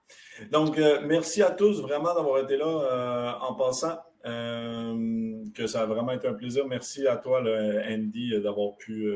[0.52, 3.98] Donc, euh, merci à tous vraiment d'avoir été là euh, en passant.
[4.26, 6.68] Euh, que ça a vraiment été un plaisir.
[6.68, 9.08] Merci à toi, Andy, d'avoir pu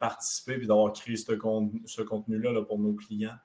[0.00, 1.32] participer et d'avoir créé ce,
[2.02, 3.36] contenu-là pour nos clients.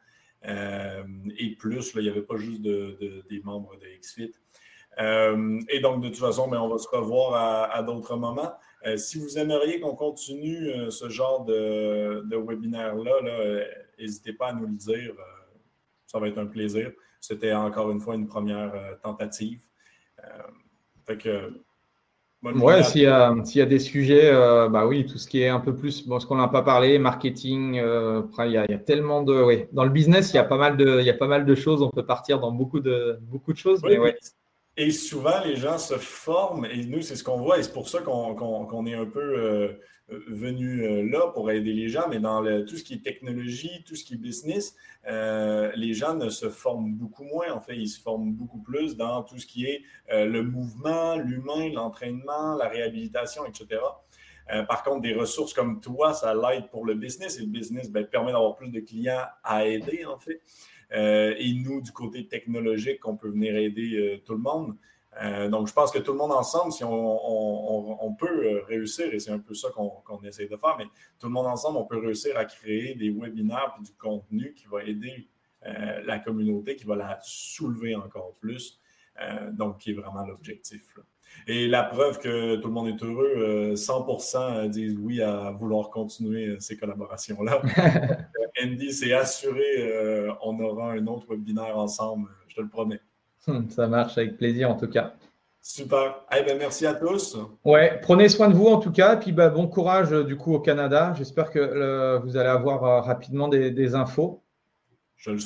[0.44, 4.34] et plus, il n'y avait pas juste des membres de XFIT.
[5.00, 8.54] Euh, et donc, de toute façon, mais ben, on va se revoir à, d'autres moments.
[8.86, 13.66] Euh, si vous aimeriez qu'on continue euh, ce genre de, webinaire-là,
[14.00, 15.14] n'hésitez pas à nous le dire.
[16.06, 16.92] ça va être un plaisir.
[17.20, 19.62] C'était encore une fois une première tentative.
[21.06, 21.52] Fait que.
[22.44, 26.08] Ouais, s'il y, a des sujets, bah oui, tout ce qui est un peu plus,
[26.08, 29.42] bon, ce qu'on n'a pas parlé, marketing, après, il y, a, tellement de.
[29.42, 29.66] Oui.
[29.72, 31.56] Dans le business, il y, a pas mal de, il y a pas mal de
[31.56, 31.82] choses.
[31.82, 33.82] On peut partir dans beaucoup de, beaucoup de choses.
[33.84, 34.16] mais ouais.
[34.78, 37.90] Et souvent, les gens se forment, et nous, c'est ce qu'on voit, et c'est pour
[37.90, 39.80] ça qu'on est un peu
[40.12, 43.84] euh, venu euh, là pour aider les gens, mais dans tout ce qui est technologie,
[43.86, 44.76] tout ce qui est business,
[45.08, 48.96] euh, les gens ne se forment beaucoup moins, en fait, ils se forment beaucoup plus
[48.96, 53.82] dans tout ce qui est le mouvement, l'humain, l'entraînement, la réhabilitation, etc.
[54.68, 58.06] par contre, des ressources comme toi, ça l'aide pour le business, et le business ben,
[58.06, 60.42] permet d'avoir plus de clients à aider, en fait.
[60.92, 64.76] Euh, et nous, du côté technologique, on peut venir aider euh, tout le monde.
[65.22, 69.32] Euh, donc, je pense que tout le monde ensemble, si on, peut réussir, et c'est
[69.32, 70.86] un peu ça qu'on essaie de faire, mais
[71.20, 74.68] tout le monde ensemble, on peut réussir à créer des webinaires et du contenu qui
[74.68, 75.30] va aider
[76.06, 78.80] la communauté, qui va la soulever encore plus.
[79.54, 80.96] donc, qui est vraiment l'objectif.
[81.48, 85.90] Et la preuve que tout le monde est heureux, 100% euh, disent oui à vouloir
[85.90, 87.62] continuer euh, ces collaborations-là.
[88.64, 93.02] Andy s'est assuré, euh, on aura un autre webinaire ensemble, je te le promets.
[93.70, 95.14] Ça marche avec plaisir en tout cas.
[95.62, 96.22] Super.
[96.32, 97.38] Eh ben, merci à tous.
[97.64, 99.16] Ouais, prenez soin de vous en tout cas.
[99.16, 101.14] Puis bah, bon courage du coup au Canada.
[101.18, 104.44] J'espère que vous allez avoir rapidement des infos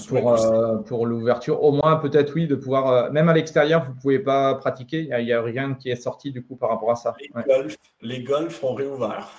[0.07, 1.63] pour, euh, pour l'ouverture.
[1.63, 5.09] Au moins, peut-être, oui, de pouvoir, euh, même à l'extérieur, vous ne pouvez pas pratiquer.
[5.17, 7.15] Il n'y a, rien qui est sorti du coup par rapport à ça.
[8.01, 9.30] Les, golfs, ont réouvert.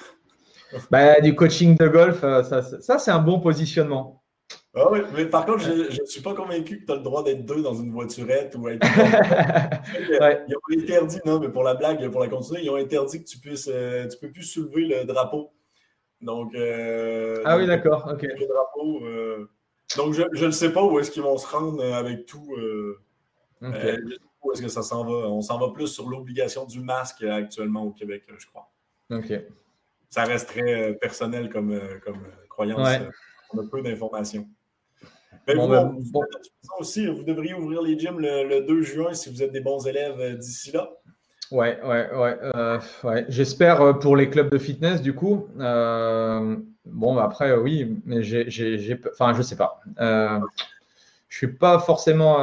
[0.91, 4.20] Bah, du coaching de golf, euh, ça, ça c'est un bon positionnement.
[4.73, 7.25] Ah oui, mais par contre, je ne suis pas convaincu que tu as le droit
[7.25, 8.87] d'être deux dans une voiturette ou être.
[10.49, 13.29] Ils ont interdit, non, mais pour la blague, pour la continuer, ils ont interdit que
[13.29, 15.51] tu puisses, tu peux plus soulever le drapeau.
[16.21, 16.53] Donc.
[16.55, 18.23] ah oui, d'accord, ok.
[18.23, 19.01] Le drapeau.
[19.97, 22.55] Donc, je ne sais pas où est-ce qu'ils vont se rendre avec tout.
[23.61, 25.29] où est-ce que ça s'en va?
[25.29, 28.71] On s'en va plus sur l'obligation du masque actuellement au Québec, je crois.
[29.11, 29.33] OK.
[30.11, 32.89] Ça reste très personnel comme, comme croyance.
[33.53, 34.47] On a peu d'informations.
[35.47, 35.97] Ben, ben,
[36.79, 40.39] aussi, vous devriez ouvrir les gyms le, 2 juin si vous êtes des bons élèves
[40.39, 40.91] d'ici là.
[41.51, 42.39] Ouais, ouais, ouais.
[42.55, 43.25] Euh, ouais.
[43.29, 45.49] J'espère euh, pour les clubs de fitness, du coup.
[45.59, 49.01] Euh, bon, bah, après, oui, mais j'ai.
[49.13, 49.81] Enfin, je sais pas.
[49.99, 52.39] je suis pas forcément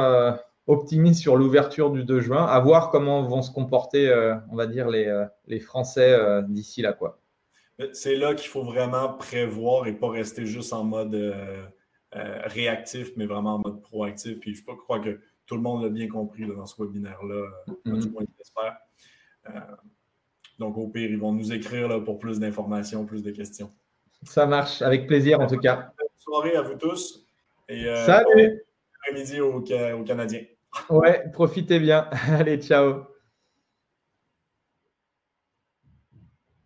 [0.66, 2.44] optimiste sur l'ouverture du 2 juin.
[2.44, 4.12] À voir comment vont se comporter,
[4.50, 7.18] on va dire, les, les Français d'ici là, quoi.
[7.92, 11.14] C'est là qu'il faut vraiment prévoir et pas rester juste en mode
[12.12, 14.38] réactif, mais vraiment en mode proactif.
[14.40, 17.48] Puis je crois que tout le monde l'a bien compris dans ce webinaire-là,
[17.86, 18.76] du moins, j'espère.
[19.48, 19.60] Euh,
[20.58, 23.72] donc, au pire, ils vont nous écrire là, pour plus d'informations, plus de questions.
[24.24, 25.92] Ça marche, avec plaisir en tout cas.
[25.98, 27.24] Bonne soirée à vous tous.
[27.68, 28.48] Et, euh, Salut!
[28.50, 28.60] Bon
[29.00, 30.42] après-midi aux, aux Canadiens.
[30.90, 32.08] Ouais, profitez bien.
[32.28, 33.04] Allez, ciao.